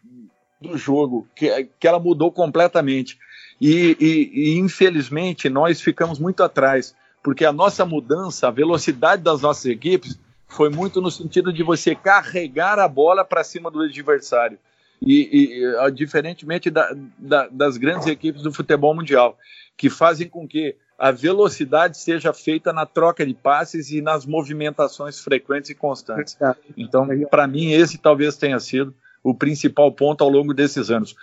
do 0.61 0.79
jogo, 0.79 1.27
que, 1.35 1.69
que 1.79 1.89
ela 1.89 1.99
mudou 1.99 2.31
completamente. 2.31 3.19
E, 3.61 3.97
e, 4.01 4.31
e, 4.33 4.59
infelizmente 4.59 5.49
nós 5.49 5.81
ficamos 5.81 6.19
muito 6.19 6.43
atrás, 6.43 6.95
porque 7.23 7.45
a 7.45 7.53
nossa 7.53 7.85
mudança, 7.87 8.49
a 8.49 8.51
velocidade 8.51 9.23
das 9.23 9.43
nossas 9.43 9.67
equipes, 9.67 10.19
foi 10.49 10.69
muito 10.69 11.01
no 11.01 11.11
sentido 11.11 11.53
de 11.53 11.63
você 11.63 11.95
carregar 11.95 12.79
a 12.79 12.89
bola 12.89 13.25
para 13.25 13.45
cima 13.45 13.71
do 13.71 13.81
adversário. 13.81 14.59
E, 15.01 15.63
e 15.65 15.91
diferentemente 15.93 16.71
da, 16.71 16.95
da, 17.19 17.49
das 17.49 17.77
grandes 17.77 18.07
equipes 18.07 18.43
do 18.43 18.53
futebol 18.53 18.95
mundial, 18.95 19.37
que 19.77 19.91
fazem 19.91 20.29
com 20.29 20.47
que 20.47 20.77
a 20.97 21.11
velocidade 21.11 21.99
seja 21.99 22.33
feita 22.33 22.73
na 22.73 22.87
troca 22.87 23.27
de 23.27 23.35
passes 23.35 23.91
e 23.91 24.01
nas 24.01 24.25
movimentações 24.25 25.19
frequentes 25.19 25.71
e 25.71 25.75
constantes. 25.75 26.39
Então, 26.77 27.09
para 27.29 27.49
mim, 27.49 27.73
esse 27.73 27.99
talvez 27.99 28.37
tenha 28.37 28.61
sido 28.61 28.95
o 29.25 29.35
principal 29.35 29.91
ponto 29.91 30.23
ao 30.23 30.31
longo 30.31 30.55
desses 30.55 30.91
anos. 30.91 31.17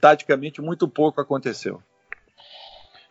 Taticamente, 0.00 0.62
muito 0.62 0.86
pouco 0.86 1.20
aconteceu. 1.20 1.82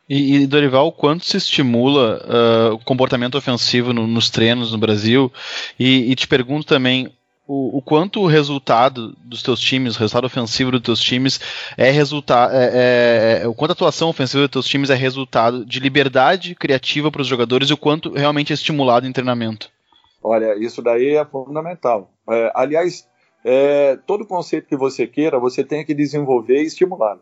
E, 0.09 0.35
e 0.35 0.47
Dorival, 0.47 0.91
quanto 0.91 1.25
se 1.25 1.37
estimula 1.37 2.21
uh, 2.23 2.73
o 2.73 2.79
comportamento 2.79 3.37
ofensivo 3.37 3.93
no, 3.93 4.05
nos 4.05 4.29
treinos 4.29 4.71
no 4.71 4.77
Brasil? 4.77 5.31
E, 5.79 6.11
e 6.11 6.15
te 6.15 6.27
pergunto 6.27 6.65
também, 6.65 7.09
o, 7.47 7.77
o, 7.77 7.81
quanto 7.81 8.21
o 8.21 8.27
resultado 8.27 9.15
dos 9.23 9.43
teus 9.43 9.59
times, 9.59 9.95
o 9.95 9.99
resultado 9.99 10.25
ofensivo 10.25 10.71
dos 10.71 10.81
teus 10.81 10.99
times 10.99 11.39
é 11.77 11.89
resultado, 11.89 12.53
é, 12.53 12.65
é, 12.65 13.43
é, 13.43 13.47
o 13.47 13.53
quanto 13.53 13.71
a 13.71 13.73
atuação 13.73 14.09
ofensiva 14.09 14.43
dos 14.43 14.51
teus 14.51 14.65
times 14.65 14.89
é 14.89 14.95
resultado 14.95 15.65
de 15.65 15.79
liberdade 15.79 16.55
criativa 16.55 17.11
para 17.11 17.21
os 17.21 17.27
jogadores 17.27 17.69
e 17.69 17.73
o 17.73 17.77
quanto 17.77 18.13
realmente 18.13 18.51
é 18.51 18.55
estimulado 18.55 19.07
em 19.07 19.13
treinamento. 19.13 19.69
Olha, 20.21 20.55
isso 20.57 20.81
daí 20.81 21.15
é 21.15 21.25
fundamental. 21.25 22.11
É, 22.29 22.51
aliás, 22.55 23.07
é, 23.43 23.97
todo 24.07 24.25
conceito 24.25 24.67
que 24.67 24.77
você 24.77 25.05
queira, 25.05 25.37
você 25.37 25.63
tem 25.63 25.85
que 25.85 25.93
desenvolver 25.93 26.61
e 26.61 26.65
estimular. 26.65 27.17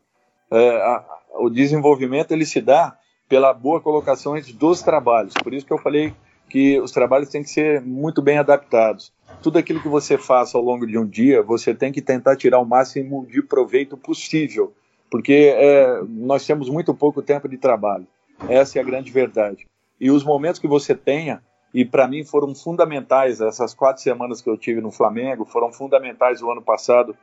É, 0.52 1.02
o 1.36 1.50
desenvolvimento 1.50 2.32
ele 2.32 2.46
se 2.46 2.62
dá 2.62 2.98
pela 3.28 3.54
boa 3.54 3.80
colocação 3.80 4.34
dos 4.56 4.82
trabalhos. 4.82 5.34
Por 5.42 5.54
isso 5.54 5.66
que 5.66 5.74
eu 5.74 5.78
falei 5.78 6.14
que 6.50 6.80
os 6.82 6.92
trabalhos 6.92 7.30
têm 7.30 7.42
que 7.42 7.50
ser 7.50 7.82
muito 7.82 8.22
bem 8.22 8.38
adaptados. 8.38 9.14
Tudo 9.42 9.58
aquilo 9.58 9.82
que 9.82 9.88
você 9.88 10.18
faça 10.18 10.58
ao 10.58 10.64
longo 10.64 10.86
de 10.86 10.98
um 10.98 11.08
dia, 11.08 11.42
você 11.42 11.74
tem 11.74 11.94
que 11.94 12.02
tentar 12.02 12.36
tirar 12.36 12.60
o 12.60 12.66
máximo 12.66 13.26
de 13.26 13.42
proveito 13.42 13.96
possível, 13.96 14.74
porque 15.10 15.54
é, 15.56 16.02
nós 16.10 16.46
temos 16.46 16.70
muito 16.70 16.94
pouco 16.94 17.22
tempo 17.22 17.48
de 17.48 17.58
trabalho. 17.58 18.06
Essa 18.50 18.80
é 18.80 18.82
a 18.82 18.86
grande 18.86 19.12
verdade. 19.12 19.66
E 20.00 20.12
os 20.12 20.26
momentos 20.26 20.60
que 20.60 20.68
você 20.68 20.94
tenha, 20.94 21.42
e 21.74 21.86
para 21.86 22.08
mim 22.08 22.26
foram 22.26 22.54
fundamentais 22.54 23.40
essas 23.40 23.74
quatro 23.74 24.04
semanas 24.04 24.42
que 24.42 24.50
eu 24.50 24.58
tive 24.58 24.82
no 24.82 24.92
Flamengo, 24.92 25.46
foram 25.46 25.72
fundamentais 25.72 26.42
o 26.42 26.52
ano 26.52 26.62
passado 26.62 27.16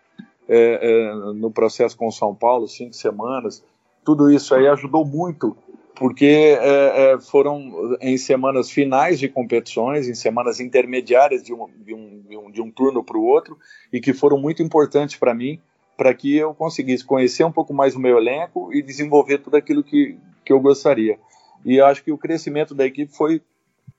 é, 0.48 0.78
é, 0.80 1.14
no 1.34 1.50
processo 1.50 1.96
com 1.96 2.10
São 2.10 2.34
Paulo, 2.34 2.66
cinco 2.66 2.94
semanas. 2.94 3.62
Tudo 4.08 4.30
isso 4.30 4.54
aí 4.54 4.66
ajudou 4.66 5.04
muito, 5.04 5.54
porque 5.94 6.56
é, 6.58 7.12
é 7.12 7.20
foram 7.20 7.98
em 8.00 8.16
semanas 8.16 8.70
finais 8.70 9.18
de 9.18 9.28
competições, 9.28 10.08
em 10.08 10.14
semanas 10.14 10.60
intermediárias 10.60 11.42
de 11.42 11.52
um, 11.52 11.68
de 11.84 11.92
um, 11.92 12.22
de 12.26 12.36
um, 12.38 12.50
de 12.50 12.62
um 12.62 12.70
turno 12.70 13.04
para 13.04 13.18
o 13.18 13.22
outro, 13.22 13.58
e 13.92 14.00
que 14.00 14.14
foram 14.14 14.38
muito 14.38 14.62
importantes 14.62 15.16
para 15.16 15.34
mim, 15.34 15.60
para 15.94 16.14
que 16.14 16.34
eu 16.34 16.54
conseguisse 16.54 17.04
conhecer 17.04 17.44
um 17.44 17.52
pouco 17.52 17.74
mais 17.74 17.94
o 17.94 18.00
meu 18.00 18.16
elenco 18.16 18.72
e 18.72 18.80
desenvolver 18.80 19.40
tudo 19.40 19.58
aquilo 19.58 19.84
que, 19.84 20.16
que 20.42 20.54
eu 20.54 20.58
gostaria. 20.58 21.18
E 21.62 21.78
acho 21.78 22.02
que 22.02 22.10
o 22.10 22.16
crescimento 22.16 22.74
da 22.74 22.86
equipe 22.86 23.14
foi 23.14 23.42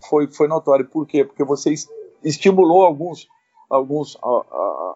foi, 0.09 0.25
foi 0.25 0.47
notório. 0.47 0.87
Por 0.87 1.05
quê? 1.05 1.23
Porque 1.23 1.43
você 1.43 1.71
estimulou 2.23 2.81
alguns, 2.81 3.27
alguns, 3.69 4.17
a, 4.23 4.95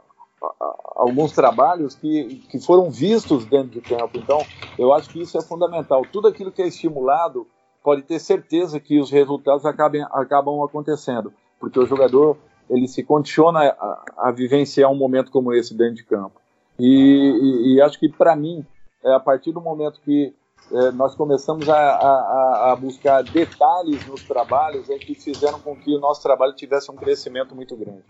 alguns 1.03 1.33
trabalhos 1.33 1.95
que, 1.95 2.43
que 2.49 2.59
foram 2.59 2.89
vistos 2.89 3.45
dentro 3.45 3.69
de 3.69 3.81
campo. 3.81 4.17
Então, 4.17 4.39
eu 4.79 4.93
acho 4.93 5.09
que 5.09 5.21
isso 5.21 5.37
é 5.37 5.41
fundamental. 5.41 6.03
Tudo 6.11 6.27
aquilo 6.27 6.51
que 6.51 6.61
é 6.61 6.67
estimulado, 6.67 7.45
pode 7.83 8.03
ter 8.03 8.19
certeza 8.19 8.79
que 8.79 8.99
os 8.99 9.11
resultados 9.11 9.65
acabem, 9.65 10.01
acabam 10.11 10.63
acontecendo, 10.63 11.33
porque 11.59 11.77
o 11.77 11.85
jogador 11.85 12.37
ele 12.69 12.87
se 12.87 13.03
condiciona 13.03 13.59
a, 13.59 14.03
a 14.17 14.31
vivenciar 14.31 14.89
um 14.89 14.95
momento 14.95 15.29
como 15.29 15.53
esse 15.53 15.75
dentro 15.75 15.95
de 15.95 16.05
campo. 16.05 16.39
E, 16.79 16.85
e, 16.87 17.75
e 17.75 17.81
acho 17.81 17.99
que 17.99 18.07
para 18.07 18.35
mim, 18.35 18.65
é 19.03 19.13
a 19.13 19.19
partir 19.19 19.51
do 19.51 19.59
momento 19.59 19.99
que 19.99 20.33
é, 20.71 20.91
nós 20.91 21.13
começamos 21.13 21.67
a, 21.67 21.77
a, 21.77 22.71
a, 22.71 22.75
buscar 22.77 23.21
detalhes 23.21 24.07
nos 24.07 24.23
trabalhos 24.23 24.89
é, 24.89 24.97
que 24.97 25.13
fizeram 25.13 25.59
com 25.59 25.75
que 25.75 25.93
o 25.93 25.99
nosso 25.99 26.23
trabalho 26.23 26.55
tivesse 26.55 26.89
um 26.89 26.95
crescimento 26.95 27.53
muito 27.53 27.75
grande. 27.75 28.03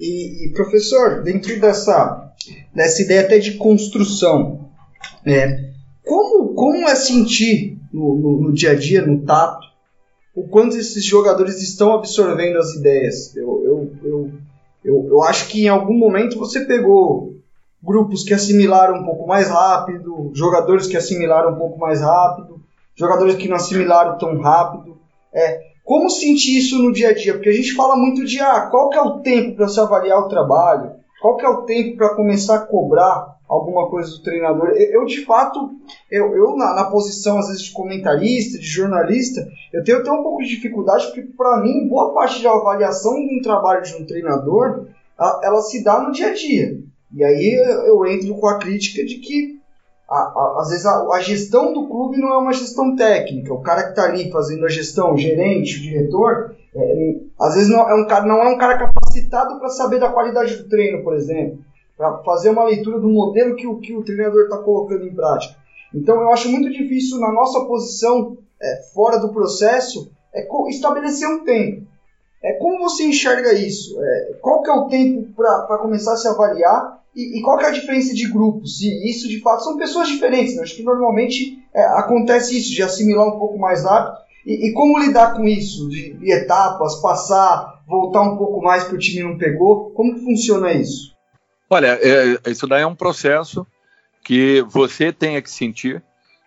E, 0.00 0.46
e 0.46 0.52
professor, 0.52 1.22
dentro 1.22 1.58
dessa, 1.60 2.32
dessa 2.74 3.02
ideia 3.02 3.22
até 3.22 3.38
de 3.38 3.54
construção, 3.54 4.68
é, 5.24 5.70
como, 6.04 6.54
como 6.54 6.88
é 6.88 6.94
sentir 6.94 7.78
no, 7.92 8.16
no, 8.16 8.40
no 8.42 8.52
dia 8.52 8.72
a 8.72 8.74
dia, 8.74 9.04
no 9.04 9.24
tato, 9.24 9.66
o 10.34 10.46
quanto 10.48 10.76
esses 10.76 11.04
jogadores 11.04 11.60
estão 11.60 11.92
absorvendo 11.92 12.58
as 12.58 12.74
ideias? 12.74 13.34
Eu, 13.36 13.62
eu, 13.64 13.92
eu, 14.04 14.32
eu, 14.84 15.06
eu 15.08 15.22
acho 15.22 15.48
que 15.48 15.64
em 15.64 15.68
algum 15.68 15.98
momento 15.98 16.38
você 16.38 16.64
pegou 16.64 17.36
grupos 17.82 18.24
que 18.24 18.34
assimilaram 18.34 19.00
um 19.00 19.04
pouco 19.04 19.26
mais 19.26 19.48
rápido, 19.48 20.30
jogadores 20.34 20.86
que 20.86 20.96
assimilaram 20.96 21.52
um 21.52 21.58
pouco 21.58 21.78
mais 21.78 22.00
rápido, 22.00 22.60
jogadores 22.94 23.34
que 23.36 23.48
não 23.48 23.56
assimilaram 23.56 24.16
tão 24.18 24.40
rápido. 24.40 24.96
É, 25.32 25.67
como 25.88 26.10
sentir 26.10 26.58
isso 26.58 26.76
no 26.82 26.92
dia 26.92 27.08
a 27.08 27.14
dia? 27.14 27.32
Porque 27.32 27.48
a 27.48 27.52
gente 27.52 27.74
fala 27.74 27.96
muito 27.96 28.22
de 28.22 28.38
ah, 28.40 28.68
qual 28.70 28.90
que 28.90 28.98
é 28.98 29.00
o 29.00 29.20
tempo 29.20 29.56
para 29.56 29.68
se 29.68 29.80
avaliar 29.80 30.18
o 30.18 30.28
trabalho, 30.28 30.92
qual 31.18 31.38
que 31.38 31.46
é 31.46 31.48
o 31.48 31.62
tempo 31.62 31.96
para 31.96 32.14
começar 32.14 32.56
a 32.56 32.66
cobrar 32.66 33.38
alguma 33.48 33.88
coisa 33.88 34.10
do 34.10 34.22
treinador. 34.22 34.68
Eu, 34.76 35.06
de 35.06 35.24
fato, 35.24 35.58
eu, 36.10 36.36
eu 36.36 36.54
na, 36.56 36.74
na, 36.74 36.90
posição 36.90 37.38
às 37.38 37.46
vezes 37.46 37.62
de 37.62 37.72
comentarista, 37.72 38.58
de 38.58 38.66
jornalista, 38.66 39.48
eu 39.72 39.82
tenho 39.82 40.00
até 40.00 40.12
um 40.12 40.22
pouco 40.22 40.42
de 40.42 40.50
dificuldade, 40.50 41.06
porque 41.06 41.22
para 41.22 41.62
mim, 41.62 41.88
boa 41.88 42.12
parte 42.12 42.42
da 42.42 42.52
avaliação 42.52 43.14
de 43.14 43.38
um 43.38 43.40
trabalho 43.40 43.82
de 43.82 43.94
um 43.94 44.04
treinador, 44.04 44.88
ela, 45.18 45.40
ela 45.42 45.62
se 45.62 45.82
dá 45.82 46.02
no 46.02 46.12
dia 46.12 46.28
a 46.28 46.34
dia. 46.34 46.78
E 47.14 47.24
aí 47.24 47.54
eu 47.86 48.04
entro 48.04 48.34
com 48.34 48.46
a 48.46 48.58
crítica 48.58 49.02
de 49.06 49.14
que 49.20 49.57
a, 50.08 50.16
a, 50.16 50.56
às 50.60 50.70
vezes 50.70 50.86
a, 50.86 51.06
a, 51.12 51.20
gestão 51.20 51.72
do 51.72 51.86
clube 51.86 52.18
não 52.18 52.32
é 52.32 52.38
uma 52.38 52.52
gestão 52.52 52.96
técnica. 52.96 53.52
O 53.52 53.60
cara 53.60 53.82
que 53.84 53.90
está 53.90 54.04
ali 54.04 54.30
fazendo 54.30 54.64
a 54.64 54.68
gestão, 54.68 55.12
o 55.12 55.18
gerente, 55.18 55.76
o 55.76 55.82
diretor, 55.82 56.56
é, 56.74 57.20
às 57.38 57.54
vezes 57.54 57.68
não 57.68 57.88
é 57.88 57.94
um 57.94 58.06
cara, 58.06 58.24
não 58.24 58.42
é 58.42 58.48
um 58.48 58.56
cara 58.58 58.78
capacitado 58.78 59.58
para 59.58 59.68
saber 59.68 60.00
da 60.00 60.10
qualidade 60.10 60.56
do 60.56 60.68
treino, 60.68 61.04
por 61.04 61.14
exemplo, 61.14 61.58
para 61.96 62.18
fazer 62.18 62.50
uma 62.50 62.64
leitura 62.64 62.98
do 62.98 63.08
modelo 63.08 63.54
que 63.54 63.66
o, 63.66 63.78
que 63.78 63.94
o 63.94 64.02
treinador 64.02 64.44
está 64.44 64.56
colocando 64.58 65.06
em 65.06 65.14
prática. 65.14 65.56
Então 65.94 66.20
eu 66.20 66.30
acho 66.30 66.48
muito 66.48 66.70
difícil 66.70 67.18
na 67.18 67.32
nossa 67.32 67.64
posição 67.66 68.38
é, 68.60 68.82
fora 68.94 69.18
do 69.18 69.32
processo 69.32 70.10
é 70.34 70.46
estabelecer 70.68 71.28
um 71.28 71.44
tempo. 71.44 71.87
É, 72.42 72.52
como 72.54 72.78
você 72.78 73.04
enxerga 73.04 73.52
isso? 73.52 74.00
É, 74.00 74.38
qual 74.40 74.62
que 74.62 74.70
é 74.70 74.72
o 74.72 74.86
tempo 74.86 75.28
para 75.34 75.78
começar 75.78 76.12
a 76.12 76.16
se 76.16 76.28
avaliar 76.28 76.98
e, 77.14 77.38
e, 77.38 77.42
qual 77.42 77.58
que 77.58 77.64
é 77.64 77.68
a 77.68 77.72
diferença 77.72 78.14
de 78.14 78.30
grupos? 78.30 78.80
E 78.80 79.10
isso 79.10 79.28
de 79.28 79.40
fato 79.40 79.64
são 79.64 79.76
pessoas 79.76 80.06
diferentes. 80.06 80.54
Né? 80.54 80.62
Acho 80.62 80.76
que 80.76 80.84
normalmente 80.84 81.58
é, 81.74 81.82
acontece 81.98 82.56
isso, 82.56 82.72
de 82.72 82.82
assimilar 82.82 83.26
um 83.26 83.38
pouco 83.38 83.58
mais 83.58 83.82
rápido. 83.82 84.18
E, 84.46 84.68
e 84.68 84.72
como 84.72 84.98
lidar 84.98 85.34
com 85.34 85.44
isso? 85.44 85.88
De, 85.88 86.14
de, 86.14 86.32
etapas, 86.32 87.00
passar, 87.02 87.82
voltar 87.88 88.22
um 88.22 88.36
pouco 88.36 88.62
mais 88.62 88.84
que 88.84 88.94
o 88.94 88.98
time 88.98 89.22
não 89.22 89.36
pegou? 89.36 89.90
Como 89.90 90.14
que 90.14 90.24
funciona 90.24 90.72
isso? 90.72 91.12
Olha, 91.68 91.98
é, 92.00 92.50
isso 92.50 92.66
daí 92.68 92.82
é 92.82 92.86
um 92.86 92.94
processo 92.94 93.66
que 94.24 94.62
você 94.68 95.12
tem 95.12 95.40
que 95.42 95.50
sentir, 95.50 96.02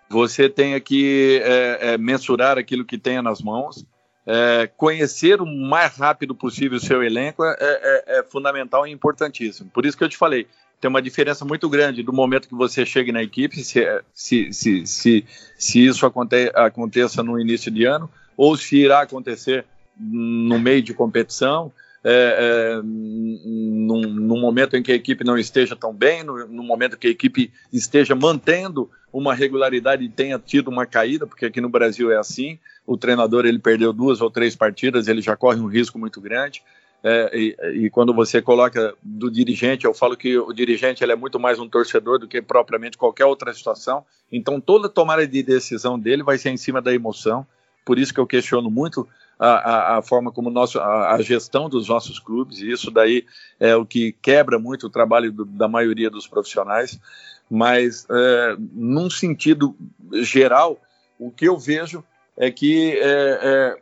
você 0.10 0.48
tem 0.50 0.80
que 0.80 1.42
é, 1.44 1.94
é, 1.94 1.98
mensurar 1.98 2.58
aquilo 2.58 2.86
que 2.86 2.98
tem 2.98 3.22
nas 3.22 3.42
mãos 3.42 3.86
é, 4.26 4.70
conhecer 4.78 5.42
o 5.42 5.46
mais 5.46 5.96
rápido 5.96 6.36
possível 6.36 6.78
o 6.78 6.82
seu 6.82 7.04
elenco 7.04 7.44
é, 7.44 7.56
é, 7.60 8.20
é, 8.20 8.24
fundamental 8.24 8.86
e 8.86 8.92
importantíssimo. 8.92 9.70
Por 9.74 9.86
isso 9.86 9.98
que 9.98 10.04
eu 10.04 10.10
te 10.10 10.18
falei, 10.18 10.48
tem 10.80 10.90
uma 10.90 11.02
diferença 11.02 11.46
muito 11.46 11.70
grande 11.70 12.04
do 12.04 12.14
momento 12.14 12.48
que 12.48 12.56
você 12.56 12.86
chega 12.86 13.12
na 13.12 13.22
equipe, 13.22 13.64
se, 13.64 13.84
se, 14.14 14.54
se, 14.54 14.86
se, 14.86 15.26
se 15.58 15.86
isso 15.86 16.06
aconte, 16.06 16.52
aconteça 16.56 17.22
no 17.22 17.40
início 17.40 17.72
de 17.72 17.86
ano, 17.86 18.10
ou 18.36 18.58
se 18.58 18.78
irá 18.78 19.02
acontecer 19.02 19.66
no 20.00 20.60
meio 20.60 20.82
de 20.82 20.94
competição, 20.94 21.72
é, 22.04 22.74
é, 22.74 22.82
num, 22.84 24.02
num, 24.02 24.40
momento 24.40 24.76
em 24.76 24.82
que 24.82 24.92
a 24.92 24.96
equipe 24.96 25.24
não 25.24 25.38
esteja 25.38 25.76
tão 25.76 25.94
bem, 25.94 26.24
no, 26.24 26.48
no, 26.48 26.64
momento 26.64 26.98
que 26.98 27.08
a 27.08 27.12
equipe 27.12 27.52
esteja 27.72 28.16
mantendo 28.16 28.90
uma 29.14 29.36
regularidade 29.36 30.04
e 30.04 30.10
tenha 30.10 30.40
tido 30.40 30.70
uma 30.70 30.86
caída, 30.86 31.28
porque 31.28 31.46
aqui 31.46 31.62
no 31.62 31.70
Brasil 31.70 32.12
é 32.12 32.18
assim, 32.18 32.58
o 32.88 32.98
treinador 32.98 33.46
ele 33.46 33.60
perdeu 33.60 33.94
duas 33.94 34.20
ou 34.20 34.32
três 34.32 34.56
partidas, 34.56 35.08
ele 35.08 35.22
já 35.22 35.36
corre 35.36 35.60
um 35.60 35.68
risco 35.68 36.00
muito 36.00 36.20
grande. 36.20 36.64
É, 37.04 37.32
e, 37.34 37.86
e, 37.86 37.90
quando 37.90 38.14
você 38.14 38.42
coloca 38.42 38.94
do 39.02 39.32
dirigente, 39.32 39.86
eu 39.86 39.94
falo 39.94 40.16
que 40.16 40.38
o 40.38 40.54
dirigente 40.54 41.04
ele 41.04 41.12
é 41.12 41.16
muito 41.16 41.40
mais 41.40 41.60
um 41.60 41.68
torcedor 41.68 42.20
do 42.20 42.28
que 42.28 42.42
propriamente 42.42 42.98
qualquer 42.98 43.26
outra 43.26 43.52
situação. 43.54 44.06
Então 44.32 44.62
toda 44.62 44.88
tomada 44.88 45.26
de 45.28 45.42
decisão 45.42 46.00
dele 46.00 46.22
vai 46.22 46.38
ser 46.38 46.52
em 46.52 46.58
cima 46.58 46.80
da 46.80 46.94
emoção. 46.94 47.46
Por 47.84 47.98
isso 47.98 48.14
que 48.14 48.20
eu 48.20 48.28
questiono 48.28 48.70
muito 48.70 49.08
a, 49.42 49.48
a, 49.48 49.98
a 49.98 50.02
forma 50.04 50.32
como 50.32 50.52
nosso, 50.52 50.80
a, 50.80 51.16
a, 51.16 51.22
gestão 51.24 51.68
dos 51.68 51.90
nossos 51.90 52.20
clubes, 52.20 52.60
e 52.60 52.72
isso 52.72 52.92
daí 52.92 53.26
é 53.60 53.76
o 53.76 53.84
que 53.84 54.12
quebra 54.22 54.60
muito 54.60 54.86
o 54.86 54.90
trabalho 54.90 55.32
do, 55.32 55.46
da 55.46 55.68
maioria 55.68 56.12
dos 56.12 56.28
profissionais, 56.28 57.00
mas 57.50 58.06
é, 58.08 58.56
num 58.72 59.10
sentido 59.10 59.76
geral, 60.22 60.80
o 61.18 61.32
que 61.32 61.46
eu 61.46 61.58
vejo 61.58 62.04
é 62.38 62.52
que 62.52 62.92
é, 63.00 63.40
é, 63.42 63.82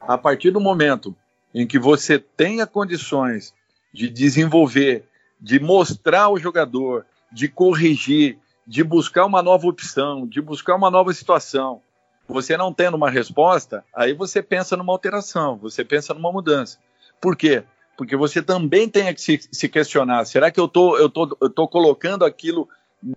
a 0.00 0.18
partir 0.18 0.50
do 0.50 0.60
momento 0.60 1.14
em 1.54 1.64
que 1.64 1.78
você 1.78 2.18
tenha 2.18 2.66
condições 2.66 3.54
de 3.94 4.08
desenvolver, 4.08 5.04
de 5.40 5.60
mostrar 5.60 6.22
ao 6.22 6.36
jogador, 6.36 7.06
de 7.30 7.46
corrigir, 7.46 8.38
de 8.66 8.82
buscar 8.82 9.24
uma 9.24 9.40
nova 9.40 9.68
opção, 9.68 10.26
de 10.26 10.40
buscar 10.40 10.74
uma 10.74 10.90
nova 10.90 11.14
situação, 11.14 11.80
você 12.28 12.56
não 12.56 12.72
tendo 12.72 12.96
uma 12.96 13.10
resposta, 13.10 13.84
aí 13.94 14.12
você 14.12 14.42
pensa 14.42 14.76
numa 14.76 14.92
alteração, 14.92 15.56
você 15.56 15.82
pensa 15.82 16.12
numa 16.12 16.30
mudança. 16.30 16.78
Por 17.20 17.34
quê? 17.34 17.64
Porque 17.96 18.14
você 18.14 18.42
também 18.42 18.88
tem 18.88 19.12
que 19.12 19.20
se, 19.20 19.40
se 19.50 19.68
questionar: 19.68 20.24
será 20.26 20.50
que 20.50 20.60
eu 20.60 20.68
tô, 20.68 21.08
tô, 21.08 21.36
eu 21.40 21.50
tô 21.50 21.66
colocando 21.66 22.24
aquilo 22.24 22.68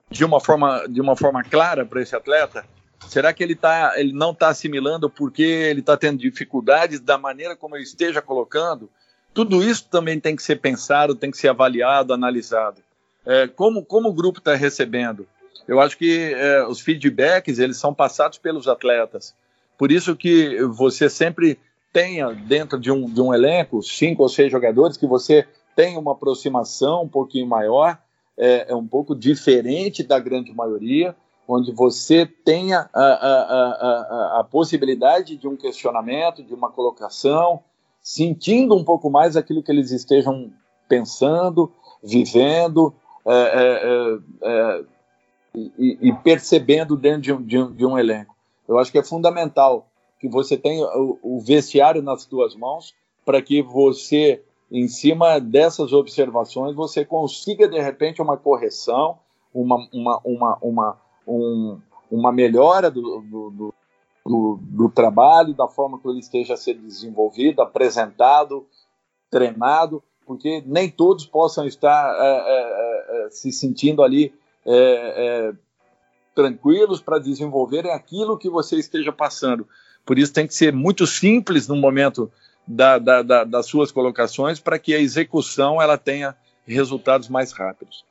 de 0.09 0.23
uma 0.23 0.39
forma, 0.39 0.87
de 0.87 1.01
uma 1.01 1.15
forma 1.15 1.43
clara 1.43 1.85
para 1.85 2.01
esse 2.01 2.15
atleta? 2.15 2.65
Será 3.07 3.33
que 3.33 3.43
ele, 3.43 3.55
tá, 3.55 3.93
ele 3.97 4.13
não 4.13 4.31
está 4.31 4.47
assimilando 4.47 5.09
porque 5.09 5.43
ele 5.43 5.81
está 5.81 5.97
tendo 5.97 6.19
dificuldades 6.19 6.99
da 6.99 7.17
maneira 7.17 7.55
como 7.55 7.75
eu 7.75 7.81
esteja 7.81 8.21
colocando? 8.21 8.89
Tudo 9.33 9.63
isso 9.63 9.87
também 9.89 10.19
tem 10.19 10.35
que 10.35 10.43
ser 10.43 10.57
pensado, 10.57 11.15
tem 11.15 11.31
que 11.31 11.37
ser 11.37 11.47
avaliado, 11.49 12.13
analisado. 12.13 12.81
É, 13.25 13.47
como, 13.47 13.83
como 13.83 14.09
o 14.09 14.13
grupo 14.13 14.39
está 14.39 14.55
recebendo? 14.55 15.27
Eu 15.67 15.79
acho 15.79 15.97
que 15.97 16.33
é, 16.33 16.65
os 16.65 16.81
feedbacks 16.81 17.59
eles 17.59 17.77
são 17.77 17.93
passados 17.93 18.37
pelos 18.37 18.67
atletas. 18.67 19.33
Por 19.77 19.91
isso 19.91 20.15
que 20.15 20.61
você 20.65 21.09
sempre 21.09 21.59
tenha 21.91 22.31
dentro 22.31 22.79
de 22.79 22.91
um, 22.91 23.05
de 23.05 23.21
um 23.21 23.33
elenco 23.33 23.81
cinco 23.81 24.23
ou 24.23 24.29
seis 24.29 24.51
jogadores 24.51 24.97
que 24.97 25.07
você 25.07 25.47
tenha 25.75 25.99
uma 25.99 26.13
aproximação 26.13 27.03
um 27.03 27.09
pouquinho 27.09 27.47
maior, 27.47 27.97
é, 28.37 28.71
é 28.71 28.75
um 28.75 28.87
pouco 28.87 29.15
diferente 29.15 30.03
da 30.03 30.19
grande 30.19 30.53
maioria, 30.53 31.15
onde 31.47 31.71
você 31.71 32.25
tenha 32.25 32.89
a, 32.93 33.03
a, 33.03 34.35
a, 34.35 34.39
a, 34.39 34.43
possibilidade 34.43 35.35
de 35.35 35.47
um 35.47 35.57
questionamento, 35.57 36.43
de 36.43 36.53
uma 36.53 36.71
colocação, 36.71 37.61
sentindo 38.01 38.75
um 38.75 38.83
pouco 38.83 39.09
mais 39.09 39.35
aquilo 39.35 39.61
que 39.61 39.71
eles 39.71 39.91
estejam 39.91 40.51
pensando, 40.87 41.71
vivendo 42.03 42.93
é, 43.25 43.33
é, 43.33 43.81
é, 43.83 44.79
é 44.79 44.83
e, 45.55 45.97
e, 46.01 46.13
percebendo 46.13 46.95
dentro 46.95 47.21
de 47.21 47.33
um, 47.33 47.41
de, 47.41 47.57
um, 47.57 47.71
de 47.73 47.85
um, 47.85 47.97
elenco. 47.97 48.35
Eu 48.67 48.79
acho 48.79 48.91
que 48.91 48.97
é 48.97 49.03
fundamental 49.03 49.87
que 50.19 50.29
você 50.29 50.57
tenha 50.57 50.85
o, 50.97 51.19
o 51.21 51.39
vestiário 51.39 52.01
nas 52.01 52.23
suas 52.23 52.55
mãos 52.55 52.93
para 53.25 53.41
que 53.41 53.61
você, 53.61 54.43
em 54.71 54.87
cima 54.87 55.39
dessas 55.39 55.91
observações, 55.93 56.75
você 56.75 57.03
consiga 57.03 57.67
de 57.67 57.79
repente 57.79 58.21
uma 58.21 58.37
correção, 58.37 59.17
uma, 59.53 59.87
uma, 59.91 60.21
uma, 60.23 60.57
uma, 60.61 61.01
um, 61.27 61.79
uma 62.09 62.31
melhora 62.31 62.89
do, 62.89 63.21
do, 63.21 63.73
do, 64.25 64.59
do, 64.61 64.89
trabalho, 64.89 65.53
da 65.53 65.67
forma 65.67 65.99
que 65.99 66.07
ele 66.07 66.19
esteja 66.19 66.53
a 66.53 66.57
ser 66.57 66.75
desenvolvido, 66.75 67.61
apresentado, 67.61 68.65
treinado, 69.29 70.01
porque 70.25 70.63
nem 70.65 70.89
todos 70.89 71.25
possam 71.25 71.65
estar 71.65 72.15
é, 72.19 72.27
é, 72.27 73.25
é, 73.25 73.29
se 73.29 73.51
sentindo 73.51 74.01
ali 74.01 74.33
é, 74.65 74.73
é, 74.73 75.53
tranquilos 76.35 77.01
para 77.01 77.19
desenvolverem 77.19 77.91
aquilo 77.91 78.37
que 78.37 78.49
você 78.49 78.77
esteja 78.77 79.11
passando. 79.11 79.67
Por 80.05 80.17
isso 80.17 80.33
tem 80.33 80.47
que 80.47 80.53
ser 80.53 80.73
muito 80.73 81.05
simples 81.05 81.67
no 81.67 81.75
momento 81.75 82.31
da, 82.67 82.97
da, 82.97 83.21
da, 83.21 83.43
das 83.43 83.65
suas 83.65 83.91
colocações 83.91 84.59
para 84.59 84.79
que 84.79 84.93
a 84.93 84.99
execução 84.99 85.81
ela 85.81 85.97
tenha 85.97 86.35
resultados 86.65 87.27
mais 87.27 87.51
rápidos. 87.51 88.03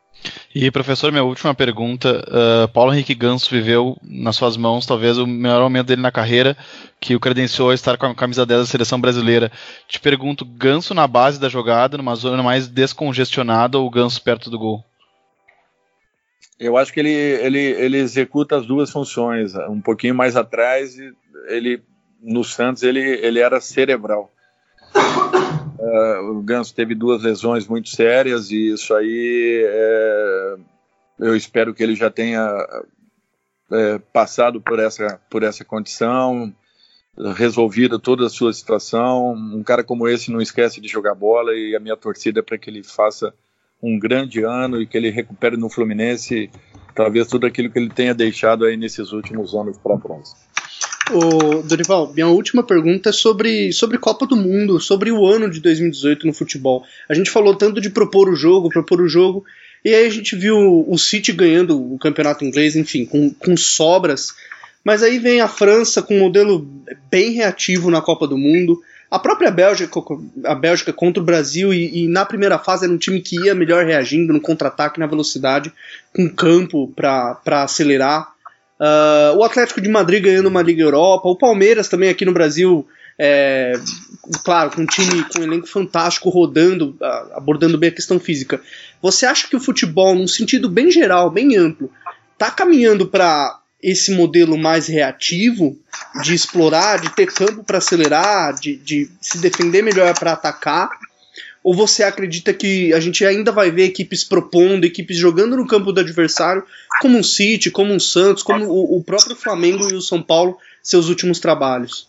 E 0.54 0.70
professor, 0.70 1.10
minha 1.10 1.24
última 1.24 1.54
pergunta. 1.54 2.24
Uh, 2.28 2.68
Paulo 2.68 2.92
Henrique 2.92 3.14
Ganso 3.14 3.48
viveu 3.48 3.96
nas 4.02 4.36
suas 4.36 4.56
mãos 4.56 4.84
talvez 4.84 5.16
o 5.16 5.26
melhor 5.26 5.62
momento 5.62 5.86
dele 5.86 6.02
na 6.02 6.10
carreira, 6.10 6.56
que 7.00 7.14
o 7.14 7.20
credenciou 7.20 7.70
a 7.70 7.74
estar 7.74 7.96
com 7.96 8.06
a 8.06 8.14
camisa 8.14 8.44
10 8.44 8.60
da 8.60 8.66
seleção 8.66 9.00
brasileira. 9.00 9.50
Te 9.88 10.00
pergunto, 10.00 10.44
Ganso 10.44 10.92
na 10.92 11.06
base 11.06 11.40
da 11.40 11.48
jogada, 11.48 11.96
numa 11.96 12.16
zona 12.16 12.42
mais 12.42 12.68
descongestionada 12.68 13.78
ou 13.78 13.88
Ganso 13.88 14.22
perto 14.22 14.50
do 14.50 14.58
gol? 14.58 14.84
Eu 16.60 16.76
acho 16.76 16.92
que 16.92 17.00
ele, 17.00 17.10
ele, 17.10 17.58
ele 17.58 17.96
executa 17.96 18.58
as 18.58 18.66
duas 18.66 18.90
funções. 18.90 19.54
Um 19.54 19.80
pouquinho 19.80 20.14
mais 20.14 20.36
atrás, 20.36 20.94
ele 21.48 21.82
no 22.22 22.44
Santos 22.44 22.82
ele, 22.82 23.00
ele 23.00 23.40
era 23.40 23.62
cerebral. 23.62 24.30
Uh, 24.94 26.32
o 26.36 26.42
Ganso 26.42 26.74
teve 26.74 26.94
duas 26.94 27.22
lesões 27.22 27.66
muito 27.66 27.88
sérias 27.88 28.50
e 28.50 28.74
isso 28.74 28.94
aí 28.94 29.64
é, 29.66 30.56
eu 31.20 31.34
espero 31.34 31.72
que 31.72 31.82
ele 31.82 31.94
já 31.94 32.10
tenha 32.10 32.46
é, 33.72 33.98
passado 34.12 34.60
por 34.60 34.78
essa, 34.78 35.18
por 35.30 35.42
essa 35.42 35.64
condição, 35.64 36.54
resolvido 37.36 37.98
toda 37.98 38.26
a 38.26 38.30
sua 38.30 38.52
situação. 38.52 39.32
Um 39.32 39.62
cara 39.62 39.82
como 39.82 40.06
esse 40.06 40.30
não 40.30 40.42
esquece 40.42 40.78
de 40.78 40.88
jogar 40.88 41.14
bola 41.14 41.54
e 41.54 41.74
a 41.74 41.80
minha 41.80 41.96
torcida 41.96 42.40
é 42.40 42.42
para 42.42 42.58
que 42.58 42.68
ele 42.68 42.82
faça 42.82 43.32
um 43.82 43.98
grande 43.98 44.42
ano 44.42 44.80
e 44.80 44.86
que 44.86 44.96
ele 44.96 45.10
recupere 45.10 45.56
no 45.56 45.70
Fluminense 45.70 46.50
talvez 46.94 47.28
tudo 47.28 47.46
aquilo 47.46 47.70
que 47.70 47.78
ele 47.78 47.88
tenha 47.88 48.14
deixado 48.14 48.64
aí 48.64 48.76
nesses 48.76 49.12
últimos 49.12 49.54
anos 49.54 49.78
para 49.78 49.96
trás. 49.98 50.34
Ô, 51.12 51.62
Dorival, 51.62 52.12
minha 52.12 52.28
última 52.28 52.62
pergunta 52.62 53.10
é 53.10 53.12
sobre, 53.12 53.72
sobre 53.72 53.98
Copa 53.98 54.26
do 54.26 54.36
Mundo, 54.36 54.78
sobre 54.78 55.10
o 55.10 55.26
ano 55.26 55.50
de 55.50 55.60
2018 55.60 56.26
no 56.26 56.32
futebol. 56.32 56.84
A 57.08 57.14
gente 57.14 57.30
falou 57.30 57.56
tanto 57.56 57.80
de 57.80 57.90
propor 57.90 58.28
o 58.28 58.36
jogo, 58.36 58.68
propor 58.68 59.00
o 59.00 59.08
jogo, 59.08 59.44
e 59.84 59.92
aí 59.94 60.06
a 60.06 60.10
gente 60.10 60.36
viu 60.36 60.84
o 60.86 60.98
City 60.98 61.32
ganhando 61.32 61.94
o 61.94 61.98
campeonato 61.98 62.44
inglês, 62.44 62.76
enfim, 62.76 63.04
com, 63.04 63.30
com 63.30 63.56
sobras. 63.56 64.34
Mas 64.84 65.02
aí 65.02 65.18
vem 65.18 65.40
a 65.40 65.48
França 65.48 66.00
com 66.00 66.16
um 66.16 66.20
modelo 66.20 66.68
bem 67.10 67.32
reativo 67.32 67.90
na 67.90 68.00
Copa 68.00 68.26
do 68.26 68.38
Mundo. 68.38 68.80
A 69.10 69.18
própria 69.18 69.50
Bélgica, 69.50 70.00
a 70.44 70.54
Bélgica 70.54 70.92
contra 70.92 71.20
o 71.20 71.26
Brasil, 71.26 71.74
e, 71.74 72.04
e 72.04 72.08
na 72.08 72.24
primeira 72.24 72.58
fase 72.58 72.84
era 72.84 72.92
um 72.92 72.98
time 72.98 73.20
que 73.20 73.44
ia 73.44 73.54
melhor 73.54 73.84
reagindo 73.84 74.32
no 74.32 74.40
contra-ataque, 74.40 75.00
na 75.00 75.06
velocidade, 75.06 75.72
com 76.14 76.28
campo 76.28 76.86
para 76.94 77.40
acelerar. 77.64 78.28
Uh, 78.78 79.36
o 79.36 79.44
Atlético 79.44 79.80
de 79.80 79.88
Madrid 79.88 80.22
ganhando 80.22 80.48
uma 80.48 80.62
Liga 80.62 80.82
Europa, 80.82 81.28
o 81.28 81.36
Palmeiras 81.36 81.88
também 81.88 82.08
aqui 82.08 82.24
no 82.24 82.32
Brasil, 82.32 82.86
é, 83.18 83.72
claro, 84.44 84.70
com 84.70 84.82
um 84.82 84.86
time 84.86 85.24
com 85.24 85.40
um 85.40 85.42
elenco 85.42 85.66
fantástico 85.66 86.30
rodando, 86.30 86.96
abordando 87.34 87.76
bem 87.76 87.90
a 87.90 87.94
questão 87.94 88.18
física. 88.18 88.60
Você 89.02 89.26
acha 89.26 89.48
que 89.48 89.56
o 89.56 89.60
futebol, 89.60 90.14
num 90.14 90.28
sentido 90.28 90.68
bem 90.68 90.90
geral, 90.90 91.28
bem 91.30 91.56
amplo, 91.56 91.90
está 92.32 92.50
caminhando 92.50 93.06
para 93.06 93.59
esse 93.82 94.12
modelo 94.12 94.56
mais 94.58 94.86
reativo 94.86 95.76
de 96.22 96.34
explorar, 96.34 97.00
de 97.00 97.14
ter 97.14 97.26
campo 97.26 97.64
para 97.64 97.78
acelerar, 97.78 98.54
de, 98.54 98.76
de 98.76 99.10
se 99.20 99.38
defender 99.38 99.82
melhor 99.82 100.12
para 100.18 100.32
atacar? 100.32 100.90
Ou 101.62 101.74
você 101.74 102.02
acredita 102.02 102.54
que 102.54 102.92
a 102.94 103.00
gente 103.00 103.24
ainda 103.24 103.52
vai 103.52 103.70
ver 103.70 103.84
equipes 103.84 104.24
propondo, 104.24 104.84
equipes 104.84 105.16
jogando 105.16 105.56
no 105.56 105.66
campo 105.66 105.92
do 105.92 106.00
adversário, 106.00 106.64
como 107.00 107.18
um 107.18 107.22
City, 107.22 107.70
como 107.70 107.92
um 107.92 108.00
Santos, 108.00 108.42
como 108.42 108.64
o, 108.66 108.98
o 108.98 109.04
próprio 109.04 109.36
Flamengo 109.36 109.86
e 109.90 109.94
o 109.94 110.00
São 110.00 110.22
Paulo, 110.22 110.56
seus 110.82 111.08
últimos 111.08 111.38
trabalhos? 111.38 112.08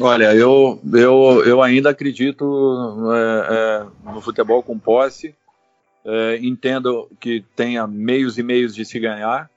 Olha, 0.00 0.34
eu, 0.34 0.80
eu, 0.92 1.42
eu 1.46 1.62
ainda 1.62 1.90
acredito 1.90 2.44
é, 3.12 3.46
é, 3.50 4.12
no 4.12 4.20
futebol 4.20 4.62
com 4.62 4.78
posse. 4.78 5.34
É, 6.04 6.38
entendo 6.40 7.08
que 7.20 7.44
tenha 7.54 7.86
meios 7.86 8.38
e 8.38 8.42
meios 8.42 8.74
de 8.74 8.84
se 8.84 8.98
ganhar, 8.98 9.50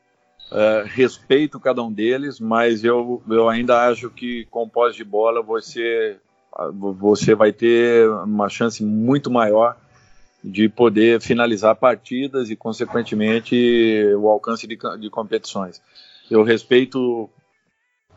Uh, 0.51 0.83
respeito 0.85 1.61
cada 1.61 1.81
um 1.81 1.89
deles, 1.89 2.37
mas 2.37 2.83
eu, 2.83 3.23
eu 3.29 3.47
ainda 3.47 3.87
acho 3.87 4.09
que 4.09 4.43
com 4.51 4.67
pós 4.67 4.93
de 4.93 5.03
bola 5.03 5.41
você, 5.41 6.17
você 6.73 7.33
vai 7.33 7.53
ter 7.53 8.09
uma 8.09 8.49
chance 8.49 8.83
muito 8.83 9.31
maior 9.31 9.77
de 10.43 10.67
poder 10.67 11.21
finalizar 11.21 11.75
partidas 11.77 12.49
e, 12.49 12.57
consequentemente, 12.57 13.55
o 14.17 14.27
alcance 14.27 14.67
de, 14.67 14.77
de 14.99 15.09
competições. 15.09 15.81
Eu 16.29 16.43
respeito 16.43 17.29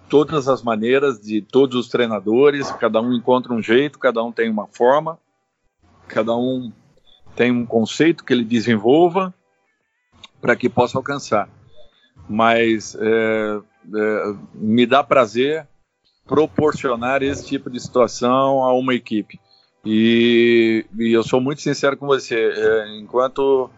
todas 0.08 0.48
as 0.48 0.60
maneiras 0.60 1.20
de 1.20 1.40
todos 1.40 1.76
os 1.78 1.88
treinadores, 1.88 2.68
cada 2.72 3.00
um 3.00 3.14
encontra 3.14 3.52
um 3.52 3.62
jeito, 3.62 3.96
cada 3.96 4.22
um 4.24 4.32
tem 4.32 4.50
uma 4.50 4.66
forma, 4.66 5.20
cada 6.08 6.34
um 6.36 6.72
tem 7.36 7.52
um 7.52 7.64
conceito 7.64 8.24
que 8.24 8.32
ele 8.32 8.44
desenvolva 8.44 9.32
para 10.40 10.56
que 10.56 10.68
possa 10.68 10.98
alcançar 10.98 11.48
mas 12.28 12.96
é, 12.98 13.60
é, 13.94 14.34
me 14.54 14.86
dá 14.86 15.02
prazer 15.02 15.66
proporcionar 16.26 17.22
esse 17.22 17.46
tipo 17.46 17.70
de 17.70 17.78
situação 17.78 18.64
a 18.64 18.72
uma 18.72 18.94
equipe. 18.94 19.38
E, 19.84 20.86
e 20.98 21.12
eu 21.12 21.22
sou 21.22 21.40
muito 21.40 21.60
sincero 21.60 21.96
com 21.96 22.06
você, 22.06 22.34
é, 22.34 22.98
enquanto 22.98 23.70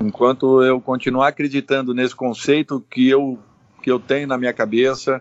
enquanto 0.00 0.62
eu 0.62 0.80
continuar 0.80 1.28
acreditando 1.28 1.94
nesse 1.94 2.16
conceito 2.16 2.84
que 2.90 3.08
eu 3.08 3.38
que 3.82 3.90
eu 3.90 3.98
tenho 3.98 4.26
na 4.26 4.38
minha 4.38 4.52
cabeça, 4.52 5.20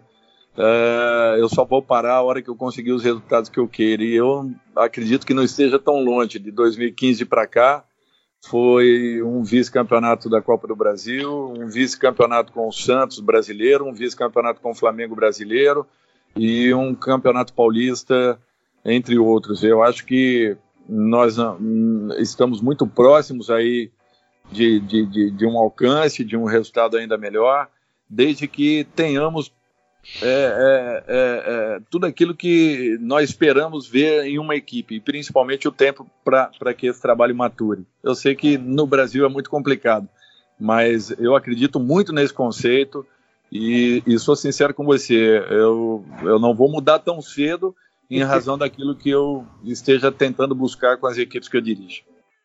é, 0.57 1.37
eu 1.39 1.49
só 1.49 1.65
vou 1.65 1.81
parar 1.81 2.15
a 2.15 2.21
hora 2.21 2.41
que 2.41 2.49
eu 2.49 2.55
conseguir 2.55 2.91
os 2.91 3.03
resultados 3.03 3.49
que 3.49 3.59
eu 3.59 3.67
quero. 3.67 4.03
E 4.03 4.13
eu 4.15 4.51
acredito 4.75 5.25
que 5.25 5.33
não 5.33 5.43
esteja 5.43 5.79
tão 5.79 6.03
longe. 6.03 6.39
De 6.39 6.51
2015 6.51 7.25
para 7.25 7.47
cá, 7.47 7.83
foi 8.43 9.21
um 9.21 9.43
vice-campeonato 9.43 10.29
da 10.29 10.41
Copa 10.41 10.67
do 10.67 10.75
Brasil, 10.75 11.53
um 11.57 11.67
vice-campeonato 11.67 12.51
com 12.51 12.67
o 12.67 12.71
Santos 12.71 13.19
brasileiro, 13.19 13.85
um 13.85 13.93
vice-campeonato 13.93 14.59
com 14.61 14.71
o 14.71 14.75
Flamengo 14.75 15.15
brasileiro 15.15 15.85
e 16.35 16.73
um 16.73 16.95
campeonato 16.95 17.53
paulista, 17.53 18.39
entre 18.83 19.17
outros. 19.17 19.63
Eu 19.63 19.83
acho 19.83 20.05
que 20.05 20.57
nós 20.89 21.37
hum, 21.37 22.09
estamos 22.17 22.61
muito 22.61 22.87
próximos 22.87 23.49
aí 23.49 23.91
de, 24.51 24.79
de, 24.79 25.05
de, 25.05 25.31
de 25.31 25.45
um 25.45 25.57
alcance, 25.57 26.23
de 26.23 26.35
um 26.35 26.45
resultado 26.45 26.97
ainda 26.97 27.17
melhor, 27.17 27.69
desde 28.09 28.47
que 28.47 28.85
tenhamos 28.95 29.53
é, 30.21 30.27
é, 30.27 31.03
é, 31.07 31.43
é, 31.77 31.79
tudo 31.89 32.05
aquilo 32.05 32.35
que 32.35 32.97
nós 32.99 33.29
esperamos 33.29 33.87
ver 33.87 34.25
em 34.25 34.39
uma 34.39 34.55
equipe, 34.55 34.95
e 34.95 34.99
principalmente 34.99 35.67
o 35.67 35.71
tempo 35.71 36.07
para 36.23 36.73
que 36.73 36.87
esse 36.87 37.01
trabalho 37.01 37.35
mature. 37.35 37.85
Eu 38.03 38.15
sei 38.15 38.35
que 38.35 38.57
no 38.57 38.87
Brasil 38.87 39.25
é 39.25 39.29
muito 39.29 39.49
complicado, 39.49 40.07
mas 40.59 41.11
eu 41.19 41.35
acredito 41.35 41.79
muito 41.79 42.11
nesse 42.11 42.33
conceito 42.33 43.05
e, 43.51 44.01
e 44.07 44.17
sou 44.17 44.35
sincero 44.35 44.73
com 44.73 44.85
você, 44.85 45.45
eu, 45.49 46.03
eu 46.23 46.39
não 46.39 46.55
vou 46.55 46.71
mudar 46.71 46.99
tão 46.99 47.21
cedo 47.21 47.75
em 48.09 48.23
razão 48.23 48.57
daquilo 48.57 48.95
que 48.95 49.09
eu 49.09 49.45
esteja 49.63 50.11
tentando 50.11 50.53
buscar 50.53 50.97
com 50.97 51.07
as 51.07 51.17
equipes 51.17 51.47
que 51.47 51.55
eu 51.55 51.61
dirijo. 51.61 52.01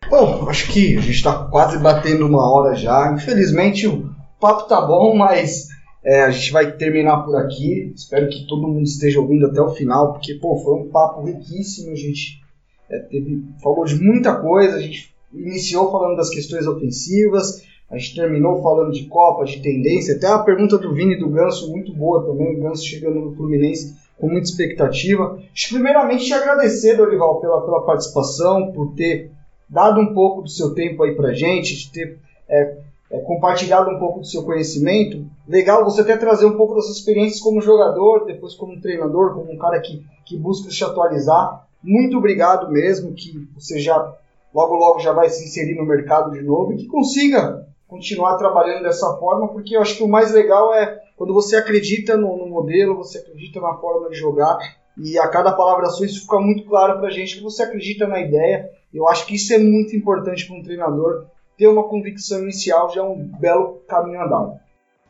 Bom, 0.08 0.48
acho 0.48 0.70
que 0.72 0.96
a 0.96 1.00
gente 1.00 1.16
está 1.16 1.46
quase 1.46 1.78
batendo 1.78 2.26
uma 2.26 2.48
hora 2.48 2.76
já. 2.76 3.12
Infelizmente 3.12 3.88
o 3.88 4.14
papo 4.40 4.68
tá 4.68 4.80
bom, 4.80 5.16
mas 5.16 5.66
é, 6.06 6.22
a 6.22 6.30
gente 6.30 6.52
vai 6.52 6.70
terminar 6.70 7.24
por 7.24 7.34
aqui. 7.34 7.92
Espero 7.92 8.28
que 8.28 8.46
todo 8.46 8.68
mundo 8.68 8.84
esteja 8.84 9.20
ouvindo 9.20 9.46
até 9.46 9.60
o 9.60 9.74
final, 9.74 10.12
porque 10.12 10.34
pô, 10.34 10.56
foi 10.58 10.74
um 10.74 10.88
papo 10.88 11.24
riquíssimo. 11.24 11.90
A 11.90 11.96
gente 11.96 12.40
é, 12.88 13.00
teve, 13.00 13.42
falou 13.60 13.84
de 13.84 13.96
muita 13.96 14.36
coisa. 14.36 14.76
A 14.76 14.80
gente 14.80 15.12
iniciou 15.34 15.90
falando 15.90 16.16
das 16.16 16.30
questões 16.30 16.64
ofensivas, 16.64 17.64
a 17.90 17.98
gente 17.98 18.14
terminou 18.14 18.62
falando 18.62 18.92
de 18.92 19.06
Copa, 19.06 19.44
de 19.44 19.60
tendência. 19.60 20.14
Até 20.14 20.28
a 20.28 20.38
pergunta 20.38 20.78
do 20.78 20.94
Vini 20.94 21.18
do 21.18 21.28
Ganso, 21.28 21.72
muito 21.72 21.92
boa 21.92 22.24
também. 22.24 22.56
O 22.56 22.62
Ganso 22.62 22.86
chegando 22.86 23.20
no 23.20 23.34
Fluminense 23.34 23.96
com 24.16 24.28
muita 24.28 24.48
expectativa. 24.48 25.40
Primeiramente, 25.68 26.26
te 26.26 26.32
agradecer, 26.32 26.96
Dorival, 26.96 27.40
pela, 27.40 27.62
pela 27.62 27.84
participação, 27.84 28.70
por 28.70 28.94
ter 28.94 29.32
dado 29.68 30.00
um 30.00 30.14
pouco 30.14 30.42
do 30.42 30.48
seu 30.48 30.72
tempo 30.72 31.02
aí 31.02 31.16
pra 31.16 31.32
gente, 31.32 31.76
de 31.76 31.90
ter 31.90 32.18
é, 32.48 32.76
é, 33.10 33.18
compartilhado 33.20 33.90
um 33.90 33.98
pouco 33.98 34.20
do 34.20 34.26
seu 34.26 34.44
conhecimento. 34.44 35.24
Legal 35.46 35.84
você 35.84 36.00
até 36.00 36.16
trazer 36.16 36.46
um 36.46 36.56
pouco 36.56 36.74
das 36.74 36.86
suas 36.86 36.98
experiências 36.98 37.40
como 37.40 37.60
jogador, 37.60 38.24
depois 38.24 38.54
como 38.54 38.80
treinador, 38.80 39.34
como 39.34 39.52
um 39.52 39.58
cara 39.58 39.80
que, 39.80 40.04
que 40.24 40.36
busca 40.36 40.70
se 40.70 40.84
atualizar. 40.84 41.66
Muito 41.82 42.18
obrigado 42.18 42.70
mesmo, 42.70 43.14
que 43.14 43.48
você 43.54 43.78
já 43.78 44.14
logo 44.52 44.74
logo 44.74 45.00
já 45.00 45.12
vai 45.12 45.28
se 45.28 45.44
inserir 45.44 45.74
no 45.74 45.84
mercado 45.84 46.30
de 46.32 46.42
novo 46.42 46.72
e 46.72 46.76
que 46.78 46.86
consiga 46.86 47.66
continuar 47.86 48.36
trabalhando 48.36 48.82
dessa 48.82 49.16
forma, 49.16 49.48
porque 49.48 49.76
eu 49.76 49.82
acho 49.82 49.96
que 49.96 50.02
o 50.02 50.08
mais 50.08 50.32
legal 50.32 50.74
é 50.74 51.00
quando 51.16 51.32
você 51.32 51.56
acredita 51.56 52.16
no, 52.16 52.36
no 52.36 52.46
modelo, 52.46 52.96
você 52.96 53.18
acredita 53.18 53.60
na 53.60 53.74
forma 53.74 54.08
de 54.08 54.16
jogar 54.16 54.58
e 54.98 55.18
a 55.18 55.28
cada 55.28 55.52
palavra 55.52 55.86
sua 55.86 56.06
isso 56.06 56.22
fica 56.22 56.40
muito 56.40 56.64
claro 56.64 56.98
para 56.98 57.08
a 57.08 57.12
gente 57.12 57.36
que 57.36 57.42
você 57.42 57.62
acredita 57.62 58.06
na 58.06 58.20
ideia. 58.20 58.70
Eu 58.92 59.06
acho 59.08 59.26
que 59.26 59.34
isso 59.34 59.52
é 59.52 59.58
muito 59.58 59.94
importante 59.94 60.46
para 60.46 60.56
um 60.56 60.62
treinador 60.62 61.26
ter 61.56 61.66
uma 61.68 61.84
convicção 61.84 62.42
inicial 62.42 62.92
já 62.92 63.00
é 63.00 63.04
um 63.04 63.16
belo 63.16 63.82
caminho 63.88 64.22
andado. 64.22 64.60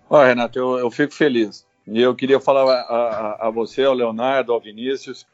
Ó, 0.08 0.22
Renato, 0.22 0.58
eu, 0.58 0.78
eu, 0.78 0.90
fico 0.90 1.12
feliz. 1.12 1.66
E 1.86 2.00
eu 2.00 2.14
queria 2.14 2.40
falar 2.40 2.62
a, 2.62 2.80
a, 2.80 3.46
a, 3.46 3.50
você, 3.50 3.84
ao 3.84 3.94
Leonardo, 3.94 4.52
ao 4.52 4.60
Vinícius, 4.60 5.26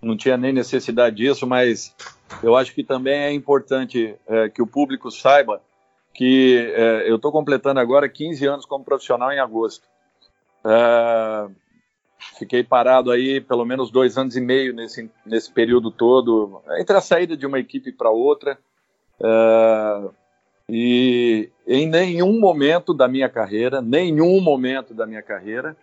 não 0.00 0.16
tinha 0.16 0.36
nem 0.36 0.52
necessidade 0.52 1.16
disso, 1.16 1.46
mas 1.46 1.94
eu 2.42 2.56
acho 2.56 2.74
que 2.74 2.82
também 2.82 3.20
é 3.20 3.32
importante 3.32 4.14
é, 4.26 4.48
que 4.48 4.62
o 4.62 4.66
público 4.66 5.10
saiba 5.10 5.60
que 6.14 6.72
é, 6.74 7.10
eu 7.10 7.16
estou 7.16 7.32
completando 7.32 7.80
agora 7.80 8.08
15 8.08 8.46
anos 8.46 8.66
como 8.66 8.84
profissional 8.84 9.32
em 9.32 9.40
agosto. 9.40 9.86
É, 10.64 11.48
fiquei 12.38 12.62
parado 12.62 13.10
aí 13.10 13.40
pelo 13.40 13.64
menos 13.64 13.90
dois 13.90 14.16
anos 14.16 14.36
e 14.36 14.40
meio 14.40 14.72
nesse, 14.72 15.10
nesse 15.26 15.50
período 15.50 15.90
todo, 15.90 16.62
entre 16.78 16.96
a 16.96 17.00
saída 17.00 17.36
de 17.36 17.44
uma 17.44 17.58
equipe 17.58 17.90
para 17.90 18.10
outra. 18.10 18.56
É, 19.20 20.10
e 20.68 21.50
em 21.66 21.88
nenhum 21.88 22.38
momento 22.38 22.94
da 22.94 23.06
minha 23.06 23.28
carreira, 23.28 23.82
nenhum 23.82 24.40
momento 24.40 24.94
da 24.94 25.06
minha 25.06 25.22
carreira, 25.22 25.76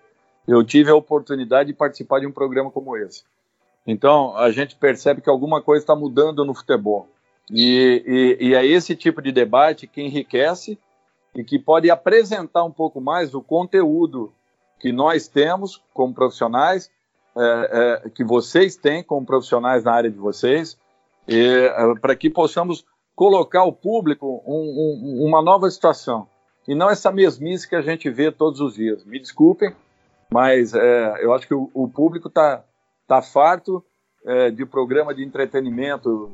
eu 0.47 0.63
tive 0.63 0.89
a 0.89 0.95
oportunidade 0.95 1.67
de 1.67 1.75
participar 1.75 2.19
de 2.19 2.27
um 2.27 2.31
programa 2.31 2.71
como 2.71 2.97
esse. 2.97 3.23
Então, 3.85 4.35
a 4.37 4.51
gente 4.51 4.75
percebe 4.75 5.21
que 5.21 5.29
alguma 5.29 5.61
coisa 5.61 5.83
está 5.83 5.95
mudando 5.95 6.45
no 6.45 6.53
futebol. 6.53 7.07
E, 7.49 8.37
e, 8.39 8.47
e, 8.47 8.55
é 8.55 8.65
esse 8.65 8.95
tipo 8.95 9.21
de 9.21 9.31
debate 9.31 9.87
que 9.87 10.01
enriquece 10.01 10.77
e 11.35 11.43
que 11.43 11.59
pode 11.59 11.89
apresentar 11.89 12.63
um 12.63 12.71
pouco 12.71 13.01
mais 13.01 13.33
o 13.33 13.41
conteúdo 13.41 14.31
que 14.79 14.91
nós 14.91 15.27
temos 15.27 15.81
como 15.93 16.13
profissionais, 16.13 16.89
é, 17.35 18.01
é, 18.05 18.09
que 18.09 18.23
vocês 18.23 18.75
têm 18.75 19.03
como 19.03 19.25
profissionais 19.25 19.83
na 19.83 19.93
área 19.93 20.09
de 20.09 20.17
vocês, 20.17 20.77
é, 21.27 21.69
para 22.01 22.15
que 22.15 22.29
possamos 22.29 22.85
colocar 23.21 23.59
ao 23.59 23.71
público 23.71 24.41
um, 24.47 24.55
um, 24.55 25.27
uma 25.27 25.43
nova 25.43 25.69
situação 25.69 26.27
e 26.67 26.73
não 26.73 26.89
essa 26.89 27.11
mesmice 27.11 27.69
que 27.69 27.75
a 27.75 27.81
gente 27.83 28.09
vê 28.09 28.31
todos 28.31 28.59
os 28.59 28.73
dias. 28.73 29.05
Me 29.05 29.19
desculpem, 29.19 29.75
mas 30.33 30.73
é, 30.73 31.23
eu 31.23 31.31
acho 31.31 31.47
que 31.47 31.53
o, 31.53 31.69
o 31.71 31.87
público 31.87 32.29
está 32.29 32.63
tá 33.07 33.21
farto 33.21 33.85
é, 34.25 34.49
de 34.49 34.65
programa 34.65 35.13
de 35.13 35.23
entretenimento 35.23 36.31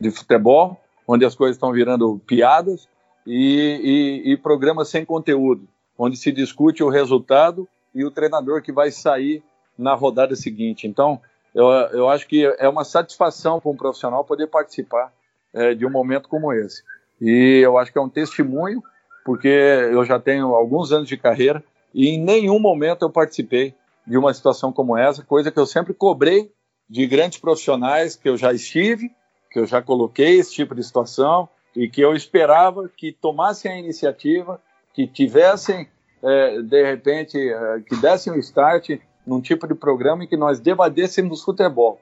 de 0.00 0.10
futebol, 0.10 0.80
onde 1.06 1.26
as 1.26 1.34
coisas 1.34 1.56
estão 1.56 1.72
virando 1.72 2.18
piadas, 2.26 2.88
e, 3.26 4.22
e, 4.24 4.32
e 4.32 4.36
programas 4.38 4.88
sem 4.88 5.04
conteúdo, 5.04 5.68
onde 5.98 6.16
se 6.16 6.32
discute 6.32 6.82
o 6.82 6.88
resultado 6.88 7.68
e 7.94 8.02
o 8.02 8.10
treinador 8.10 8.62
que 8.62 8.72
vai 8.72 8.90
sair 8.90 9.42
na 9.76 9.92
rodada 9.92 10.34
seguinte. 10.36 10.86
Então, 10.86 11.20
eu, 11.54 11.66
eu 11.92 12.08
acho 12.08 12.26
que 12.26 12.46
é 12.58 12.66
uma 12.66 12.82
satisfação 12.82 13.60
para 13.60 13.70
um 13.70 13.76
profissional 13.76 14.24
poder 14.24 14.46
participar 14.46 15.12
é, 15.56 15.74
de 15.74 15.86
um 15.86 15.90
momento 15.90 16.28
como 16.28 16.52
esse. 16.52 16.82
E 17.20 17.60
eu 17.64 17.78
acho 17.78 17.90
que 17.90 17.98
é 17.98 18.02
um 18.02 18.08
testemunho, 18.08 18.82
porque 19.24 19.48
eu 19.48 20.04
já 20.04 20.20
tenho 20.20 20.54
alguns 20.54 20.92
anos 20.92 21.08
de 21.08 21.16
carreira 21.16 21.64
e 21.92 22.10
em 22.10 22.20
nenhum 22.22 22.58
momento 22.58 23.02
eu 23.02 23.10
participei 23.10 23.74
de 24.06 24.16
uma 24.18 24.32
situação 24.32 24.70
como 24.70 24.96
essa, 24.96 25.24
coisa 25.24 25.50
que 25.50 25.58
eu 25.58 25.66
sempre 25.66 25.94
cobrei 25.94 26.52
de 26.88 27.06
grandes 27.06 27.38
profissionais 27.38 28.14
que 28.14 28.28
eu 28.28 28.36
já 28.36 28.52
estive, 28.52 29.10
que 29.50 29.58
eu 29.58 29.66
já 29.66 29.80
coloquei 29.82 30.38
esse 30.38 30.52
tipo 30.52 30.74
de 30.74 30.84
situação 30.84 31.48
e 31.74 31.88
que 31.88 32.02
eu 32.02 32.14
esperava 32.14 32.88
que 32.94 33.12
tomassem 33.12 33.72
a 33.72 33.78
iniciativa, 33.78 34.60
que 34.94 35.06
tivessem, 35.06 35.88
é, 36.22 36.62
de 36.62 36.82
repente, 36.84 37.38
é, 37.38 37.80
que 37.80 37.96
dessem 37.96 38.32
o 38.32 38.36
um 38.36 38.38
start 38.38 38.90
num 39.26 39.40
tipo 39.40 39.66
de 39.66 39.74
programa 39.74 40.24
em 40.24 40.28
que 40.28 40.36
nós 40.36 40.60
debatêssemos 40.60 41.42
futebol, 41.42 42.00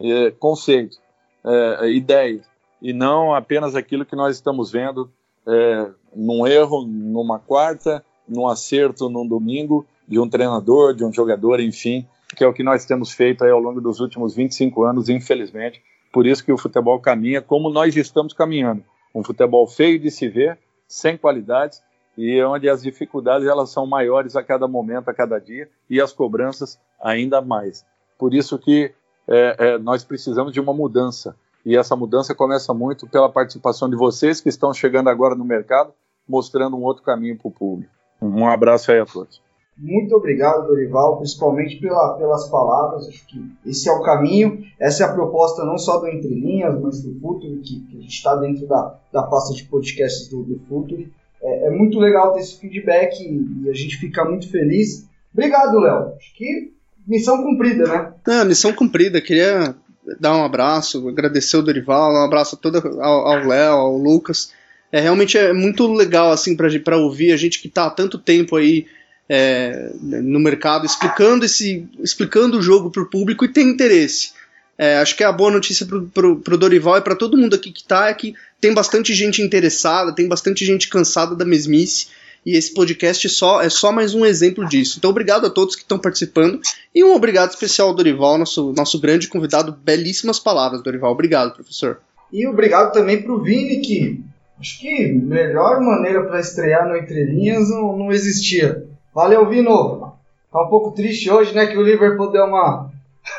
é, 0.00 0.30
conceitos, 0.32 1.00
é, 1.44 1.88
ideias, 1.90 2.47
e 2.80 2.92
não 2.92 3.34
apenas 3.34 3.74
aquilo 3.74 4.06
que 4.06 4.16
nós 4.16 4.36
estamos 4.36 4.70
vendo 4.70 5.10
é, 5.46 5.90
num 6.14 6.46
erro 6.46 6.84
numa 6.86 7.38
quarta, 7.38 8.04
num 8.28 8.46
acerto 8.46 9.08
num 9.08 9.26
domingo 9.26 9.86
de 10.06 10.18
um 10.18 10.28
treinador, 10.28 10.94
de 10.94 11.04
um 11.04 11.12
jogador, 11.12 11.60
enfim, 11.60 12.06
que 12.36 12.44
é 12.44 12.46
o 12.46 12.52
que 12.52 12.62
nós 12.62 12.84
temos 12.84 13.12
feito 13.12 13.44
ao 13.44 13.58
longo 13.58 13.80
dos 13.80 14.00
últimos 14.00 14.34
25 14.34 14.84
anos, 14.84 15.08
infelizmente. 15.08 15.82
Por 16.12 16.26
isso 16.26 16.44
que 16.44 16.52
o 16.52 16.58
futebol 16.58 16.98
caminha 17.00 17.42
como 17.42 17.70
nós 17.70 17.96
estamos 17.96 18.32
caminhando. 18.32 18.82
Um 19.14 19.22
futebol 19.22 19.66
feio 19.66 19.98
de 19.98 20.10
se 20.10 20.28
ver, 20.28 20.58
sem 20.86 21.16
qualidades, 21.16 21.82
e 22.16 22.42
onde 22.42 22.68
as 22.68 22.82
dificuldades 22.82 23.46
elas 23.46 23.70
são 23.70 23.86
maiores 23.86 24.34
a 24.34 24.42
cada 24.42 24.66
momento, 24.66 25.08
a 25.08 25.14
cada 25.14 25.38
dia, 25.38 25.68
e 25.88 26.00
as 26.00 26.12
cobranças 26.12 26.78
ainda 27.00 27.40
mais. 27.40 27.84
Por 28.18 28.34
isso 28.34 28.58
que 28.58 28.92
é, 29.26 29.56
é, 29.58 29.78
nós 29.78 30.02
precisamos 30.02 30.52
de 30.52 30.60
uma 30.60 30.74
mudança 30.74 31.36
e 31.64 31.76
essa 31.76 31.96
mudança 31.96 32.34
começa 32.34 32.72
muito 32.72 33.06
pela 33.06 33.30
participação 33.30 33.88
de 33.88 33.96
vocês 33.96 34.40
que 34.40 34.48
estão 34.48 34.72
chegando 34.72 35.08
agora 35.08 35.34
no 35.34 35.44
mercado, 35.44 35.92
mostrando 36.28 36.76
um 36.76 36.82
outro 36.82 37.02
caminho 37.02 37.36
para 37.36 37.48
o 37.48 37.52
público. 37.52 37.92
Um 38.20 38.46
abraço 38.46 38.90
aí 38.90 39.00
a 39.00 39.06
todos. 39.06 39.40
Muito 39.76 40.12
obrigado, 40.16 40.66
Dorival, 40.66 41.18
principalmente 41.18 41.76
pela, 41.76 42.14
pelas 42.14 42.48
palavras. 42.48 43.06
Acho 43.06 43.24
que 43.26 43.40
esse 43.64 43.88
é 43.88 43.92
o 43.92 44.02
caminho, 44.02 44.64
essa 44.78 45.04
é 45.04 45.06
a 45.06 45.12
proposta 45.12 45.64
não 45.64 45.78
só 45.78 45.98
do 45.98 46.08
Entre 46.08 46.34
Linhas, 46.34 46.80
mas 46.80 47.00
do 47.00 47.14
Futuro, 47.20 47.60
que, 47.60 47.80
que 47.86 47.96
a 47.96 48.00
gente 48.00 48.12
está 48.12 48.34
dentro 48.34 48.66
da, 48.66 48.98
da 49.12 49.22
pasta 49.22 49.54
de 49.54 49.64
podcasts 49.64 50.28
do, 50.28 50.42
do 50.42 50.58
Futuro. 50.68 51.08
É, 51.40 51.68
é, 51.68 51.70
muito 51.70 52.00
legal 52.00 52.32
ter 52.32 52.40
esse 52.40 52.58
feedback 52.58 53.20
e, 53.20 53.66
e 53.66 53.70
a 53.70 53.72
gente 53.72 53.96
fica 53.98 54.24
muito 54.24 54.50
feliz. 54.50 55.08
Obrigado, 55.32 55.78
Léo. 55.78 56.14
Acho 56.16 56.34
que 56.34 56.72
missão 57.06 57.40
cumprida, 57.44 57.86
né? 57.86 58.14
É, 58.26 58.44
missão 58.44 58.72
cumprida. 58.72 59.20
Queria 59.20 59.76
dar 60.18 60.36
um 60.36 60.44
abraço, 60.44 61.08
agradecer 61.08 61.56
o 61.56 61.62
Dorival, 61.62 62.12
um 62.12 62.24
abraço 62.24 62.56
todo 62.56 62.78
ao 63.00 63.46
Léo, 63.46 63.72
ao 63.72 63.98
Lucas. 63.98 64.52
É 64.90 65.00
realmente 65.00 65.36
é 65.36 65.52
muito 65.52 65.86
legal 65.92 66.32
assim 66.32 66.56
para 66.56 66.96
ouvir 66.96 67.32
a 67.32 67.36
gente 67.36 67.60
que 67.60 67.68
está 67.68 67.86
há 67.86 67.90
tanto 67.90 68.18
tempo 68.18 68.56
aí 68.56 68.86
é, 69.28 69.90
no 70.00 70.40
mercado, 70.40 70.86
explicando, 70.86 71.44
esse, 71.44 71.86
explicando 72.00 72.58
o 72.58 72.62
jogo 72.62 72.90
para 72.90 73.02
o 73.02 73.10
público 73.10 73.44
e 73.44 73.52
tem 73.52 73.68
interesse. 73.68 74.32
É, 74.78 74.98
acho 74.98 75.16
que 75.16 75.24
a 75.24 75.32
boa 75.32 75.50
notícia 75.50 75.86
para 75.86 76.26
o 76.26 76.58
Dorival 76.58 76.98
e 76.98 77.02
para 77.02 77.16
todo 77.16 77.36
mundo 77.36 77.54
aqui 77.54 77.72
que 77.72 77.80
está 77.80 78.08
é 78.08 78.14
que 78.14 78.34
tem 78.60 78.72
bastante 78.72 79.12
gente 79.12 79.42
interessada, 79.42 80.14
tem 80.14 80.28
bastante 80.28 80.64
gente 80.64 80.88
cansada 80.88 81.34
da 81.34 81.44
mesmice 81.44 82.08
e 82.48 82.56
esse 82.56 82.72
podcast 82.72 83.28
só 83.28 83.60
é 83.60 83.68
só 83.68 83.92
mais 83.92 84.14
um 84.14 84.24
exemplo 84.24 84.66
disso. 84.66 84.96
Então, 84.96 85.10
obrigado 85.10 85.46
a 85.46 85.50
todos 85.50 85.76
que 85.76 85.82
estão 85.82 85.98
participando 85.98 86.58
e 86.94 87.04
um 87.04 87.14
obrigado 87.14 87.50
especial 87.50 87.88
ao 87.88 87.94
Dorival, 87.94 88.38
nosso, 88.38 88.72
nosso 88.72 88.98
grande 88.98 89.28
convidado. 89.28 89.76
Belíssimas 89.84 90.38
palavras, 90.38 90.82
Dorival. 90.82 91.12
Obrigado, 91.12 91.52
professor. 91.52 92.00
E 92.32 92.46
obrigado 92.46 92.90
também 92.90 93.20
para 93.20 93.34
o 93.34 93.42
Vini, 93.42 93.82
que 93.82 94.24
acho 94.58 94.80
que 94.80 95.12
melhor 95.12 95.82
maneira 95.82 96.24
para 96.24 96.40
estrear 96.40 96.88
no 96.88 96.96
Entre 96.96 97.22
Linhas 97.22 97.68
não, 97.68 97.98
não 97.98 98.10
existia. 98.10 98.82
Valeu, 99.14 99.46
Vino! 99.46 100.14
Tá 100.50 100.62
um 100.62 100.70
pouco 100.70 100.92
triste 100.92 101.30
hoje, 101.30 101.54
né, 101.54 101.66
que 101.66 101.76
o 101.76 101.82
Liverpool 101.82 102.32
deu 102.32 102.44
uma, 102.44 102.90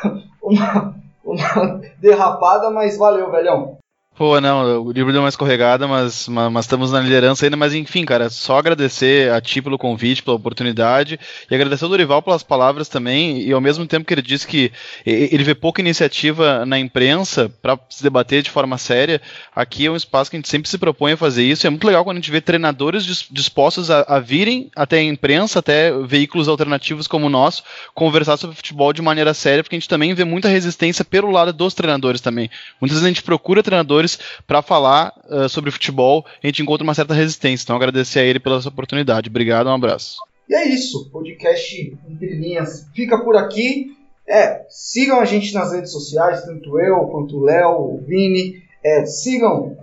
uma, 0.40 0.94
uma 1.24 1.80
derrapada, 2.00 2.70
mas 2.70 2.96
valeu, 2.96 3.28
velhão. 3.32 3.76
Pô, 4.16 4.38
não, 4.38 4.82
o 4.82 4.92
livro 4.92 5.12
deu 5.12 5.22
uma 5.22 5.30
escorregada, 5.30 5.88
mas, 5.88 6.28
mas, 6.28 6.52
mas, 6.52 6.64
estamos 6.66 6.92
na 6.92 7.00
liderança 7.00 7.46
ainda. 7.46 7.56
Mas 7.56 7.72
enfim, 7.72 8.04
cara, 8.04 8.28
só 8.28 8.58
agradecer 8.58 9.32
a 9.32 9.40
ti 9.40 9.62
pelo 9.62 9.78
convite, 9.78 10.22
pela 10.22 10.36
oportunidade 10.36 11.18
e 11.50 11.54
agradecer 11.54 11.84
ao 11.84 11.88
Dorival 11.88 12.20
pelas 12.20 12.42
palavras 12.42 12.86
também. 12.86 13.40
E 13.40 13.50
ao 13.50 13.62
mesmo 13.62 13.86
tempo 13.86 14.04
que 14.04 14.12
ele 14.12 14.20
disse 14.20 14.46
que 14.46 14.70
ele 15.06 15.42
vê 15.42 15.54
pouca 15.54 15.80
iniciativa 15.80 16.66
na 16.66 16.78
imprensa 16.78 17.50
para 17.62 17.78
se 17.88 18.02
debater 18.02 18.42
de 18.42 18.50
forma 18.50 18.76
séria, 18.76 19.22
aqui 19.56 19.86
é 19.86 19.90
um 19.90 19.96
espaço 19.96 20.30
que 20.30 20.36
a 20.36 20.38
gente 20.38 20.50
sempre 20.50 20.68
se 20.68 20.76
propõe 20.76 21.12
a 21.12 21.16
fazer 21.16 21.44
isso. 21.44 21.64
E 21.64 21.68
é 21.68 21.70
muito 21.70 21.86
legal 21.86 22.04
quando 22.04 22.18
a 22.18 22.20
gente 22.20 22.30
vê 22.30 22.42
treinadores 22.42 23.26
dispostos 23.30 23.90
a, 23.90 24.04
a 24.06 24.20
virem 24.20 24.70
até 24.76 24.98
a 24.98 25.02
imprensa, 25.02 25.60
até 25.60 25.92
veículos 25.92 26.46
alternativos 26.46 27.06
como 27.06 27.24
o 27.24 27.30
nosso, 27.30 27.62
conversar 27.94 28.36
sobre 28.36 28.54
futebol 28.54 28.92
de 28.92 29.00
maneira 29.00 29.32
séria, 29.32 29.62
porque 29.62 29.76
a 29.76 29.78
gente 29.78 29.88
também 29.88 30.12
vê 30.12 30.24
muita 30.24 30.48
resistência 30.48 31.06
pelo 31.06 31.30
lado 31.30 31.54
dos 31.54 31.72
treinadores 31.72 32.20
também. 32.20 32.50
Muitas 32.78 32.96
vezes 32.98 33.06
a 33.06 33.08
gente 33.08 33.22
procura 33.22 33.62
treinadores 33.62 33.99
para 34.46 34.62
falar 34.62 35.12
uh, 35.28 35.48
sobre 35.48 35.70
futebol, 35.70 36.24
a 36.42 36.46
gente 36.46 36.62
encontra 36.62 36.84
uma 36.84 36.94
certa 36.94 37.14
resistência. 37.14 37.64
Então, 37.64 37.76
agradecer 37.76 38.20
a 38.20 38.24
ele 38.24 38.40
pela 38.40 38.58
oportunidade. 38.66 39.28
Obrigado, 39.28 39.68
um 39.68 39.74
abraço. 39.74 40.18
E 40.48 40.54
é 40.54 40.68
isso, 40.68 41.08
podcast 41.10 41.96
Entre 42.08 42.34
Linhas 42.34 42.86
fica 42.92 43.22
por 43.22 43.36
aqui. 43.36 43.96
É, 44.28 44.64
sigam 44.68 45.20
a 45.20 45.24
gente 45.24 45.52
nas 45.54 45.72
redes 45.72 45.92
sociais, 45.92 46.44
tanto 46.44 46.78
eu 46.78 46.98
quanto 47.06 47.36
o 47.36 47.44
Léo, 47.44 47.94
o 47.94 48.04
Vini. 48.06 48.62
É, 48.84 49.04
sigam 49.04 49.76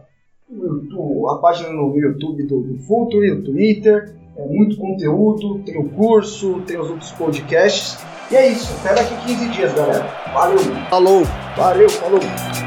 YouTube, 0.50 1.30
a 1.30 1.36
página 1.36 1.70
no 1.70 1.96
YouTube 1.98 2.44
do, 2.44 2.62
do 2.62 2.78
Futuri, 2.80 3.32
o 3.32 3.44
Twitter. 3.44 4.16
É 4.38 4.46
muito 4.46 4.78
conteúdo, 4.78 5.60
tem 5.64 5.78
o 5.78 5.90
curso, 5.90 6.62
tem 6.62 6.80
os 6.80 6.90
outros 6.90 7.12
podcasts. 7.12 7.98
E 8.32 8.36
é 8.36 8.50
isso, 8.50 8.74
até 8.80 8.94
daqui 8.94 9.16
15 9.26 9.50
dias, 9.50 9.74
galera. 9.74 10.06
Valeu! 10.34 10.60
Falou! 10.90 11.24
Valeu, 11.56 11.90
falou! 11.90 12.67